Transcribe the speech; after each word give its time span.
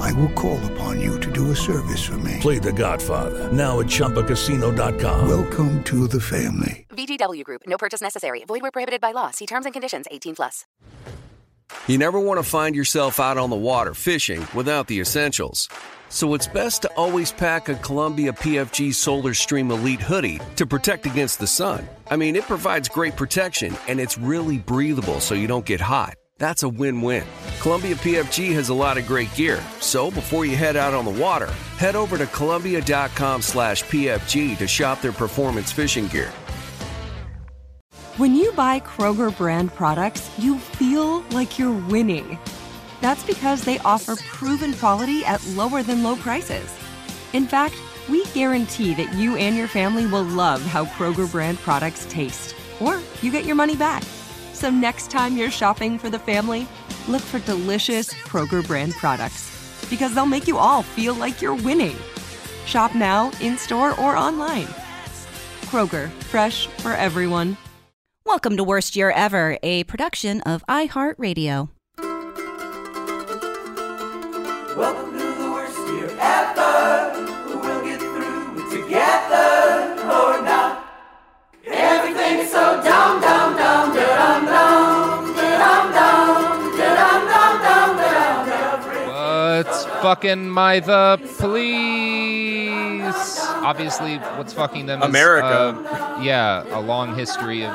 I 0.00 0.12
will 0.12 0.30
call 0.30 0.58
upon 0.72 1.00
you 1.00 1.18
to 1.20 1.30
do 1.32 1.50
a 1.50 1.56
service 1.56 2.02
for 2.02 2.18
me. 2.18 2.38
Play 2.40 2.58
The 2.58 2.72
Godfather 2.72 3.52
now 3.52 3.80
at 3.80 3.86
ChumbaCasino.com. 3.86 5.28
Welcome 5.28 5.82
to 5.84 6.06
the 6.08 6.20
family. 6.20 6.86
VGW 6.90 7.44
Group. 7.44 7.62
No 7.66 7.78
purchase 7.78 8.00
necessary. 8.00 8.44
Void 8.44 8.62
where 8.62 8.70
prohibited 8.70 9.00
by 9.00 9.12
law. 9.12 9.30
See 9.30 9.46
terms 9.46 9.66
and 9.66 9.72
conditions. 9.72 10.06
18 10.10 10.36
plus. 10.36 10.64
You 11.88 11.98
never 11.98 12.20
want 12.20 12.38
to 12.38 12.44
find 12.44 12.76
yourself 12.76 13.18
out 13.18 13.38
on 13.38 13.50
the 13.50 13.56
water 13.56 13.94
fishing 13.94 14.46
without 14.54 14.86
the 14.86 15.00
essentials. 15.00 15.68
So 16.10 16.34
it's 16.34 16.46
best 16.46 16.82
to 16.82 16.92
always 16.94 17.32
pack 17.32 17.70
a 17.70 17.74
Columbia 17.76 18.32
PFG 18.34 18.94
Solar 18.94 19.32
Stream 19.32 19.70
Elite 19.70 20.02
hoodie 20.02 20.40
to 20.56 20.66
protect 20.66 21.06
against 21.06 21.38
the 21.38 21.46
sun. 21.46 21.88
I 22.10 22.16
mean, 22.16 22.36
it 22.36 22.44
provides 22.44 22.88
great 22.88 23.16
protection 23.16 23.74
and 23.88 23.98
it's 23.98 24.18
really 24.18 24.58
breathable 24.58 25.20
so 25.20 25.34
you 25.34 25.46
don't 25.46 25.64
get 25.64 25.80
hot. 25.80 26.14
That's 26.42 26.64
a 26.64 26.68
win-win. 26.68 27.24
Columbia 27.60 27.94
PFG 27.94 28.52
has 28.54 28.68
a 28.68 28.74
lot 28.74 28.98
of 28.98 29.06
great 29.06 29.32
gear, 29.36 29.62
so 29.78 30.10
before 30.10 30.44
you 30.44 30.56
head 30.56 30.74
out 30.74 30.92
on 30.92 31.04
the 31.04 31.22
water, 31.22 31.46
head 31.78 31.94
over 31.94 32.18
to 32.18 32.26
Columbia.com 32.26 33.42
slash 33.42 33.84
PFG 33.84 34.58
to 34.58 34.66
shop 34.66 35.00
their 35.00 35.12
performance 35.12 35.70
fishing 35.70 36.08
gear. 36.08 36.32
When 38.16 38.34
you 38.34 38.50
buy 38.54 38.80
Kroger 38.80 39.30
brand 39.38 39.72
products, 39.72 40.28
you 40.36 40.58
feel 40.58 41.20
like 41.30 41.60
you're 41.60 41.78
winning. 41.86 42.36
That's 43.00 43.24
because 43.24 43.62
they 43.62 43.78
offer 43.84 44.16
proven 44.16 44.74
quality 44.74 45.24
at 45.24 45.46
lower 45.50 45.84
than 45.84 46.02
low 46.02 46.16
prices. 46.16 46.68
In 47.34 47.46
fact, 47.46 47.76
we 48.08 48.24
guarantee 48.34 48.94
that 48.94 49.14
you 49.14 49.36
and 49.36 49.56
your 49.56 49.68
family 49.68 50.06
will 50.06 50.24
love 50.24 50.60
how 50.62 50.86
Kroger 50.86 51.30
brand 51.30 51.58
products 51.58 52.04
taste, 52.10 52.56
or 52.80 53.00
you 53.22 53.30
get 53.30 53.44
your 53.44 53.54
money 53.54 53.76
back. 53.76 54.02
So 54.62 54.70
next 54.70 55.10
time 55.10 55.36
you're 55.36 55.50
shopping 55.50 55.98
for 55.98 56.08
the 56.08 56.20
family, 56.20 56.68
look 57.08 57.20
for 57.20 57.40
delicious 57.40 58.14
Kroger 58.14 58.64
brand 58.64 58.92
products 58.92 59.50
because 59.90 60.14
they'll 60.14 60.24
make 60.24 60.46
you 60.46 60.56
all 60.56 60.84
feel 60.84 61.14
like 61.14 61.42
you're 61.42 61.56
winning. 61.56 61.96
Shop 62.64 62.94
now, 62.94 63.32
in 63.40 63.58
store, 63.58 63.98
or 63.98 64.16
online. 64.16 64.68
Kroger, 65.62 66.10
fresh 66.30 66.68
for 66.78 66.92
everyone. 66.92 67.56
Welcome 68.24 68.56
to 68.56 68.62
Worst 68.62 68.94
Year 68.94 69.10
Ever, 69.10 69.58
a 69.64 69.82
production 69.82 70.42
of 70.42 70.64
iHeartRadio. 70.68 71.68
Welcome 74.76 75.11
fucking 90.02 90.50
my 90.50 90.80
the 90.80 91.18
police? 91.38 91.62
Obviously, 93.62 94.16
what's 94.36 94.52
fucking 94.52 94.86
them? 94.86 95.00
is, 95.02 95.08
America. 95.08 95.46
uh, 95.46 96.20
yeah, 96.22 96.64
a 96.76 96.80
long 96.80 97.14
history 97.14 97.64
of 97.64 97.72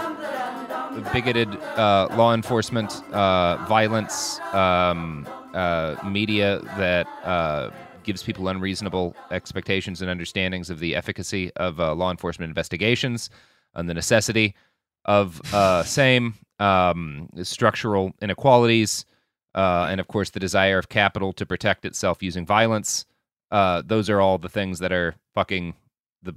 of 0.98 1.14
bigoted 1.14 1.56
uh, 1.78 2.08
law 2.18 2.34
enforcement, 2.34 3.04
uh, 3.14 3.58
violence, 3.68 4.40
um, 4.52 5.28
uh, 5.54 5.96
media 6.04 6.60
that 6.78 7.08
uh, 7.24 7.70
gives 8.04 8.24
people 8.24 8.48
unreasonable 8.48 9.16
expectations 9.32 10.02
and 10.02 10.10
understandings 10.10 10.70
of 10.70 10.80
the 10.80 10.96
efficacy 10.96 11.52
of 11.56 11.80
uh, 11.80 11.94
law 11.94 12.10
enforcement 12.10 12.50
investigations 12.50 13.30
and 13.76 13.90
the 13.90 13.94
necessity 13.94 14.56
of 15.06 15.42
uh, 15.54 15.84
same 15.84 16.34
um, 16.60 17.30
structural 17.44 18.12
inequalities, 18.22 19.06
uh, 19.58 19.88
and 19.90 20.00
of 20.00 20.08
course 20.08 20.30
the 20.30 20.40
desire 20.40 20.78
of 20.78 20.88
capital 20.88 21.34
to 21.34 21.46
protect 21.46 21.84
itself 21.84 22.24
using 22.24 22.46
violence. 22.46 23.06
Uh, 23.52 23.82
those 23.86 24.10
are 24.10 24.22
all 24.22 24.38
the 24.38 24.50
things 24.50 24.80
that 24.80 24.92
are 24.94 25.16
fucking 25.34 25.74
the. 26.22 26.34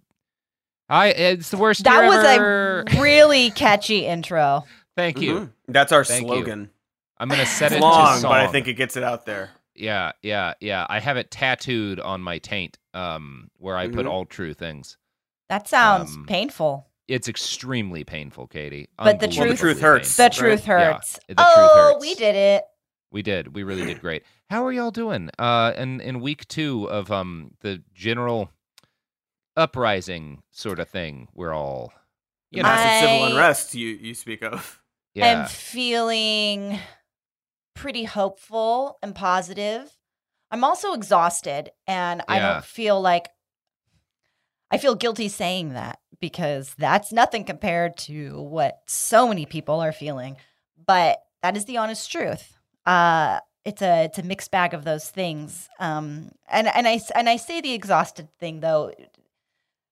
I 0.88 1.08
it's 1.08 1.50
the 1.50 1.56
worst. 1.58 1.84
That 1.84 2.00
year 2.02 2.06
was 2.08 2.24
ever. 2.24 2.84
a 2.88 3.00
really 3.00 3.50
catchy 3.50 4.06
intro. 4.06 4.64
Thank 4.96 5.20
you. 5.20 5.34
Mhm. 5.40 5.50
That's 5.68 5.92
our 5.92 6.04
Thank 6.04 6.22
you. 6.28 6.34
slogan. 6.34 6.70
I'm 7.18 7.28
gonna 7.28 7.46
set 7.46 7.72
It's 7.72 7.78
it 7.78 7.82
long, 7.82 8.22
to 8.22 8.28
but 8.28 8.40
I 8.40 8.46
think 8.48 8.66
it 8.66 8.74
gets 8.74 8.96
it 8.96 9.02
out 9.04 9.26
there. 9.26 9.50
Yeah, 9.74 10.12
yeah, 10.22 10.54
yeah. 10.60 10.86
I 10.88 10.98
have 11.00 11.16
it 11.16 11.30
tattooed 11.30 12.00
on 12.00 12.20
my 12.22 12.38
taint, 12.38 12.78
um, 12.94 13.50
where 13.58 13.76
I 13.76 13.88
put 13.88 14.06
Mhm. 14.06 14.10
all 14.10 14.24
true 14.24 14.52
things. 14.54 14.96
That 15.48 15.68
sounds 15.68 16.14
Um, 16.16 16.26
painful. 16.26 16.86
It's 17.08 17.28
extremely 17.28 18.04
painful, 18.04 18.46
Katie. 18.46 18.88
But 18.96 19.20
the 19.20 19.26
Well, 19.26 19.30
the 19.30 19.46
truth, 19.48 19.58
truth 19.60 19.80
hurts. 19.80 20.16
The 20.16 20.22
right? 20.24 20.32
truth 20.32 20.66
Yeah, 20.66 20.92
hurts. 20.92 21.14
the 21.28 21.34
truth 21.34 21.38
oh, 21.38 21.92
hurts. 21.94 22.00
we 22.00 22.14
did 22.14 22.34
it. 22.36 22.64
We 23.12 23.22
did. 23.22 23.54
We 23.54 23.62
really 23.62 23.84
did 23.86 24.00
great. 24.06 24.22
How 24.48 24.64
are 24.64 24.72
y'all 24.72 24.90
doing? 24.90 25.30
Uh, 25.38 25.72
in 25.76 26.00
in 26.00 26.20
week 26.20 26.46
two 26.48 26.88
of 26.90 27.10
um 27.10 27.52
the 27.60 27.82
general 27.94 28.50
uprising 29.56 30.42
sort 30.50 30.78
of 30.78 30.88
thing, 30.88 31.28
we're 31.34 31.52
all, 31.52 31.92
you 32.50 32.62
know, 32.62 32.68
Massive 32.68 32.92
civil 32.94 33.24
unrest 33.24 33.74
you 33.74 33.88
you 33.88 34.14
speak 34.14 34.42
of. 34.42 34.80
yeah, 35.14 35.42
I'm 35.42 35.46
feeling 35.48 36.78
pretty 37.74 38.04
hopeful 38.04 38.98
and 39.02 39.14
positive. 39.14 39.96
I'm 40.50 40.64
also 40.64 40.92
exhausted, 40.94 41.70
and 41.86 42.22
I 42.28 42.36
Yeah. 42.38 42.52
don't 42.54 42.64
feel 42.64 43.00
like 43.00 43.28
I 44.70 44.78
feel 44.78 44.94
guilty 44.94 45.28
saying 45.28 45.70
that 45.70 45.98
because 46.20 46.74
that's 46.78 47.12
nothing 47.12 47.44
compared 47.44 47.96
to 47.98 48.40
what 48.40 48.80
so 48.86 49.26
many 49.26 49.46
people 49.46 49.80
are 49.80 49.92
feeling. 49.92 50.36
But 50.86 51.18
that 51.42 51.56
is 51.56 51.64
the 51.64 51.76
honest 51.78 52.10
truth. 52.10 52.56
Uh, 52.86 53.40
it's 53.64 53.82
a 53.82 54.04
it's 54.04 54.18
a 54.18 54.22
mixed 54.22 54.50
bag 54.50 54.74
of 54.74 54.84
those 54.84 55.08
things. 55.10 55.68
Um, 55.78 56.32
and 56.48 56.68
and 56.68 56.88
I 56.88 57.00
and 57.14 57.28
I 57.28 57.36
say 57.36 57.60
the 57.60 57.72
exhausted 57.74 58.28
thing 58.38 58.60
though, 58.60 58.92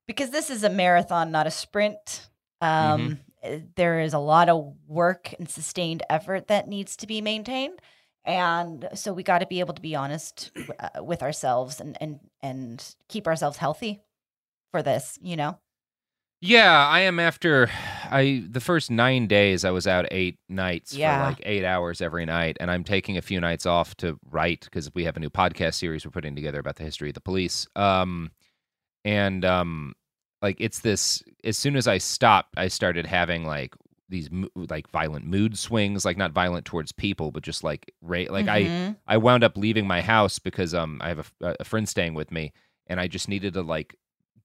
because 0.06 0.30
this 0.30 0.50
is 0.50 0.64
a 0.64 0.70
marathon, 0.70 1.30
not 1.30 1.46
a 1.46 1.50
sprint. 1.50 2.28
Um, 2.60 3.20
eh, 3.42 3.60
There 3.76 4.00
is 4.00 4.14
a 4.14 4.18
lot 4.18 4.48
of 4.48 4.74
work 4.86 5.34
and 5.38 5.48
sustained 5.48 6.02
effort 6.10 6.48
that 6.48 6.68
needs 6.68 6.96
to 6.96 7.06
be 7.06 7.20
maintained, 7.20 7.80
and 8.24 8.88
so 8.94 9.12
we 9.12 9.22
got 9.22 9.38
to 9.40 9.46
be 9.46 9.60
able 9.60 9.74
to 9.74 9.82
be 9.82 9.94
honest 9.94 10.50
uh, 10.80 11.04
with 11.04 11.22
ourselves 11.22 11.80
and 11.80 11.96
and 12.00 12.20
and 12.42 12.94
keep 13.08 13.26
ourselves 13.26 13.58
healthy 13.58 14.00
for 14.72 14.82
this. 14.82 15.18
You 15.22 15.36
know. 15.36 15.58
Yeah. 16.40 16.86
I 16.86 17.00
am 17.00 17.18
after 17.20 17.68
I 18.10 18.44
the 18.48 18.60
first 18.60 18.90
nine 18.90 19.26
days 19.26 19.64
I 19.64 19.70
was 19.70 19.86
out 19.86 20.06
eight 20.10 20.38
nights 20.48 20.94
Yeah. 20.94 21.18
for 21.24 21.30
like 21.30 21.40
eight 21.44 21.64
hours 21.64 22.00
every 22.00 22.24
night, 22.26 22.56
and 22.60 22.70
I'm 22.70 22.84
taking 22.84 23.16
a 23.16 23.22
few 23.22 23.40
nights 23.40 23.66
off 23.66 23.94
to 23.96 24.18
write 24.30 24.62
because 24.64 24.92
we 24.94 25.04
have 25.04 25.16
a 25.16 25.20
new 25.20 25.30
podcast 25.30 25.74
series 25.74 26.04
we're 26.04 26.10
putting 26.12 26.34
together 26.34 26.58
about 26.60 26.76
the 26.76 26.84
history 26.84 27.08
of 27.10 27.14
the 27.14 27.20
police. 27.20 27.66
Um, 27.76 28.30
and 29.04 29.44
um, 29.44 29.94
like 30.42 30.56
it's 30.60 30.80
this. 30.80 31.22
As 31.44 31.56
soon 31.56 31.76
as 31.76 31.86
I 31.88 31.98
stopped, 31.98 32.54
I 32.56 32.68
started 32.68 33.06
having 33.06 33.44
like 33.44 33.74
these 34.10 34.30
like 34.54 34.88
violent 34.90 35.26
mood 35.26 35.58
swings, 35.58 36.04
like 36.04 36.16
not 36.16 36.32
violent 36.32 36.64
towards 36.64 36.92
people, 36.92 37.30
but 37.30 37.42
just 37.42 37.62
like 37.62 37.92
ra- 38.00 38.24
like 38.30 38.48
I 38.48 38.62
Mhm. 38.64 38.96
I 39.06 39.16
wound 39.18 39.44
up 39.44 39.56
leaving 39.56 39.86
my 39.86 40.00
house 40.00 40.38
because 40.38 40.72
um 40.74 40.98
I 41.02 41.08
have 41.08 41.32
a, 41.42 41.56
a 41.60 41.64
friend 41.64 41.88
staying 41.88 42.14
with 42.14 42.30
me, 42.30 42.52
and 42.86 42.98
I 43.00 43.06
just 43.06 43.28
needed 43.28 43.52
to 43.54 43.62
like 43.62 43.96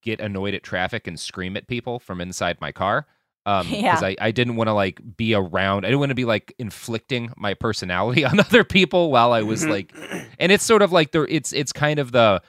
get 0.03 0.19
annoyed 0.19 0.53
at 0.53 0.61
traffic 0.61 1.07
and 1.07 1.19
scream 1.19 1.57
at 1.57 1.67
people 1.67 1.97
from 1.99 2.21
inside 2.21 2.61
my 2.61 2.71
car. 2.71 3.07
Um, 3.45 3.67
Yeah. 3.71 3.81
because 3.95 4.03
I, 4.03 4.15
I 4.21 4.31
didn't 4.31 4.55
want 4.55 4.67
to 4.67 4.73
like 4.73 5.01
be 5.17 5.33
around. 5.33 5.85
I 5.85 5.89
didn't 5.89 5.99
want 5.99 6.11
to 6.11 6.15
be 6.15 6.25
like 6.25 6.53
inflicting 6.59 7.31
my 7.35 7.53
personality 7.55 8.23
on 8.31 8.39
other 8.39 8.63
people 8.63 9.11
while 9.11 9.33
I 9.33 9.41
was 9.41 9.63
Mhm. 9.65 9.69
like, 9.69 9.93
and 10.39 10.51
it's 10.51 10.63
sort 10.63 10.81
of 10.81 10.91
like 10.91 11.11
the 11.11 11.23
it's 11.23 11.51
it's 11.51 11.73
kind 11.73 11.99
of 11.99 12.11
the 12.11 12.41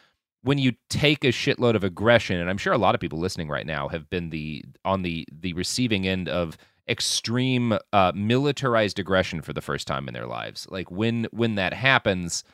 when 0.43 0.59
you 0.59 0.73
take 0.91 1.25
a 1.25 1.29
shitload 1.29 1.75
of 1.75 1.83
aggression, 1.85 2.39
and 2.39 2.51
I'm 2.51 2.59
sure 2.59 2.75
a 2.75 2.79
lot 2.79 2.95
of 2.95 3.01
people 3.01 3.19
listening 3.19 3.49
right 3.49 3.67
now 3.67 3.89
have 3.89 4.11
been 4.11 4.29
the 4.31 4.63
on 4.85 5.01
the 5.03 5.27
the 5.33 5.53
receiving 5.55 6.07
end 6.07 6.29
of 6.29 6.59
extreme 6.87 7.77
uh, 7.93 8.13
militarized 8.15 8.99
aggression 8.99 9.41
for 9.43 9.53
the 9.53 9.61
first 9.63 9.87
time 9.87 10.07
in 10.07 10.15
their 10.15 10.27
lives. 10.27 10.67
Like 10.71 10.91
when 10.91 11.27
when 11.33 11.55
that 11.57 11.73
happens, 11.75 12.45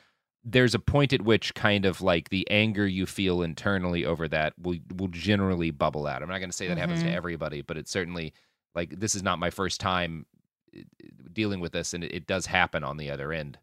there's 0.44 0.74
a 0.74 0.78
point 0.78 1.12
at 1.12 1.22
which 1.22 1.54
kind 1.54 1.84
of 1.84 2.00
like 2.00 2.30
the 2.30 2.48
anger 2.50 2.86
you 2.86 3.06
feel 3.06 3.42
internally 3.42 4.04
over 4.04 4.26
that 4.28 4.54
will 4.58 4.78
will 4.96 5.08
generally 5.08 5.70
bubble 5.70 6.06
out. 6.06 6.22
I'm 6.22 6.28
not 6.28 6.38
going 6.38 6.50
to 6.50 6.56
say 6.56 6.68
that 6.68 6.78
happens 6.78 7.02
to 7.02 7.08
Mhm. 7.08 7.14
everybody, 7.14 7.62
but 7.62 7.76
it's 7.76 7.90
certainly 7.90 8.32
like 8.74 8.98
this 9.00 9.14
is 9.14 9.22
not 9.22 9.38
my 9.38 9.50
first 9.50 9.80
time 9.80 10.26
uh, 10.76 10.80
dealing 11.32 11.60
with 11.60 11.72
this, 11.72 11.94
and 11.94 12.04
it, 12.04 12.14
it 12.14 12.26
does 12.26 12.46
happen 12.46 12.84
on 12.84 12.96
the 12.96 13.10
other 13.10 13.32
end. 13.32 13.58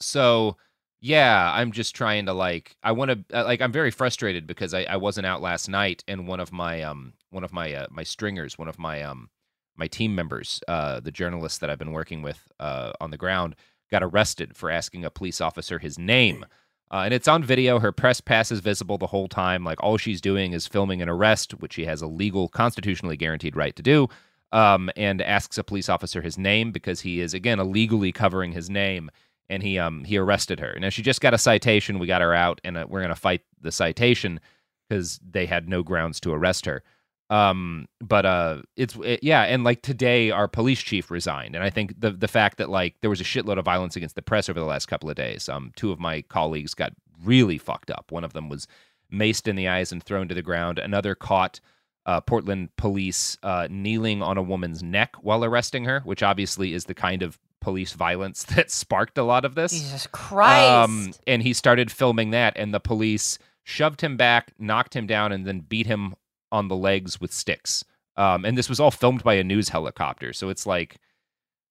So 0.00 0.56
yeah, 1.00 1.52
I'm 1.54 1.72
just 1.72 1.94
trying 1.94 2.26
to 2.26 2.32
like 2.32 2.76
I 2.82 2.92
want 2.92 3.10
to 3.30 3.42
like 3.44 3.60
I'm 3.60 3.72
very 3.72 3.90
frustrated 3.90 4.46
because 4.46 4.74
I, 4.74 4.82
I 4.84 4.96
wasn't 4.96 5.26
out 5.26 5.40
last 5.42 5.68
night, 5.68 6.04
and 6.08 6.26
one 6.28 6.40
of 6.40 6.52
my 6.52 6.82
um 6.82 7.14
one 7.30 7.44
of 7.44 7.52
my 7.52 7.72
uh, 7.74 7.86
my 7.90 8.02
stringers, 8.02 8.58
one 8.58 8.68
of 8.68 8.78
my 8.78 9.02
um 9.02 9.30
my 9.76 9.86
team 9.86 10.14
members, 10.14 10.60
uh, 10.68 10.98
the 11.00 11.12
journalists 11.12 11.58
that 11.58 11.70
I've 11.70 11.78
been 11.78 11.92
working 11.92 12.20
with 12.22 12.48
uh, 12.58 12.92
on 13.00 13.12
the 13.12 13.16
ground, 13.16 13.54
got 13.90 14.02
arrested 14.02 14.56
for 14.56 14.70
asking 14.70 15.04
a 15.04 15.10
police 15.10 15.40
officer 15.40 15.78
his 15.78 15.98
name. 15.98 16.44
Uh, 16.90 17.02
and 17.04 17.12
it's 17.14 17.28
on 17.28 17.42
video. 17.44 17.78
Her 17.78 17.92
press 17.92 18.20
pass 18.20 18.50
is 18.50 18.60
visible 18.60 18.96
the 18.96 19.08
whole 19.08 19.28
time. 19.28 19.64
Like 19.64 19.82
all 19.82 19.98
she's 19.98 20.20
doing 20.20 20.52
is 20.52 20.66
filming 20.66 21.02
an 21.02 21.08
arrest, 21.08 21.52
which 21.60 21.74
she 21.74 21.84
has 21.84 22.00
a 22.00 22.06
legal, 22.06 22.48
constitutionally 22.48 23.16
guaranteed 23.16 23.56
right 23.56 23.76
to 23.76 23.82
do, 23.82 24.08
um, 24.52 24.90
and 24.96 25.20
asks 25.20 25.58
a 25.58 25.64
police 25.64 25.88
officer 25.88 26.22
his 26.22 26.38
name 26.38 26.72
because 26.72 27.00
he 27.00 27.20
is 27.20 27.34
again 27.34 27.60
illegally 27.60 28.12
covering 28.12 28.52
his 28.52 28.70
name. 28.70 29.10
And 29.50 29.62
he 29.62 29.78
um 29.78 30.04
he 30.04 30.18
arrested 30.18 30.60
her. 30.60 30.76
Now 30.78 30.90
she 30.90 31.02
just 31.02 31.22
got 31.22 31.34
a 31.34 31.38
citation. 31.38 31.98
We 31.98 32.06
got 32.06 32.20
her 32.20 32.34
out, 32.34 32.60
and 32.64 32.76
uh, 32.76 32.86
we're 32.88 33.00
gonna 33.00 33.14
fight 33.14 33.42
the 33.60 33.72
citation 33.72 34.40
because 34.88 35.18
they 35.26 35.46
had 35.46 35.68
no 35.68 35.82
grounds 35.82 36.20
to 36.20 36.32
arrest 36.32 36.66
her. 36.66 36.82
Um, 37.30 37.88
but 38.00 38.24
uh, 38.24 38.62
it's 38.76 38.96
it, 39.04 39.20
yeah, 39.22 39.42
and 39.42 39.62
like 39.62 39.82
today, 39.82 40.30
our 40.30 40.48
police 40.48 40.80
chief 40.80 41.10
resigned, 41.10 41.54
and 41.54 41.62
I 41.62 41.70
think 41.70 42.00
the 42.00 42.10
the 42.10 42.28
fact 42.28 42.56
that 42.58 42.70
like 42.70 42.96
there 43.02 43.10
was 43.10 43.20
a 43.20 43.24
shitload 43.24 43.58
of 43.58 43.64
violence 43.64 43.96
against 43.96 44.14
the 44.14 44.22
press 44.22 44.48
over 44.48 44.58
the 44.58 44.66
last 44.66 44.86
couple 44.86 45.10
of 45.10 45.16
days. 45.16 45.48
Um, 45.48 45.72
two 45.76 45.92
of 45.92 46.00
my 46.00 46.22
colleagues 46.22 46.74
got 46.74 46.92
really 47.22 47.58
fucked 47.58 47.90
up. 47.90 48.10
One 48.10 48.24
of 48.24 48.32
them 48.32 48.48
was 48.48 48.66
maced 49.12 49.46
in 49.46 49.56
the 49.56 49.68
eyes 49.68 49.92
and 49.92 50.02
thrown 50.02 50.28
to 50.28 50.34
the 50.34 50.42
ground. 50.42 50.78
Another 50.78 51.14
caught 51.14 51.60
uh, 52.06 52.20
Portland 52.22 52.74
police 52.76 53.36
uh, 53.42 53.68
kneeling 53.70 54.22
on 54.22 54.38
a 54.38 54.42
woman's 54.42 54.82
neck 54.82 55.14
while 55.20 55.44
arresting 55.44 55.84
her, 55.84 56.00
which 56.00 56.22
obviously 56.22 56.72
is 56.72 56.86
the 56.86 56.94
kind 56.94 57.22
of 57.22 57.38
police 57.60 57.92
violence 57.92 58.42
that 58.54 58.70
sparked 58.70 59.18
a 59.18 59.22
lot 59.22 59.44
of 59.44 59.54
this. 59.54 59.72
Jesus 59.72 60.06
Christ. 60.06 60.70
Um, 60.70 61.12
and 61.26 61.42
he 61.42 61.52
started 61.52 61.90
filming 61.90 62.30
that, 62.30 62.54
and 62.56 62.72
the 62.72 62.80
police 62.80 63.38
shoved 63.64 64.00
him 64.00 64.16
back, 64.16 64.52
knocked 64.58 64.96
him 64.96 65.06
down, 65.06 65.32
and 65.32 65.46
then 65.46 65.60
beat 65.60 65.86
him 65.86 66.14
on 66.52 66.68
the 66.68 66.76
legs 66.76 67.20
with 67.20 67.32
sticks. 67.32 67.84
Um, 68.16 68.44
and 68.44 68.56
this 68.58 68.68
was 68.68 68.80
all 68.80 68.90
filmed 68.90 69.22
by 69.22 69.34
a 69.34 69.44
news 69.44 69.68
helicopter, 69.68 70.32
so 70.32 70.48
it's 70.48 70.66
like 70.66 70.96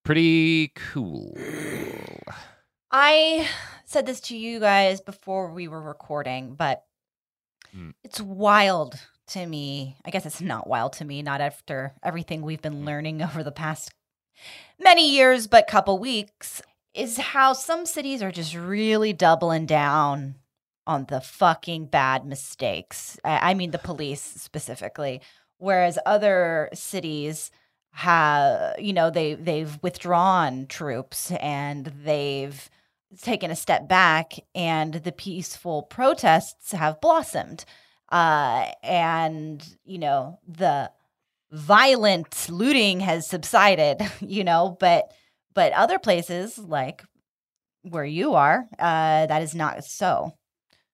pretty 0.05 0.69
cool. 0.75 1.37
I 2.91 3.47
said 3.85 4.05
this 4.05 4.21
to 4.21 4.37
you 4.37 4.59
guys 4.59 5.01
before 5.01 5.51
we 5.51 5.67
were 5.67 5.81
recording, 5.81 6.55
but 6.55 6.83
Mm. 7.75 7.93
it's 8.03 8.21
wild 8.21 8.95
to 9.27 9.45
me. 9.45 9.97
I 10.05 10.09
guess 10.09 10.25
it's 10.25 10.39
not 10.39 10.67
wild 10.67 10.93
to 10.93 11.05
me, 11.05 11.21
not 11.21 11.41
after 11.41 11.93
everything 12.01 12.41
we've 12.41 12.61
been 12.61 12.85
learning 12.85 13.21
over 13.21 13.43
the 13.43 13.51
past 13.51 13.91
many 14.79 15.11
years, 15.11 15.47
but 15.47 15.67
couple 15.67 15.99
weeks, 15.99 16.61
is 16.93 17.17
how 17.17 17.51
some 17.51 17.85
cities 17.85 18.23
are 18.23 18.31
just 18.31 18.55
really 18.55 19.11
doubling 19.11 19.65
down 19.65 20.35
on 20.87 21.05
the 21.09 21.21
fucking 21.21 21.87
bad 21.87 22.25
mistakes. 22.25 23.19
I 23.23 23.51
I 23.51 23.53
mean, 23.53 23.71
the 23.71 23.77
police 23.79 24.21
specifically, 24.21 25.21
whereas 25.57 25.99
other 26.05 26.69
cities 26.73 27.51
have, 27.91 28.79
you 28.79 28.93
know, 28.93 29.09
they 29.09 29.35
they've 29.35 29.77
withdrawn 29.83 30.67
troops 30.67 31.31
and 31.31 31.87
they've 32.03 32.69
taken 33.21 33.51
a 33.51 33.55
step 33.55 33.87
back, 33.87 34.33
and 34.55 34.93
the 34.95 35.11
peaceful 35.11 35.83
protests 35.83 36.71
have 36.71 37.01
blossomed. 37.01 37.65
Uh, 38.09 38.67
and 38.83 39.77
you 39.83 39.97
know 39.99 40.39
the 40.47 40.89
violent 41.51 42.47
looting 42.49 42.99
has 43.01 43.27
subsided, 43.27 44.01
you 44.21 44.43
know, 44.43 44.77
but 44.79 45.11
but 45.53 45.73
other 45.73 45.99
places 45.99 46.57
like 46.57 47.03
where 47.83 48.05
you 48.05 48.33
are, 48.35 48.67
uh, 48.79 49.25
that 49.27 49.41
is 49.41 49.55
not 49.55 49.83
so. 49.83 50.33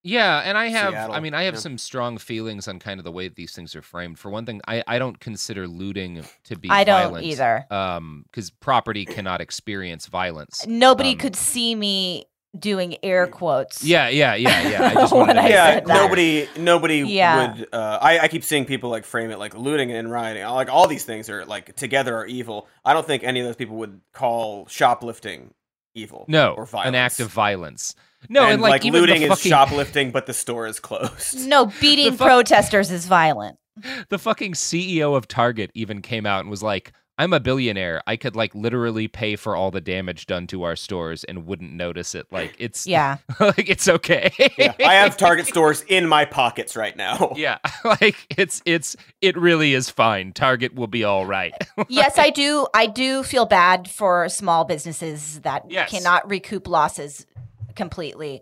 Yeah, 0.04 0.40
and 0.40 0.58
I 0.58 0.68
have 0.68 0.92
Seattle, 0.92 1.16
I 1.16 1.20
mean 1.22 1.34
I 1.34 1.44
have 1.44 1.54
yeah. 1.56 1.60
some 1.62 1.78
strong 1.78 2.18
feelings 2.18 2.68
on 2.68 2.80
kind 2.80 3.00
of 3.00 3.04
the 3.06 3.12
way 3.12 3.30
these 3.30 3.54
things 3.54 3.76
are 3.76 3.82
framed. 3.82 4.20
For 4.20 4.30
one 4.30 4.46
thing, 4.46 4.62
I, 4.68 4.84
I 4.86 5.00
don't 5.00 5.20
consider 5.20 5.68
looting 5.68 6.24
to 6.46 6.58
be 6.58 6.70
I 6.70 6.84
don't 6.84 7.00
violent, 7.02 7.26
either. 7.26 7.66
Um 7.72 8.26
because 8.30 8.50
property 8.50 9.06
cannot 9.06 9.40
experience 9.42 10.08
violence. 10.08 10.66
Nobody 10.68 11.12
Um, 11.14 11.18
could 11.20 11.36
see 11.38 11.74
me 11.74 12.26
doing 12.60 12.98
air 13.02 13.26
quotes. 13.28 13.84
Yeah, 13.84 14.10
yeah, 14.10 14.36
yeah, 14.36 14.68
yeah. 14.70 14.84
I 14.90 14.94
just 15.02 15.14
wanted 15.14 15.36
When 15.36 15.36
to 15.38 15.42
I 15.44 15.48
yeah, 15.50 15.74
said 15.76 15.86
that. 15.88 15.94
nobody, 15.96 16.48
nobody 16.58 16.98
Yeah. 17.00 17.54
would. 17.56 17.68
Uh, 17.74 17.98
I, 18.02 18.20
I 18.20 18.28
keep 18.28 18.44
seeing 18.44 18.66
people 18.66 18.90
like 18.92 19.06
frame 19.06 19.32
it 19.32 19.40
like 19.40 19.56
looting 19.56 19.92
and 19.92 20.12
rioting. 20.12 20.44
Like 20.46 20.70
all 20.70 20.88
these 20.88 21.06
things 21.06 21.30
are 21.30 21.46
like 21.46 21.76
together 21.76 22.16
are 22.18 22.26
evil. 22.28 22.68
I 22.86 22.94
don't 22.94 23.08
think 23.08 23.24
any 23.24 23.40
of 23.40 23.46
those 23.48 23.56
people 23.56 23.78
would 23.78 24.02
call 24.14 24.68
shoplifting 24.68 25.54
evil. 25.96 26.26
No, 26.28 26.54
or 26.54 26.66
violence. 26.66 26.90
an 26.90 26.96
act 26.96 27.20
of 27.22 27.30
violence. 27.30 27.96
No, 28.30 28.44
and, 28.44 28.54
and, 28.54 28.62
like, 28.62 28.86
even 28.86 29.02
looting 29.02 29.22
the 29.22 29.32
is 29.32 29.42
shoplifting, 29.42 30.12
but 30.12 30.26
the 30.26 30.34
store 30.34 30.68
is 30.68 30.80
closed. 30.80 31.48
No, 31.48 31.68
beating 31.82 32.12
fu- 32.18 32.24
protesters 32.26 32.92
is 32.92 33.06
violent. 33.06 33.58
the 34.10 34.20
fucking 34.20 34.54
CEO 34.54 35.16
of 35.16 35.28
Target 35.28 35.72
even 35.74 36.02
came 36.02 36.26
out 36.26 36.42
and 36.42 36.50
was 36.52 36.62
like, 36.62 36.92
"I'm 37.18 37.34
a 37.34 37.40
billionaire. 37.40 38.04
I 38.06 38.18
could 38.18 38.36
like 38.36 38.54
literally 38.54 39.08
pay 39.08 39.36
for 39.36 39.56
all 39.56 39.72
the 39.72 39.82
damage 39.82 40.28
done 40.28 40.46
to 40.48 40.62
our 40.64 40.76
stores 40.76 41.24
and 41.24 41.48
wouldn't 41.48 41.74
notice 41.74 42.14
it. 42.14 42.28
Like 42.32 42.56
it's 42.60 42.86
Yeah. 42.86 43.18
like 43.40 43.68
it's 43.70 43.88
okay. 43.88 44.32
Yeah, 44.60 44.74
I 44.80 44.94
have 44.94 45.18
Target 45.26 45.48
stores 45.48 45.84
in 45.88 46.08
my 46.08 46.24
pockets 46.24 46.76
right 46.76 46.96
now. 46.96 47.34
yeah, 47.36 47.58
like 47.84 48.16
it's 48.38 48.62
it's 48.66 48.96
it 49.22 49.36
really 49.38 49.74
is 49.74 49.90
fine. 49.90 50.34
Target 50.34 50.76
will 50.76 50.86
be 50.88 51.04
all 51.04 51.26
right. 51.26 51.54
yes, 51.90 52.20
I 52.20 52.30
do. 52.30 52.68
I 52.76 52.86
do 52.86 53.24
feel 53.24 53.46
bad 53.48 53.90
for 53.90 54.30
small 54.30 54.66
businesses 54.66 55.40
that 55.42 55.64
Yes. 55.68 55.90
cannot 55.90 56.30
recoup 56.30 56.68
losses 56.68 57.26
completely. 57.76 58.42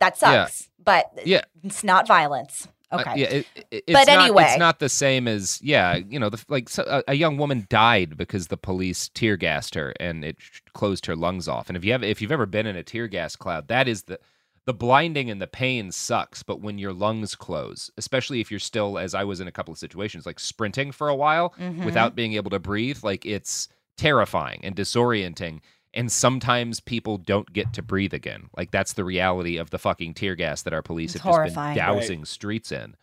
That 0.00 0.16
Yeah. 0.22 0.46
sucks, 0.46 0.68
but 0.82 1.10
Yeah. 1.24 1.42
it's 1.64 1.82
not 1.84 2.06
violence. 2.06 2.68
Uh, 2.90 3.00
Okay. 3.00 3.20
yeah, 3.20 3.26
it, 3.26 3.46
it- 3.54 3.84
it's 3.86 3.92
But 3.92 4.06
not, 4.06 4.22
anyway. 4.24 4.44
it's 4.44 4.58
not 4.58 4.78
the 4.78 4.88
same 4.88 5.28
as 5.28 5.60
yeah, 5.62 5.96
you 5.96 6.18
know, 6.18 6.30
the, 6.30 6.42
like 6.48 6.68
so, 6.70 6.84
a, 6.88 7.02
a 7.08 7.14
young 7.14 7.36
woman 7.36 7.66
died 7.68 8.16
because 8.16 8.46
the 8.46 8.56
police 8.56 9.10
tear 9.10 9.36
gassed 9.36 9.74
her 9.74 9.92
and 10.00 10.24
it 10.24 10.36
sh- 10.38 10.60
closed 10.72 11.04
her 11.06 11.14
lungs 11.14 11.48
off. 11.48 11.68
And 11.68 11.76
if 11.76 11.84
you 11.84 11.92
have 11.92 12.02
if 12.02 12.22
you've 12.22 12.32
ever 12.32 12.46
been 12.46 12.66
in 12.66 12.76
a 12.76 12.82
tear 12.82 13.06
gas 13.06 13.36
cloud, 13.36 13.68
that 13.68 13.88
is 13.88 14.04
the 14.04 14.18
the 14.64 14.72
blinding 14.72 15.30
and 15.30 15.40
the 15.40 15.46
pain 15.46 15.90
sucks. 15.92 16.42
But 16.42 16.60
when 16.62 16.78
your 16.78 16.92
lungs 16.94 17.34
close, 17.34 17.90
especially 17.98 18.40
if 18.40 18.50
you're 18.50 18.60
still, 18.60 18.98
as 18.98 19.14
I 19.14 19.24
was 19.24 19.40
in 19.40 19.48
a 19.48 19.52
couple 19.52 19.72
of 19.72 19.78
situations, 19.78 20.24
like 20.24 20.38
sprinting 20.40 20.92
for 20.92 21.08
a 21.08 21.14
while 21.16 21.54
Mhm. 21.58 21.84
without 21.84 22.14
being 22.14 22.34
able 22.34 22.50
to 22.50 22.58
breathe, 22.58 22.98
like 23.02 23.26
it's 23.26 23.68
terrifying 23.98 24.60
and 24.62 24.74
disorienting. 24.76 25.60
And 25.94 26.12
sometimes 26.12 26.80
people 26.80 27.16
don't 27.16 27.50
get 27.52 27.72
to 27.74 27.82
breathe 27.82 28.12
again. 28.14 28.50
Like 28.56 28.70
that's 28.70 28.92
the 28.92 29.04
reality 29.04 29.56
of 29.56 29.70
the 29.70 29.78
fucking 29.78 30.14
tear 30.14 30.34
gas 30.34 30.62
that 30.62 30.72
our 30.74 30.82
police 30.82 31.14
It's 31.14 31.24
have 31.24 31.30
just 31.30 31.36
horrifying. 31.36 31.74
been 31.76 31.84
Right. 31.86 32.00
dousing 32.00 32.24
streets 32.24 32.70
in. 32.72 32.94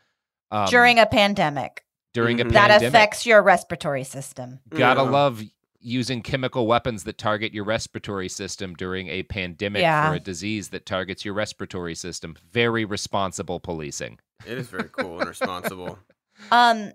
Um, 0.51 0.67
During 0.67 0.99
a 0.99 1.05
pandemic, 1.07 1.83
during 2.13 2.39
a 2.39 2.45
Mhm. 2.45 2.51
that 2.53 2.69
pandemic. 2.69 2.87
affects 2.89 3.25
your 3.25 3.41
respiratory 3.41 4.03
system. 4.03 4.59
Gotta 4.69 5.01
Yeah. 5.01 5.09
love 5.09 5.41
using 5.79 6.21
chemical 6.21 6.65
weapons 6.67 7.03
that 7.03 7.17
target 7.17 7.53
your 7.53 7.63
respiratory 7.63 8.29
system 8.29 8.73
during 8.75 9.07
a 9.07 9.23
pandemic 9.23 9.81
Yeah. 9.81 10.09
for 10.09 10.15
a 10.15 10.19
disease 10.19 10.69
that 10.69 10.85
targets 10.85 11.25
your 11.25 11.33
respiratory 11.33 11.93
system. 11.95 12.35
Very 12.51 12.85
responsible 12.85 13.59
policing. 13.59 14.19
It 14.45 14.57
is 14.57 14.67
very 14.67 14.89
cool 14.89 15.19
and 15.19 15.27
responsible. 15.29 15.99
Um, 16.51 16.91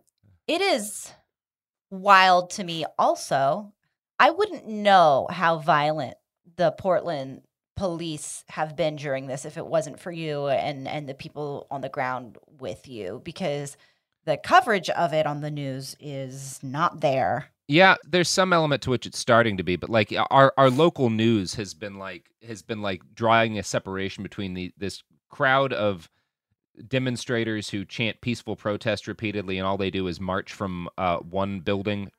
it 0.46 0.60
is 0.60 1.10
wild 1.90 2.50
to 2.50 2.64
me. 2.64 2.84
Also, 2.98 3.72
I 4.20 4.30
wouldn't 4.30 4.68
know 4.68 5.26
how 5.30 5.58
violent 5.58 6.14
the 6.56 6.72
Portland 6.72 7.40
police 7.74 8.44
have 8.50 8.76
been 8.76 8.96
during 8.96 9.26
this 9.26 9.46
if 9.46 9.56
it 9.56 9.66
wasn't 9.66 9.98
for 9.98 10.12
you 10.12 10.48
and 10.48 10.86
and 10.86 11.08
the 11.08 11.14
people 11.14 11.66
on 11.70 11.80
the 11.80 11.88
ground 11.88 12.36
with 12.60 12.86
you 12.86 13.22
because 13.24 13.78
the 14.26 14.36
coverage 14.36 14.90
of 14.90 15.14
it 15.14 15.26
on 15.26 15.40
the 15.40 15.50
news 15.50 15.96
is 15.98 16.60
not 16.62 17.00
there. 17.00 17.50
Yeah, 17.68 17.94
there's 18.06 18.28
some 18.28 18.52
element 18.52 18.82
to 18.82 18.90
which 18.90 19.06
it's 19.06 19.18
starting 19.18 19.56
to 19.56 19.62
be, 19.62 19.76
but 19.76 19.88
like 19.88 20.12
our 20.30 20.52
our 20.58 20.68
local 20.68 21.08
news 21.08 21.54
has 21.54 21.72
been 21.72 21.98
like 21.98 22.28
has 22.46 22.60
been 22.60 22.82
like 22.82 23.00
drawing 23.14 23.58
a 23.58 23.62
separation 23.62 24.22
between 24.22 24.52
the 24.52 24.70
this 24.76 25.02
crowd 25.30 25.72
of 25.72 26.10
demonstrators 26.86 27.70
who 27.70 27.86
chant 27.86 28.20
peaceful 28.20 28.56
protest 28.56 29.08
repeatedly, 29.08 29.56
and 29.56 29.66
all 29.66 29.78
they 29.78 29.90
do 29.90 30.06
is 30.08 30.20
march 30.20 30.52
from 30.52 30.90
uh, 30.98 31.16
one 31.18 31.60
building 31.60 32.10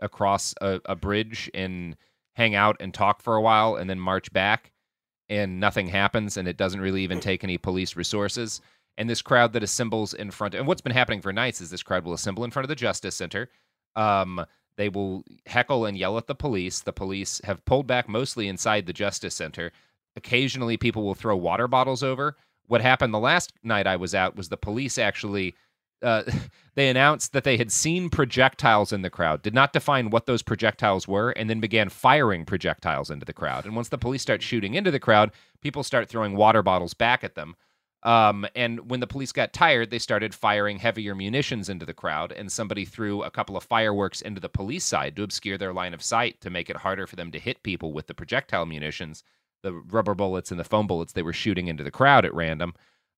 across 0.00 0.54
a, 0.60 0.80
a 0.84 0.96
bridge 0.96 1.50
and 1.54 1.96
hang 2.34 2.54
out 2.54 2.76
and 2.80 2.94
talk 2.94 3.22
for 3.22 3.36
a 3.36 3.42
while, 3.42 3.76
and 3.76 3.88
then 3.90 4.00
march 4.00 4.32
back, 4.32 4.72
and 5.28 5.60
nothing 5.60 5.88
happens, 5.88 6.36
and 6.36 6.48
it 6.48 6.56
doesn't 6.56 6.80
really 6.80 7.02
even 7.02 7.20
take 7.20 7.44
any 7.44 7.58
police 7.58 7.96
resources. 7.96 8.60
And 8.96 9.08
this 9.08 9.22
crowd 9.22 9.52
that 9.52 9.62
assembles 9.62 10.14
in 10.14 10.30
front, 10.30 10.54
and 10.54 10.66
what's 10.66 10.80
been 10.80 10.92
happening 10.92 11.20
for 11.20 11.32
nights 11.32 11.60
is 11.60 11.70
this 11.70 11.82
crowd 11.82 12.04
will 12.04 12.12
assemble 12.12 12.44
in 12.44 12.50
front 12.50 12.64
of 12.64 12.68
the 12.68 12.74
Justice 12.74 13.14
Center. 13.14 13.48
Um, 13.96 14.44
they 14.76 14.88
will 14.88 15.24
heckle 15.46 15.84
and 15.84 15.96
yell 15.96 16.16
at 16.16 16.26
the 16.26 16.34
police. 16.34 16.80
The 16.80 16.92
police 16.92 17.40
have 17.44 17.64
pulled 17.64 17.86
back 17.86 18.08
mostly 18.08 18.48
inside 18.48 18.86
the 18.86 18.92
Justice 18.92 19.34
Center. 19.34 19.72
Occasionally, 20.16 20.76
people 20.76 21.04
will 21.04 21.14
throw 21.14 21.36
water 21.36 21.68
bottles 21.68 22.02
over. 22.02 22.36
What 22.66 22.80
happened 22.80 23.12
the 23.12 23.18
last 23.18 23.52
night 23.62 23.86
I 23.86 23.96
was 23.96 24.14
out 24.14 24.36
was 24.36 24.48
the 24.48 24.56
police 24.56 24.96
actually. 24.98 25.54
Uh, 26.02 26.22
they 26.74 26.88
announced 26.88 27.32
that 27.32 27.44
they 27.44 27.56
had 27.56 27.72
seen 27.72 28.08
projectiles 28.08 28.92
in 28.92 29.02
the 29.02 29.10
crowd, 29.10 29.42
did 29.42 29.54
not 29.54 29.72
define 29.72 30.10
what 30.10 30.26
those 30.26 30.42
projectiles 30.42 31.06
were, 31.06 31.30
and 31.30 31.50
then 31.50 31.60
began 31.60 31.88
firing 31.88 32.44
projectiles 32.44 33.10
into 33.10 33.26
the 33.26 33.32
crowd. 33.32 33.64
And 33.64 33.76
once 33.76 33.88
the 33.88 33.98
police 33.98 34.22
start 34.22 34.42
shooting 34.42 34.74
into 34.74 34.90
the 34.90 35.00
crowd, 35.00 35.32
people 35.60 35.82
start 35.82 36.08
throwing 36.08 36.36
water 36.36 36.62
bottles 36.62 36.94
back 36.94 37.24
at 37.24 37.34
them. 37.34 37.56
Um, 38.02 38.46
and 38.54 38.90
when 38.90 39.00
the 39.00 39.06
police 39.06 39.32
got 39.32 39.52
tired, 39.52 39.90
they 39.90 39.98
started 39.98 40.34
firing 40.34 40.78
heavier 40.78 41.14
munitions 41.14 41.68
into 41.68 41.84
the 41.84 41.92
crowd, 41.92 42.32
and 42.32 42.50
somebody 42.50 42.84
threw 42.84 43.22
a 43.22 43.30
couple 43.30 43.56
of 43.56 43.64
fireworks 43.64 44.22
into 44.22 44.40
the 44.40 44.48
police 44.48 44.84
side 44.84 45.16
to 45.16 45.22
obscure 45.22 45.58
their 45.58 45.74
line 45.74 45.92
of 45.92 46.02
sight 46.02 46.40
to 46.40 46.50
make 46.50 46.70
it 46.70 46.78
harder 46.78 47.06
for 47.06 47.16
them 47.16 47.30
to 47.32 47.38
hit 47.38 47.62
people 47.62 47.92
with 47.92 48.06
the 48.06 48.14
projectile 48.14 48.64
munitions, 48.64 49.22
the 49.62 49.72
rubber 49.72 50.14
bullets 50.14 50.50
and 50.50 50.58
the 50.58 50.64
foam 50.64 50.86
bullets 50.86 51.12
they 51.12 51.22
were 51.22 51.34
shooting 51.34 51.68
into 51.68 51.84
the 51.84 51.90
crowd 51.90 52.24
at 52.24 52.34
random. 52.34 52.72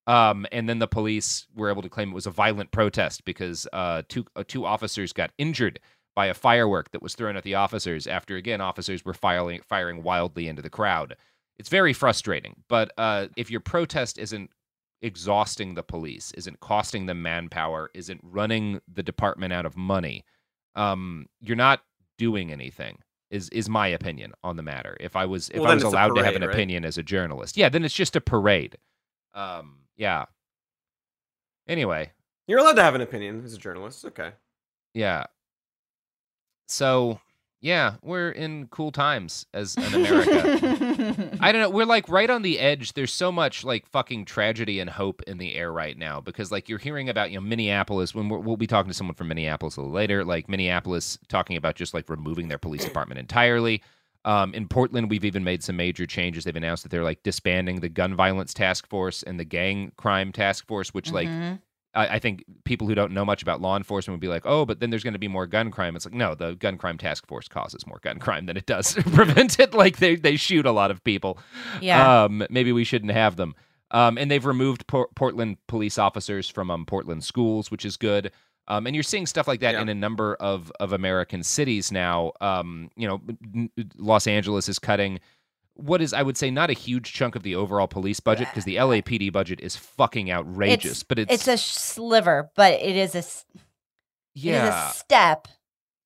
Um, 0.06 0.46
and 0.50 0.68
then 0.68 0.80
the 0.80 0.88
police 0.88 1.46
were 1.54 1.70
able 1.70 1.82
to 1.82 1.88
claim 1.88 2.10
it 2.10 2.14
was 2.14 2.26
a 2.26 2.30
violent 2.30 2.72
protest 2.72 3.24
because 3.24 3.68
uh, 3.72 4.02
two 4.08 4.24
uh, 4.34 4.44
two 4.46 4.66
officers 4.66 5.12
got 5.12 5.30
injured 5.38 5.78
by 6.14 6.26
a 6.26 6.34
firework 6.34 6.90
that 6.90 7.02
was 7.02 7.14
thrown 7.14 7.36
at 7.36 7.44
the 7.44 7.54
officers 7.54 8.06
after 8.06 8.36
again 8.36 8.60
officers 8.60 9.04
were 9.04 9.14
firing 9.14 9.60
firing 9.62 10.02
wildly 10.02 10.48
into 10.48 10.62
the 10.62 10.70
crowd. 10.70 11.16
It's 11.56 11.68
very 11.68 11.92
frustrating, 11.92 12.56
but 12.68 12.92
uh, 12.98 13.28
if 13.36 13.50
your 13.50 13.60
protest 13.60 14.18
isn't 14.18 14.50
exhausting 15.02 15.74
the 15.74 15.82
police, 15.82 16.32
isn't 16.32 16.60
costing 16.60 17.06
them 17.06 17.22
manpower, 17.22 17.90
isn't 17.94 18.20
running 18.24 18.80
the 18.92 19.02
department 19.02 19.52
out 19.52 19.66
of 19.66 19.76
money, 19.76 20.24
um, 20.74 21.26
you're 21.40 21.56
not 21.56 21.82
doing 22.18 22.50
anything. 22.52 22.98
Is 23.30 23.48
is 23.50 23.68
my 23.68 23.86
opinion 23.86 24.32
on 24.42 24.56
the 24.56 24.62
matter? 24.62 24.96
If 25.00 25.16
I 25.16 25.26
was 25.26 25.48
if 25.50 25.60
Well, 25.60 25.70
I 25.70 25.74
was 25.74 25.84
allowed 25.84 26.14
to 26.16 26.24
have 26.24 26.36
an 26.36 26.42
right? 26.42 26.50
opinion 26.50 26.84
as 26.84 26.98
a 26.98 27.02
journalist, 27.02 27.56
yeah, 27.56 27.68
then 27.68 27.84
it's 27.84 27.94
just 27.94 28.16
a 28.16 28.20
parade. 28.20 28.76
Um, 29.34 29.81
yeah. 29.96 30.24
Anyway, 31.68 32.10
You're 32.46 32.58
allowed 32.58 32.74
to 32.74 32.82
have 32.82 32.94
an 32.94 33.00
opinion 33.00 33.42
as 33.44 33.54
a 33.54 33.58
journalist. 33.58 34.04
Okay. 34.04 34.32
yeah. 34.94 35.24
So 36.66 37.20
yeah, 37.60 37.94
we're 38.02 38.30
in 38.30 38.66
cool 38.68 38.90
times 38.90 39.46
as 39.54 39.76
an 39.76 39.94
America. 39.94 41.36
I 41.40 41.52
don't 41.52 41.60
know. 41.62 41.70
We're 41.70 41.84
like 41.86 42.08
right 42.08 42.28
on 42.28 42.42
the 42.42 42.58
edge. 42.58 42.94
There's 42.94 43.12
so 43.12 43.30
much 43.30 43.62
like 43.62 43.86
fucking 43.86 44.24
tragedy 44.24 44.80
and 44.80 44.90
hope 44.90 45.22
in 45.28 45.38
the 45.38 45.54
air 45.54 45.72
right 45.72 45.96
now 45.96 46.20
because 46.20 46.50
like 46.50 46.68
you're 46.68 46.80
hearing 46.80 47.08
about 47.08 47.30
you 47.30 47.36
know 47.36 47.46
Minneapolis 47.46 48.16
when 48.16 48.28
we're, 48.28 48.38
we'll 48.38 48.56
be 48.56 48.66
talking 48.66 48.90
to 48.90 48.94
someone 48.94 49.14
from 49.14 49.28
Minneapolis 49.28 49.76
a 49.76 49.80
little 49.80 49.94
later. 49.94 50.24
Like 50.24 50.48
Minneapolis 50.48 51.18
talking 51.28 51.56
about 51.56 51.76
just 51.76 51.94
like 51.94 52.08
removing 52.10 52.48
their 52.48 52.58
police 52.58 52.84
department 52.84 53.20
entirely. 53.20 53.80
Um, 54.24 54.54
in 54.54 54.68
Portland, 54.68 55.10
we've 55.10 55.24
even 55.24 55.42
made 55.44 55.62
some 55.64 55.76
major 55.76 56.06
changes. 56.06 56.44
They've 56.44 56.54
announced 56.54 56.84
that 56.84 56.90
they're 56.90 57.02
like 57.02 57.22
disbanding 57.24 57.80
the 57.80 57.88
gun 57.88 58.14
violence 58.14 58.54
task 58.54 58.86
force 58.88 59.22
and 59.22 59.38
the 59.40 59.44
gang 59.44 59.92
crime 59.96 60.30
task 60.32 60.66
force, 60.66 60.94
which 60.94 61.10
like 61.12 61.28
Mhm. 61.28 61.60
I, 61.94 62.06
I 62.14 62.18
think 62.20 62.44
people 62.64 62.86
who 62.88 62.94
don't 62.94 63.12
know 63.12 63.24
much 63.24 63.42
about 63.42 63.60
law 63.60 63.76
enforcement 63.76 64.14
would 64.14 64.20
be 64.20 64.28
like, 64.28 64.46
oh, 64.46 64.64
but 64.64 64.80
then 64.80 64.88
there's 64.90 65.02
going 65.02 65.12
to 65.12 65.18
be 65.18 65.28
more 65.28 65.46
gun 65.46 65.70
crime. 65.70 65.94
It's 65.96 66.06
like, 66.06 66.14
no, 66.14 66.34
the 66.34 66.54
gun 66.54 66.78
crime 66.78 66.96
task 66.98 67.26
force 67.26 67.48
causes 67.48 67.86
more 67.86 67.98
gun 68.02 68.18
crime 68.18 68.46
than 68.46 68.56
it 68.56 68.64
does 68.64 68.94
prevent 69.12 69.58
it. 69.60 69.74
Like 69.74 69.98
they, 69.98 70.16
they 70.16 70.36
shoot 70.36 70.64
a 70.66 70.72
lot 70.72 70.90
of 70.90 71.02
people. 71.04 71.38
Yeah. 71.80 72.24
Um, 72.24 72.46
maybe 72.48 72.72
we 72.72 72.84
shouldn't 72.84 73.12
have 73.12 73.36
them. 73.36 73.54
Um, 73.90 74.16
and 74.16 74.30
they've 74.30 74.46
removed 74.46 74.86
Por- 74.86 75.10
Portland 75.16 75.58
police 75.66 75.98
officers 75.98 76.48
from 76.48 76.70
um, 76.70 76.86
Portland 76.86 77.24
schools, 77.24 77.70
which 77.70 77.84
is 77.84 77.98
good. 77.98 78.30
Um, 78.72 78.86
and 78.86 78.96
you're 78.96 79.02
seeing 79.02 79.26
stuff 79.26 79.46
like 79.46 79.60
that 79.60 79.74
Yeah. 79.74 79.82
in 79.82 79.88
a 79.90 79.94
number 79.94 80.34
of, 80.36 80.72
of 80.80 80.92
American 80.92 81.42
cities 81.42 81.92
now. 81.92 82.32
Um, 82.40 82.90
you 82.96 83.06
know, 83.06 83.20
Los 83.98 84.26
Angeles 84.26 84.68
is 84.68 84.78
cutting 84.78 85.20
what 85.74 86.00
is, 86.02 86.12
I 86.12 86.22
would 86.22 86.36
say, 86.36 86.50
not 86.50 86.70
a 86.70 86.74
huge 86.74 87.12
chunk 87.12 87.34
of 87.34 87.42
the 87.42 87.54
overall 87.56 87.86
police 87.88 88.20
budget 88.20 88.48
because 88.50 88.64
the 88.64 88.76
LAPD 88.76 89.32
budget 89.32 89.58
is 89.60 89.74
fucking 89.76 90.30
outrageous. 90.30 91.02
but 91.02 91.18
it's, 91.18 91.32
it's 91.32 91.48
a 91.48 91.56
sliver, 91.56 92.50
but 92.54 92.74
it 92.74 92.96
is 92.96 93.14
a 93.14 93.18
s- 93.18 93.44
it 93.54 93.58
is 94.38 94.44
yeah, 94.44 94.90
a 94.90 94.92
step. 94.92 95.48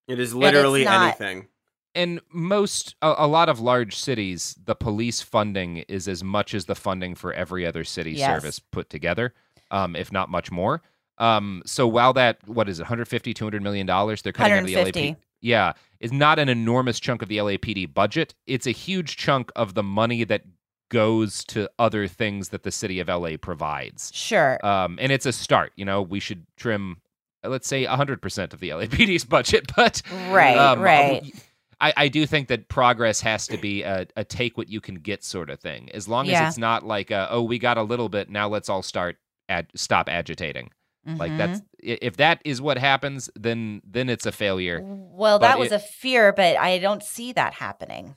It 0.09 0.19
is 0.21 0.31
it's 0.31 0.35
literally 0.35 0.85
not- 0.85 1.21
anything. 1.21 1.49
and 1.97 2.21
most 2.33 2.95
a, 3.03 3.15
a 3.19 3.27
lot 3.27 3.49
of 3.49 3.59
large 3.61 3.97
cities 3.97 4.57
the 4.65 4.75
police 4.77 5.21
funding 5.23 5.79
is 5.89 6.07
as 6.09 6.23
much 6.25 6.55
as 6.55 6.65
the 6.67 6.75
funding 6.75 7.15
for 7.15 7.33
every 7.33 7.65
other 7.67 7.85
city 7.85 8.13
Yes. 8.13 8.29
service 8.43 8.59
put 8.59 8.89
together 8.91 9.35
um, 9.71 9.95
if 9.97 10.11
not 10.13 10.29
much 10.29 10.51
more 10.53 10.81
um, 11.19 11.63
so 11.67 11.87
while 11.87 12.13
that 12.13 12.39
what 12.49 12.69
is 12.69 12.79
it 12.79 12.83
150 12.83 13.33
200 13.35 13.63
million 13.63 13.87
dollars 13.87 14.23
they're 14.23 14.33
cutting 14.33 14.53
out 14.53 14.61
of 14.61 14.67
the 14.67 14.75
150. 14.75 15.09
LAP 15.11 15.19
yeah 15.41 15.73
is 16.01 16.13
not 16.13 16.39
an 16.39 16.49
enormous 16.49 16.99
chunk 17.01 17.23
of 17.23 17.29
the 17.29 17.39
LAPD 17.39 17.93
budget 17.93 18.35
it's 18.47 18.67
a 18.67 18.71
huge 18.71 19.17
chunk 19.17 19.51
of 19.57 19.75
the 19.75 19.83
money 19.83 20.25
that 20.25 20.43
goes 20.89 21.43
to 21.45 21.69
other 21.79 22.07
things 22.07 22.51
that 22.51 22.63
the 22.63 22.71
city 22.71 23.01
of 23.01 23.09
LA 23.09 23.37
provides 23.41 24.11
Sure. 24.15 24.65
um, 24.65 24.99
and 25.01 25.11
it's 25.11 25.27
a 25.27 25.33
start 25.33 25.73
you 25.77 25.85
know 25.85 26.01
we 26.03 26.21
should 26.21 26.47
trim 26.57 26.99
uh, 27.45 27.49
let's 27.49 27.67
say 27.69 27.85
100% 27.85 28.53
of 28.53 28.61
the 28.61 28.69
LAPD's 28.71 29.25
budget 29.37 29.71
but 29.77 30.01
right, 30.31 30.57
um, 30.57 30.81
right. 30.81 31.35
I, 31.81 31.93
I 31.97 32.09
do 32.09 32.25
think 32.25 32.49
that 32.49 32.69
progress 32.69 33.21
has 33.21 33.47
to 33.49 33.59
be 33.59 33.83
a, 33.83 34.07
a 34.17 34.25
take 34.25 34.57
what 34.57 34.71
you 34.71 34.81
can 34.81 34.95
get 34.95 35.23
sort 35.23 35.51
of 35.51 35.61
thing. 35.61 35.91
As 35.93 36.09
long 36.09 36.25
Yeah. 36.25 36.45
as 36.45 36.53
it's 36.53 36.59
not 36.59 36.87
like, 36.87 37.11
a, 37.11 37.29
oh, 37.31 37.43
we 37.43 37.59
got 37.59 37.77
a 37.77 37.83
little 37.83 38.09
bit, 38.09 38.31
now 38.31 38.49
let's 38.49 38.71
all 38.71 38.81
start 38.81 39.19
ag- 39.51 39.69
stop 39.75 40.09
agitating. 40.09 40.71
Like 41.07 41.31
Mhm. 41.33 41.39
that's 41.39 41.63
if 41.79 42.17
that 42.17 42.43
is 42.45 42.61
what 42.61 42.79
happens, 42.79 43.31
then 43.37 43.81
then 43.85 44.09
it's 44.09 44.27
a 44.27 44.33
failure. 44.33 44.81
Well, 44.85 45.39
but 45.39 45.47
that 45.49 45.59
was 45.59 45.71
it- 45.71 45.77
a 45.77 45.79
fear, 45.79 46.33
but 46.33 46.57
I 46.57 46.79
don't 46.79 47.03
see 47.03 47.33
that 47.33 47.55
happening. 47.55 48.17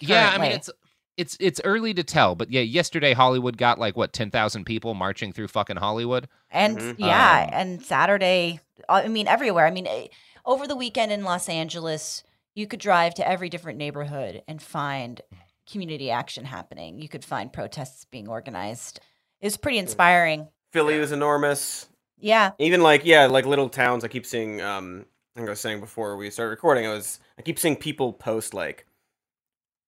Yeah, 0.00 0.30
I 0.34 0.38
mean 0.38 0.52
it's 0.52 0.70
it's 1.16 1.36
it's 1.38 1.60
early 1.62 1.94
to 1.94 2.02
tell, 2.02 2.34
but 2.34 2.50
yeah, 2.50 2.62
yesterday 2.62 3.12
Hollywood 3.12 3.56
got 3.56 3.78
like 3.78 3.96
what 3.96 4.12
ten 4.12 4.30
thousand 4.30 4.64
people 4.64 4.94
marching 4.94 5.32
through 5.32 5.48
fucking 5.48 5.76
Hollywood. 5.76 6.28
And 6.50 6.76
Mhm. 6.78 6.94
yeah, 6.98 7.44
Um, 7.44 7.50
and 7.52 7.82
Saturday, 7.82 8.58
uh, 8.88 9.02
I 9.04 9.08
mean, 9.08 9.28
everywhere. 9.28 9.66
I 9.66 9.70
mean, 9.70 9.86
eh, 9.86 10.08
over 10.44 10.66
the 10.66 10.74
weekend 10.76 11.12
in 11.12 11.22
Los 11.22 11.48
Angeles, 11.48 12.24
you 12.54 12.66
could 12.66 12.80
drive 12.80 13.14
to 13.14 13.28
every 13.28 13.48
different 13.48 13.78
neighborhood 13.78 14.42
and 14.48 14.60
find 14.60 15.20
community 15.70 16.10
action 16.10 16.44
happening. 16.46 16.98
You 17.00 17.08
could 17.08 17.24
find 17.24 17.52
protests 17.52 18.04
being 18.10 18.28
organized. 18.28 18.98
It 19.40 19.46
was 19.46 19.56
pretty 19.56 19.78
inspiring. 19.78 20.48
Philly 20.74 20.98
was 20.98 21.12
enormous. 21.12 21.86
Yeah. 22.18 22.50
Even 22.58 22.82
like 22.82 23.04
yeah, 23.04 23.26
like 23.26 23.46
little 23.46 23.68
towns. 23.68 24.02
I 24.02 24.08
keep 24.08 24.26
seeing. 24.26 24.60
Um, 24.60 25.06
I 25.34 25.38
think 25.38 25.48
I 25.48 25.52
was 25.52 25.60
saying 25.60 25.78
before 25.78 26.16
we 26.16 26.28
started 26.30 26.50
recording. 26.50 26.84
I 26.84 26.92
was 26.92 27.20
I 27.38 27.42
keep 27.42 27.60
seeing 27.60 27.76
people 27.76 28.12
post 28.12 28.54
like 28.54 28.84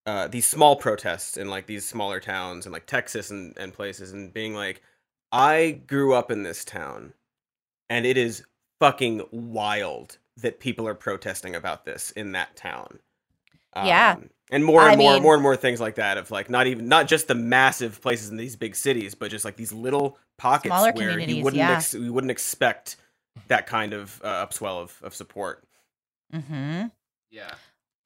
uh, 0.07 0.29
these 0.29 0.47
small 0.47 0.77
protests 0.77 1.37
in 1.37 1.51
like 1.51 1.67
these 1.67 1.85
smaller 1.85 2.21
towns 2.21 2.67
and 2.67 2.73
like 2.73 2.87
Texas 2.87 3.31
and, 3.31 3.53
and 3.59 3.73
places, 3.73 4.13
and 4.13 4.33
being 4.33 4.55
like, 4.55 4.81
I 5.33 5.81
grew 5.89 6.15
up 6.15 6.31
in 6.31 6.45
this 6.45 6.65
town, 6.65 7.15
and 7.91 8.07
it 8.07 8.17
is 8.17 8.45
fucking 8.79 9.23
wild 9.33 10.19
that 10.37 10.61
people 10.61 10.87
are 10.87 10.95
protesting 10.95 11.57
about 11.57 11.85
this 11.85 12.13
in 12.13 12.31
that 12.33 12.55
town. 12.55 13.01
Yeah. 13.85 14.15
Um, 14.19 14.31
and 14.51 14.65
more 14.65 14.83
and 14.83 14.93
I 14.93 14.97
more, 14.97 15.13
mean- 15.15 15.23
more 15.23 15.35
and 15.35 15.43
more 15.43 15.57
things 15.57 15.81
like 15.81 15.97
that 15.97 16.19
of 16.19 16.31
like 16.31 16.49
not 16.49 16.67
even 16.69 16.89
not 16.89 17.09
just 17.09 17.27
the 17.29 17.35
massive 17.35 18.01
places 18.01 18.31
in 18.31 18.37
these 18.37 18.55
big 18.57 18.77
cities, 18.77 19.15
but 19.15 19.31
just 19.31 19.45
like 19.45 19.57
these 19.57 19.73
little 19.73 20.19
pockets 20.39 20.73
Smaller 20.73 20.93
where 20.93 21.19
you 21.19 21.43
wouldn't 21.43 21.59
yeah. 21.59 21.73
ex- 21.73 21.95
you 21.95 22.13
wouldn't 22.13 22.31
expect 22.31 22.97
that 23.49 23.67
kind 23.67 23.93
of 23.93 24.21
uh, 24.25 24.47
upswell 24.47 24.81
of, 24.81 24.99
of 25.03 25.15
support. 25.15 25.65
hmm 26.33 26.85
Yeah. 27.31 27.53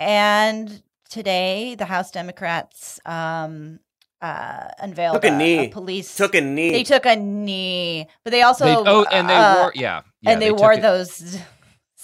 And 0.00 0.82
today, 1.10 1.74
the 1.74 1.84
House 1.84 2.10
Democrats 2.10 2.98
um, 3.04 3.80
uh, 4.22 4.68
unveiled 4.78 5.14
Took 5.16 5.24
a 5.24 5.36
knee. 5.36 5.68
police. 5.68 6.16
Took 6.16 6.34
a 6.34 6.40
knee. 6.40 6.70
They 6.70 6.84
took 6.84 7.04
a 7.04 7.16
knee, 7.16 8.06
but 8.24 8.30
they 8.30 8.42
also 8.42 8.64
They, 8.64 8.76
oh, 8.76 9.04
and 9.12 9.28
they 9.28 9.34
uh, 9.34 9.62
wore 9.62 9.72
yeah, 9.74 10.02
yeah 10.22 10.30
and 10.30 10.40
they, 10.42 10.48
took 10.48 10.58
wore 10.58 10.76
those 10.78 11.38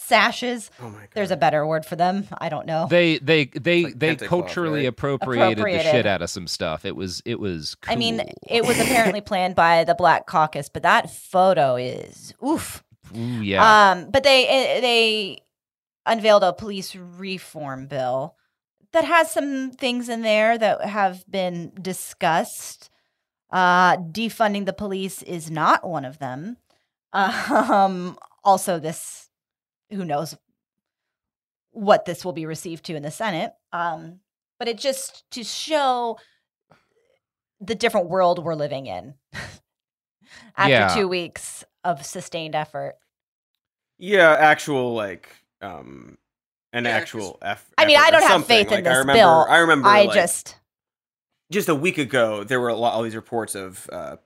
sashes. 0.06 0.70
oh 0.80 0.90
my 0.90 1.00
god. 1.00 1.08
There's 1.14 1.30
a 1.30 1.36
better 1.36 1.66
word 1.66 1.84
for 1.84 1.96
them. 1.96 2.26
I 2.38 2.48
don't 2.48 2.66
know. 2.66 2.86
They 2.88 3.18
they 3.18 3.46
they 3.46 3.84
like 3.84 3.98
they 3.98 4.16
culturally 4.16 4.80
right? 4.80 4.88
appropriated, 4.88 5.64
the 5.64 5.82
shit 5.82 6.06
out 6.06 6.22
of 6.22 6.30
some 6.30 6.46
stuff. 6.46 6.84
It 6.84 6.96
was 6.96 7.22
it 7.24 7.40
was. 7.40 7.76
I 7.86 7.96
mean, 7.96 8.22
it 8.48 8.64
was 8.64 8.78
apparently 8.78 9.20
planned 9.22 9.54
by 9.54 9.84
the 9.84 9.94
Black 9.94 10.26
Caucus, 10.26 10.68
but 10.68 10.82
that 10.82 11.10
photo 11.10 11.76
is 11.76 12.32
oof. 12.46 12.84
Ooh, 13.16 13.20
yeah. 13.42 13.90
Um, 13.92 14.10
but 14.10 14.22
they 14.22 14.46
eh, 14.46 14.80
they 14.80 15.42
unveiled 16.06 16.44
a 16.44 16.52
police 16.52 16.94
reform 16.94 17.86
bill 17.86 18.36
that 18.92 19.04
has 19.04 19.30
some 19.30 19.72
things 19.72 20.08
in 20.08 20.22
there 20.22 20.56
that 20.56 20.82
have 20.82 21.24
been 21.30 21.72
discussed. 21.80 22.90
Uh, 23.50 23.96
defunding 23.96 24.66
the 24.66 24.72
police 24.72 25.22
is 25.22 25.50
not 25.50 25.86
one 25.86 26.04
of 26.04 26.18
them. 26.18 26.56
Um, 27.16 28.18
also, 28.44 28.78
this 28.78 29.25
who 29.90 30.04
knows 30.04 30.36
what 31.70 32.04
this 32.04 32.24
will 32.24 32.32
be 32.32 32.46
received 32.46 32.84
to 32.86 32.94
in 32.96 33.02
the 33.02 33.10
Senate. 33.10 33.52
Um, 33.72 34.20
but 34.58 34.68
it 34.68 34.78
just 34.78 35.30
to 35.32 35.44
show 35.44 36.18
the 37.60 37.74
different 37.74 38.08
world 38.08 38.42
we're 38.44 38.54
living 38.54 38.86
in 38.86 39.14
after 40.56 40.70
Yeah. 40.70 40.94
two 40.94 41.08
weeks 41.08 41.64
of 41.84 42.04
sustained 42.04 42.54
effort. 42.54 42.96
yeah, 43.98 44.32
actual 44.32 44.94
like 44.94 45.28
um 45.62 46.18
an 46.72 46.84
Yeah, 46.84 46.90
actual 46.90 47.38
F. 47.42 47.64
I 47.78 47.86
mean, 47.86 47.96
I 47.98 48.10
don't 48.10 48.20
have 48.22 48.30
something. 48.32 48.56
faith 48.56 48.66
in 48.68 48.84
Like, 48.84 48.86
I 48.86 48.90
this 48.90 48.98
remember, 48.98 49.18
bill. 49.20 49.46
I 49.48 49.56
remember. 49.58 49.88
I 49.88 50.02
like, 50.04 50.14
just 50.14 50.56
just 51.50 51.68
a 51.68 51.74
week 51.74 51.96
ago 51.98 52.42
there 52.44 52.60
were 52.60 52.68
a 52.68 52.74
lot 52.74 52.92
all 52.94 53.02
these 53.02 53.14
reports 53.16 53.54
of 53.54 53.88
uh, 53.92 54.16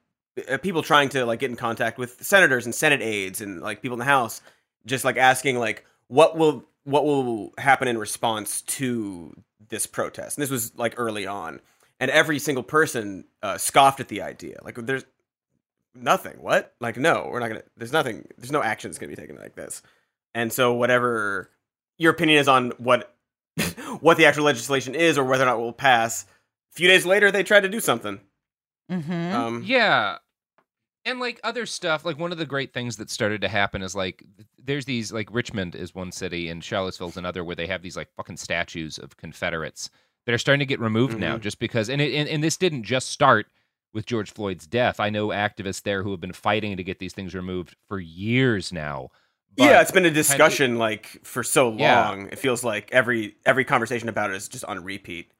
uh, 0.48 0.56
people 0.58 0.82
trying 0.82 1.08
to 1.10 1.24
like 1.26 1.38
get 1.40 1.50
in 1.50 1.56
contact 1.56 1.98
with 1.98 2.24
senators 2.24 2.64
and 2.64 2.74
senate 2.74 3.02
aides 3.02 3.42
and 3.42 3.60
like 3.60 3.82
people 3.82 3.94
in 3.94 3.98
the 3.98 4.04
house 4.06 4.40
just 4.86 5.04
like 5.04 5.16
asking 5.16 5.58
like 5.58 5.84
what 6.08 6.36
will 6.36 6.64
what 6.84 7.04
will 7.04 7.52
happen 7.58 7.88
in 7.88 7.98
response 7.98 8.62
to 8.62 9.34
this 9.68 9.86
protest 9.86 10.36
and 10.36 10.42
this 10.42 10.50
was 10.50 10.76
like 10.76 10.94
early 10.96 11.26
on 11.26 11.60
and 12.00 12.10
every 12.10 12.38
single 12.38 12.62
person 12.62 13.24
uh, 13.42 13.58
scoffed 13.58 14.00
at 14.00 14.08
the 14.08 14.22
idea 14.22 14.58
like 14.62 14.74
there's 14.86 15.04
nothing. 15.94 16.36
What? 16.40 16.74
Like, 16.80 16.96
no, 16.96 17.28
we're 17.30 17.40
not 17.40 17.48
gonna. 17.48 17.62
There's 17.76 17.92
nothing. 17.92 18.26
There's 18.38 18.52
no 18.52 18.62
actions 18.62 18.98
gonna 18.98 19.10
be 19.10 19.16
taken 19.16 19.36
like 19.36 19.54
this. 19.54 19.82
And 20.34 20.52
so, 20.52 20.72
whatever 20.72 21.50
your 21.98 22.12
opinion 22.12 22.38
is 22.38 22.48
on 22.48 22.70
what 22.78 23.14
what 24.00 24.16
the 24.16 24.26
actual 24.26 24.44
legislation 24.44 24.94
is 24.94 25.18
or 25.18 25.24
whether 25.24 25.44
or 25.44 25.46
not 25.46 25.56
it 25.56 25.62
will 25.62 25.72
pass, 25.72 26.24
a 26.72 26.74
few 26.74 26.88
days 26.88 27.06
later 27.06 27.30
they 27.30 27.42
tried 27.42 27.60
to 27.60 27.68
do 27.68 27.80
something. 27.80 28.20
Mm-hmm. 28.90 29.34
Um, 29.34 29.62
Yeah. 29.64 30.18
And 31.06 31.18
like 31.18 31.40
other 31.42 31.64
stuff, 31.64 32.04
like 32.04 32.18
one 32.18 32.30
of 32.32 32.38
the 32.38 32.44
great 32.46 32.74
things 32.74 32.96
that 32.98 33.08
started 33.10 33.40
to 33.40 33.48
happen 33.48 33.80
is 33.82 33.94
like 33.94 34.22
there's 34.58 34.84
these 34.84 35.12
like 35.12 35.28
Richmond 35.32 35.74
is 35.74 35.94
one 35.94 36.12
city 36.12 36.48
and 36.50 36.62
Charlottesville's 36.62 37.16
another 37.16 37.42
where 37.42 37.56
they 37.56 37.66
have 37.66 37.80
these 37.82 37.96
like 37.96 38.12
fucking 38.16 38.36
statues 38.36 38.98
of 38.98 39.16
Confederates 39.16 39.88
that 40.26 40.34
are 40.34 40.38
starting 40.38 40.60
to 40.60 40.66
get 40.66 40.78
removed 40.80 41.18
now 41.18 41.36
Mhm. 41.38 41.40
just 41.40 41.58
because 41.58 41.88
and, 41.88 42.02
it, 42.02 42.12
and 42.14 42.28
and 42.28 42.44
this 42.44 42.58
didn't 42.58 42.82
just 42.82 43.08
start 43.10 43.46
with 43.94 44.04
George 44.06 44.30
Floyd's 44.30 44.66
death. 44.66 45.00
I 45.00 45.08
know 45.10 45.28
activists 45.28 45.82
there 45.82 46.02
who 46.02 46.10
have 46.10 46.20
been 46.20 46.32
fighting 46.34 46.76
to 46.76 46.84
get 46.84 46.98
these 46.98 47.14
things 47.14 47.34
removed 47.34 47.74
for 47.88 47.98
years 47.98 48.70
now. 48.72 49.08
But 49.56 49.64
yeah, 49.64 49.80
it's 49.80 49.90
been 49.90 50.04
a 50.04 50.10
discussion 50.10 50.76
like 50.76 51.06
for 51.24 51.42
so 51.42 51.72
Yeah. 51.72 52.08
long. 52.08 52.28
It 52.28 52.38
feels 52.38 52.62
like 52.62 52.92
every 52.92 53.36
every 53.46 53.64
conversation 53.64 54.08
about 54.10 54.30
it 54.30 54.36
is 54.36 54.48
just 54.48 54.64
on 54.66 54.84
repeat. 54.84 55.32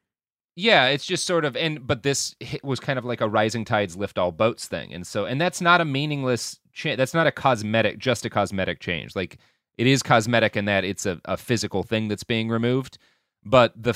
Yeah, 0.57 0.87
it's 0.89 1.07
just 1.07 1.25
sort 1.27 1.45
of 1.45 1.57
and 1.57 1.87
but 1.87 2.03
this 2.03 2.35
was 2.63 2.81
kind 2.81 2.99
of 2.99 3.05
like 3.05 3.21
a 3.21 3.29
rising 3.29 3.65
tides 3.65 3.97
lift 3.97 4.19
all 4.19 4.33
boats 4.33 4.67
thing. 4.67 4.93
And 4.93 5.07
so 5.07 5.25
and 5.25 5.41
that's 5.41 5.61
not 5.61 5.81
a 5.81 5.85
meaningless 5.85 6.59
change. 6.73 6.97
That's 6.99 7.15
not 7.15 7.27
a 7.27 7.33
cosmetic 7.33 7.99
just 7.99 8.25
a 8.25 8.31
cosmetic 8.31 8.81
change. 8.81 9.17
Like 9.17 9.39
it 9.79 9.87
is 9.87 10.03
cosmetic 10.03 10.57
in 10.57 10.67
that 10.67 10.85
it's 10.85 11.07
a, 11.07 11.21
a 11.25 11.37
physical 11.37 11.83
thing 11.83 12.09
that's 12.09 12.25
being 12.25 12.49
removed, 12.49 12.99
but 13.45 13.73
the 13.81 13.95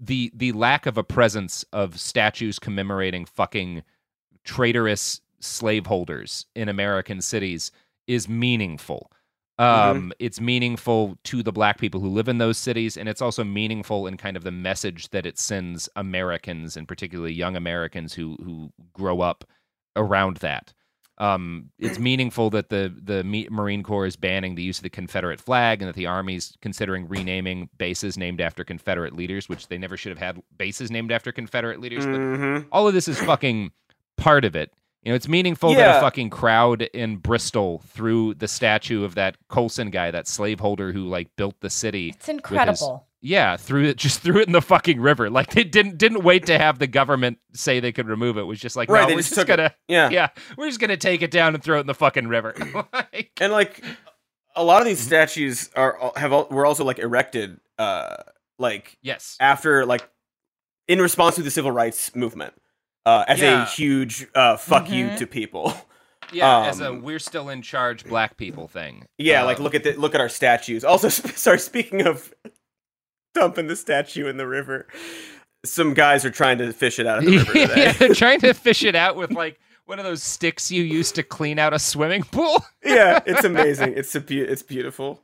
the 0.00 0.30
the 0.34 0.52
lack 0.52 0.86
of 0.86 0.96
a 0.96 1.04
presence 1.04 1.64
of 1.72 1.98
statues 1.98 2.58
commemorating 2.58 3.24
fucking 3.24 3.82
traitorous 4.44 5.20
slaveholders 5.40 6.46
in 6.54 6.68
American 6.68 7.20
cities 7.20 7.70
is 8.06 8.28
meaningful. 8.28 9.10
Um, 9.58 10.12
It's 10.18 10.40
meaningful 10.40 11.16
to 11.24 11.42
the 11.42 11.52
black 11.52 11.78
people 11.78 12.00
who 12.00 12.08
live 12.08 12.28
in 12.28 12.38
those 12.38 12.58
cities, 12.58 12.96
and 12.96 13.08
it's 13.08 13.22
also 13.22 13.42
meaningful 13.44 14.06
in 14.06 14.16
kind 14.16 14.36
of 14.36 14.44
the 14.44 14.50
message 14.50 15.08
that 15.10 15.24
it 15.26 15.38
sends 15.38 15.88
Americans, 15.96 16.76
and 16.76 16.86
particularly 16.86 17.32
young 17.32 17.56
Americans 17.56 18.12
who 18.14 18.36
who 18.44 18.70
grow 18.92 19.20
up 19.20 19.44
around 19.96 20.38
that. 20.38 20.74
Um, 21.18 21.70
it's 21.78 21.98
meaningful 21.98 22.50
that 22.50 22.68
the 22.68 22.94
the 23.02 23.24
Marine 23.50 23.82
Corps 23.82 24.04
is 24.04 24.16
banning 24.16 24.54
the 24.54 24.62
use 24.62 24.78
of 24.78 24.82
the 24.82 24.90
Confederate 24.90 25.40
flag, 25.40 25.80
and 25.80 25.88
that 25.88 25.96
the 25.96 26.04
Army's 26.04 26.54
considering 26.60 27.08
renaming 27.08 27.70
bases 27.78 28.18
named 28.18 28.42
after 28.42 28.64
Confederate 28.64 29.16
leaders, 29.16 29.48
which 29.48 29.68
they 29.68 29.78
never 29.78 29.96
should 29.96 30.10
have 30.10 30.18
had 30.18 30.42
bases 30.58 30.90
named 30.90 31.10
after 31.10 31.32
Confederate 31.32 31.80
leaders. 31.80 32.04
But 32.04 32.20
Mhm. 32.20 32.66
all 32.70 32.86
of 32.86 32.92
this 32.92 33.08
is 33.08 33.18
fucking 33.18 33.72
part 34.18 34.44
of 34.44 34.54
it. 34.54 34.74
You 35.06 35.12
know, 35.12 35.14
it's 35.16 35.28
meaningful 35.28 35.72
that 35.74 35.98
a 35.98 36.00
fucking 36.00 36.30
crowd 36.30 36.82
in 36.82 37.18
Bristol 37.18 37.80
threw 37.90 38.34
the 38.34 38.48
statue 38.48 39.04
of 39.04 39.14
that 39.14 39.36
Colston 39.48 39.90
guy, 39.90 40.10
that 40.10 40.26
slaveholder 40.26 40.90
who 40.90 41.06
like 41.06 41.28
built 41.36 41.54
the 41.60 41.70
city. 41.70 42.08
It's 42.08 42.26
with 42.26 42.26
his- 42.26 42.30
incredible. 42.38 43.06
yeah, 43.20 43.56
threw 43.56 43.84
it 43.84 43.96
just 43.98 44.18
threw 44.18 44.40
it 44.40 44.48
in 44.48 44.52
the 44.52 44.60
fucking 44.60 45.00
river. 45.00 45.30
Like 45.30 45.50
they 45.50 45.62
didn't 45.62 45.96
didn't 45.98 46.24
wait 46.24 46.46
to 46.46 46.58
have 46.58 46.80
the 46.80 46.88
government 46.88 47.38
say 47.54 47.78
they 47.78 47.92
could 47.92 48.08
remove 48.08 48.36
it. 48.36 48.40
It 48.40 48.44
was 48.46 48.58
just 48.58 48.74
like, 48.74 48.90
Right, 48.90 49.02
no, 49.02 49.06
they 49.06 49.14
we're 49.14 49.20
just 49.20 49.36
just, 49.36 49.46
gonna 49.46 49.72
Yeah. 49.86 50.08
yeah, 50.10 50.30
we're 50.56 50.66
just 50.66 50.80
gonna 50.80 50.96
take 50.96 51.22
it 51.22 51.30
down 51.30 51.54
and 51.54 51.62
throw 51.62 51.76
it 51.76 51.82
in 51.82 51.86
the 51.86 51.94
fucking 51.94 52.26
river. 52.26 52.52
Like- 52.92 53.30
and 53.40 53.52
like 53.52 53.84
a 54.56 54.64
lot 54.64 54.80
of 54.82 54.88
these 54.88 54.98
statues 54.98 55.70
are 55.76 56.10
have 56.16 56.32
al- 56.32 56.48
were 56.50 56.66
also 56.66 56.82
like 56.82 56.98
erected 56.98 57.60
uh 57.78 58.16
like 58.58 58.98
yes, 59.02 59.36
after 59.38 59.86
like 59.86 60.08
in 60.88 61.00
response 61.00 61.36
to 61.36 61.44
the 61.44 61.50
civil 61.52 61.70
rights 61.70 62.12
movement 62.16 62.54
uh 63.06 63.24
as 63.26 63.40
Yeah. 63.40 63.62
a 63.62 63.66
huge 63.66 64.26
uh 64.34 64.56
fuck 64.58 64.90
you 64.90 65.06
Mhm. 65.06 65.18
to 65.18 65.26
people 65.26 65.74
yeah, 66.32 66.66
as 66.66 66.80
a 66.80 66.88
Um, 66.90 67.02
we're 67.02 67.20
still 67.20 67.48
in 67.48 67.62
charge, 67.62 68.04
black 68.04 68.36
people 68.36 68.66
thing. 68.68 69.06
yeah 69.16 69.42
Uh, 69.42 69.46
like 69.46 69.60
look 69.60 69.74
at 69.74 69.84
the 69.84 69.92
look 69.94 70.14
at 70.14 70.20
our 70.20 70.28
statues 70.28 70.84
also 70.84 71.08
sp- 71.16 71.32
sorry 71.38 71.58
speaking 71.60 72.06
of 72.06 72.34
dumping 73.34 73.66
the 73.68 73.76
statue 73.76 74.26
in 74.28 74.36
the 74.36 74.46
river 74.46 74.86
some 75.64 75.94
guys 75.94 76.24
are 76.24 76.30
trying 76.30 76.58
to 76.58 76.72
fish 76.72 76.98
it 76.98 77.06
out 77.06 77.18
of 77.18 77.24
the 77.24 77.38
river 77.38 77.58
yeah, 77.78 77.92
they're 77.92 78.14
trying 78.14 78.40
to 78.40 78.52
fish 78.54 78.82
it 78.84 78.94
out 78.94 79.16
with 79.16 79.30
like 79.32 79.58
one 79.84 79.98
of 79.98 80.04
those 80.04 80.22
sticks 80.22 80.70
you 80.72 80.82
use 80.82 81.12
to 81.12 81.22
clean 81.22 81.58
out 81.58 81.72
a 81.72 81.78
swimming 81.78 82.22
pool. 82.32 82.64
yeah 82.84 83.20
it's 83.26 83.44
amazing 83.44 83.92
it's 83.96 84.14
a 84.14 84.20
be- 84.20 84.40
it's 84.40 84.62
beautiful 84.62 85.20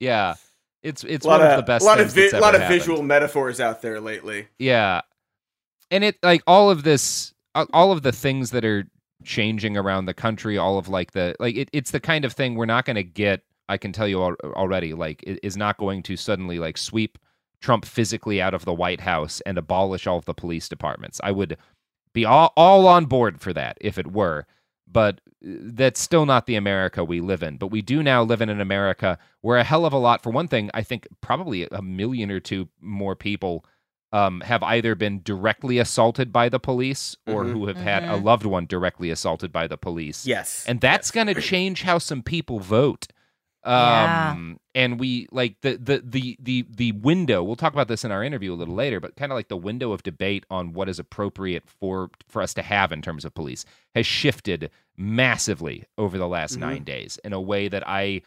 Yeah, 0.00 0.34
it's 0.82 1.04
it's 1.04 1.24
a 1.24 1.28
lot 1.28 1.40
one 1.40 1.46
of, 1.46 1.52
of, 1.52 1.56
the 1.58 1.62
best. 1.72 1.82
A 1.82 1.86
lot 1.86 1.98
things 1.98 2.10
of 2.10 2.14
vi- 2.14 2.20
that's 2.22 2.34
ever 2.34 2.40
lot 2.42 2.54
of 2.54 2.60
happened. 2.62 2.80
visual 2.80 3.02
metaphors 3.02 3.60
out 3.60 3.82
there 3.82 4.00
lately 4.00 4.48
Yeah, 4.58 5.00
and 5.90 6.04
it 6.04 6.16
like 6.22 6.42
all 6.46 6.70
of 6.70 6.82
this, 6.82 7.34
uh, 7.54 7.66
all 7.72 7.92
of 7.92 8.02
the 8.02 8.12
things 8.12 8.50
that 8.50 8.64
are 8.64 8.86
changing 9.24 9.76
around 9.76 10.06
the 10.06 10.14
country, 10.14 10.58
all 10.58 10.78
of 10.78 10.88
like 10.88 11.12
the 11.12 11.34
like 11.40 11.56
it, 11.56 11.68
it's 11.72 11.90
the 11.90 12.00
kind 12.00 12.24
of 12.24 12.32
thing 12.32 12.54
we're 12.54 12.66
not 12.66 12.84
going 12.84 12.96
to 12.96 13.04
get. 13.04 13.42
I 13.68 13.78
can 13.78 13.92
tell 13.92 14.06
you 14.06 14.22
al- 14.22 14.36
already, 14.54 14.94
like 14.94 15.22
it 15.24 15.40
is 15.42 15.56
not 15.56 15.78
going 15.78 16.02
to 16.04 16.16
suddenly 16.16 16.58
like 16.58 16.78
sweep 16.78 17.18
Trump 17.60 17.84
physically 17.84 18.40
out 18.40 18.54
of 18.54 18.64
the 18.64 18.74
White 18.74 19.00
House 19.00 19.40
and 19.46 19.58
abolish 19.58 20.06
all 20.06 20.18
of 20.18 20.24
the 20.24 20.34
police 20.34 20.68
departments. 20.68 21.20
I 21.22 21.32
would 21.32 21.56
be 22.12 22.24
all, 22.24 22.52
all 22.56 22.86
on 22.86 23.06
board 23.06 23.40
for 23.40 23.52
that 23.52 23.76
if 23.80 23.98
it 23.98 24.12
were, 24.12 24.46
but 24.90 25.20
uh, 25.44 25.50
that's 25.62 26.00
still 26.00 26.26
not 26.26 26.46
the 26.46 26.54
America 26.54 27.04
we 27.04 27.20
live 27.20 27.42
in. 27.42 27.56
But 27.56 27.68
we 27.68 27.82
do 27.82 28.02
now 28.02 28.22
live 28.22 28.40
in 28.40 28.48
an 28.48 28.60
America 28.60 29.18
where 29.40 29.58
a 29.58 29.64
hell 29.64 29.84
of 29.84 29.92
a 29.92 29.98
lot, 29.98 30.22
for 30.22 30.30
one 30.30 30.48
thing, 30.48 30.70
I 30.74 30.82
think 30.82 31.06
probably 31.20 31.66
a 31.70 31.82
million 31.82 32.30
or 32.30 32.40
two 32.40 32.68
more 32.80 33.16
people 33.16 33.64
um, 34.16 34.40
have 34.42 34.62
either 34.62 34.94
been 34.94 35.20
directly 35.22 35.78
assaulted 35.78 36.32
by 36.32 36.48
the 36.48 36.58
police 36.60 37.16
or 37.26 37.44
Mhm. 37.44 37.52
who 37.52 37.66
have 37.66 37.76
had 37.76 38.02
a 38.04 38.06
Mhm. 38.18 38.24
loved 38.24 38.46
one 38.46 38.66
directly 38.66 39.10
assaulted 39.10 39.50
by 39.52 39.66
the 39.66 39.76
police. 39.76 40.26
yes 40.26 40.64
And 40.66 40.80
that's 40.80 41.08
yes. 41.08 41.10
going 41.16 41.26
to 41.34 41.40
change 41.54 41.82
how 41.82 41.98
some 41.98 42.22
people 42.22 42.58
vote. 42.60 43.08
Yeah. 43.66 44.30
Um, 44.30 44.60
and 44.76 45.00
we 45.00 45.26
like 45.32 45.56
the, 45.62 45.76
the 45.76 46.00
the 46.04 46.36
the 46.40 46.64
the 46.70 46.92
window. 46.92 47.42
We'll 47.42 47.56
talk 47.56 47.72
about 47.72 47.88
this 47.88 48.04
in 48.04 48.12
our 48.12 48.22
interview 48.22 48.52
a 48.52 48.58
little 48.62 48.76
later, 48.76 49.00
but 49.00 49.16
kind 49.16 49.32
of 49.32 49.36
like 49.36 49.48
the 49.48 49.56
window 49.56 49.90
of 49.90 50.04
debate 50.04 50.44
on 50.50 50.72
what 50.72 50.88
is 50.88 51.00
appropriate 51.00 51.64
for 51.68 52.10
for 52.28 52.42
us 52.42 52.54
to 52.54 52.62
have 52.62 52.92
in 52.92 53.02
terms 53.02 53.24
of 53.24 53.34
police 53.34 53.64
has 53.96 54.06
shifted 54.06 54.70
massively 54.96 55.84
over 55.98 56.16
the 56.16 56.28
last 56.28 56.52
Mm-hmm. 56.54 56.62
Mhm. 56.62 56.70
nine 56.74 56.84
days 56.84 57.18
in 57.24 57.32
a 57.32 57.40
way 57.40 57.66
that 57.68 57.82
I 57.88 58.22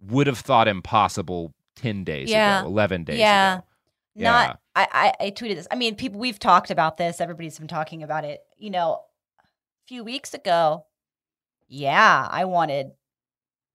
would 0.00 0.26
have 0.26 0.38
thought 0.38 0.68
impossible 0.68 1.54
ten 1.74 2.04
days 2.04 2.28
Yeah. 2.30 2.60
ago, 2.60 2.68
eleven 2.68 3.04
days 3.04 3.18
Yeah. 3.18 3.54
ago. 3.54 3.64
Not 4.16 4.60
I, 4.74 4.88
I 5.20 5.26
I 5.26 5.30
tweeted 5.30 5.56
this. 5.56 5.68
I 5.70 5.76
mean, 5.76 5.96
people 5.96 6.20
we've 6.20 6.38
talked 6.38 6.70
about 6.70 6.96
this. 6.96 7.20
Everybody's 7.20 7.58
been 7.58 7.68
talking 7.68 8.02
about 8.02 8.24
it. 8.24 8.40
You 8.56 8.70
know, 8.70 9.02
a 9.40 9.46
few 9.86 10.04
weeks 10.04 10.34
ago, 10.34 10.86
yeah, 11.68 12.28
I 12.30 12.44
wanted 12.44 12.92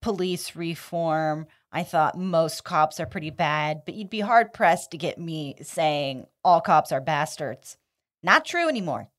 police 0.01 0.55
reform. 0.55 1.47
I 1.71 1.83
thought 1.83 2.17
most 2.17 2.63
cops 2.63 2.99
are 2.99 3.05
pretty 3.05 3.29
bad, 3.29 3.81
but 3.85 3.95
you'd 3.95 4.09
be 4.09 4.21
hard 4.21 4.53
pressed 4.53 4.91
to 4.91 4.97
get 4.97 5.19
me 5.19 5.55
saying 5.61 6.25
all 6.43 6.61
cops 6.61 6.91
are 6.91 7.01
bastards. 7.01 7.77
Not 8.23 8.45
true 8.45 8.69
anymore. 8.69 9.09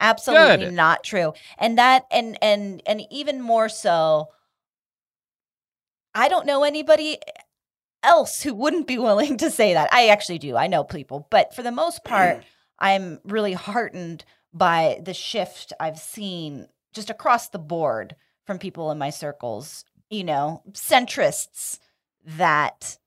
Absolutely 0.00 0.66
Good. 0.66 0.74
not 0.74 1.02
true. 1.02 1.32
And 1.58 1.78
that 1.78 2.04
and 2.10 2.36
and 2.42 2.82
and 2.86 3.02
even 3.10 3.40
more 3.40 3.68
so 3.68 4.28
I 6.14 6.28
don't 6.28 6.46
know 6.46 6.62
anybody 6.62 7.18
else 8.04 8.42
who 8.42 8.54
wouldn't 8.54 8.86
be 8.86 8.98
willing 9.08 9.36
to 9.38 9.50
say 9.50 9.74
that. 9.74 9.92
I 9.92 10.08
actually 10.08 10.38
do. 10.38 10.56
I 10.56 10.66
know 10.66 10.84
people, 10.84 11.26
but 11.30 11.54
for 11.54 11.62
the 11.62 11.72
most 11.72 12.04
part, 12.04 12.44
I'm 12.78 13.20
really 13.24 13.52
heartened 13.52 14.24
by 14.52 15.00
the 15.02 15.14
shift 15.14 15.72
I've 15.80 15.98
seen 15.98 16.68
just 16.92 17.10
across 17.10 17.48
the 17.48 17.58
board 17.58 18.14
from 18.46 18.58
people 18.58 18.90
in 18.90 18.98
my 18.98 19.10
circles, 19.10 19.84
you 20.10 20.22
know, 20.22 20.62
centrists 20.72 21.78
that 22.24 22.98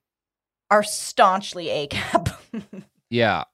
are 0.70 0.84
staunchly 0.84 1.68
ACAB. 1.68 2.34
Yeah. 3.10 3.46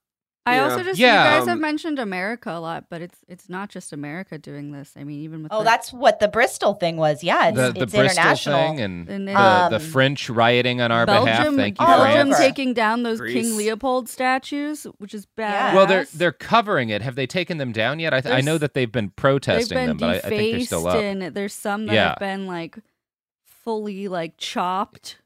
I 0.45 0.55
Yeah. 0.57 0.63
also 0.63 0.83
just 0.83 0.99
Yeah, 0.99 1.23
you 1.23 1.29
guys 1.39 1.43
um, 1.43 1.47
have 1.49 1.59
mentioned 1.59 1.99
America 1.99 2.51
a 2.51 2.59
lot, 2.59 2.85
but 2.89 3.01
it's 3.01 3.17
it's 3.29 3.47
not 3.47 3.69
just 3.69 3.93
America 3.93 4.37
doing 4.37 4.73
this. 4.73 4.91
I 4.97 5.05
mean, 5.05 5.21
even 5.21 5.43
with 5.43 5.53
oh, 5.53 5.59
the- 5.59 5.63
that's 5.63 5.93
what 5.93 6.19
the 6.19 6.27
Bristol 6.27 6.73
thing 6.73 6.97
was. 6.97 7.23
Yeah, 7.23 7.47
it's, 7.47 7.55
the 7.55 7.71
the 7.71 7.83
it's 7.83 7.93
Bristol 7.93 8.01
international. 8.01 8.59
thing 8.59 8.81
and, 8.81 9.07
And 9.09 9.27
the, 9.27 9.33
then- 9.33 9.69
the 9.71 9.75
Um, 9.77 9.81
French 9.81 10.29
rioting 10.29 10.81
on 10.81 10.91
our 10.91 11.05
behalf. 11.05 11.25
Belgium, 11.25 11.55
Thank 11.55 11.79
you, 11.79 11.85
all 11.85 12.03
Belgium 12.03 12.27
France. 12.27 12.37
taking 12.43 12.73
down 12.73 13.03
those 13.03 13.19
Greece. 13.19 13.33
King 13.33 13.55
Leopold 13.57 14.09
statues, 14.09 14.83
which 14.97 15.13
is 15.13 15.27
Yeah. 15.37 15.49
bad. 15.51 15.75
Well, 15.75 15.85
they're 15.87 16.07
they're 16.13 16.31
covering 16.33 16.89
it. 16.89 17.01
Have 17.01 17.15
they 17.15 17.25
taken 17.25 17.57
them 17.57 17.71
down 17.71 17.99
yet? 17.99 18.13
I, 18.13 18.19
th- 18.19 18.35
I 18.35 18.41
know 18.41 18.57
that 18.57 18.73
they've 18.73 18.91
been 18.91 19.05
they've 19.05 19.15
protesting 19.15 19.77
been 19.77 19.87
them, 19.87 19.97
but 19.97 20.09
I, 20.09 20.27
I 20.27 20.29
think 20.29 20.51
they're 20.57 20.65
still 20.65 20.87
up. 20.87 20.95
and 20.97 21.21
there's 21.21 21.53
some 21.53 21.85
that 21.85 21.93
Yeah. 21.93 22.09
have 22.09 22.19
been 22.19 22.47
like 22.47 22.77
fully 23.45 24.07
like 24.09 24.33
chopped. 24.37 25.19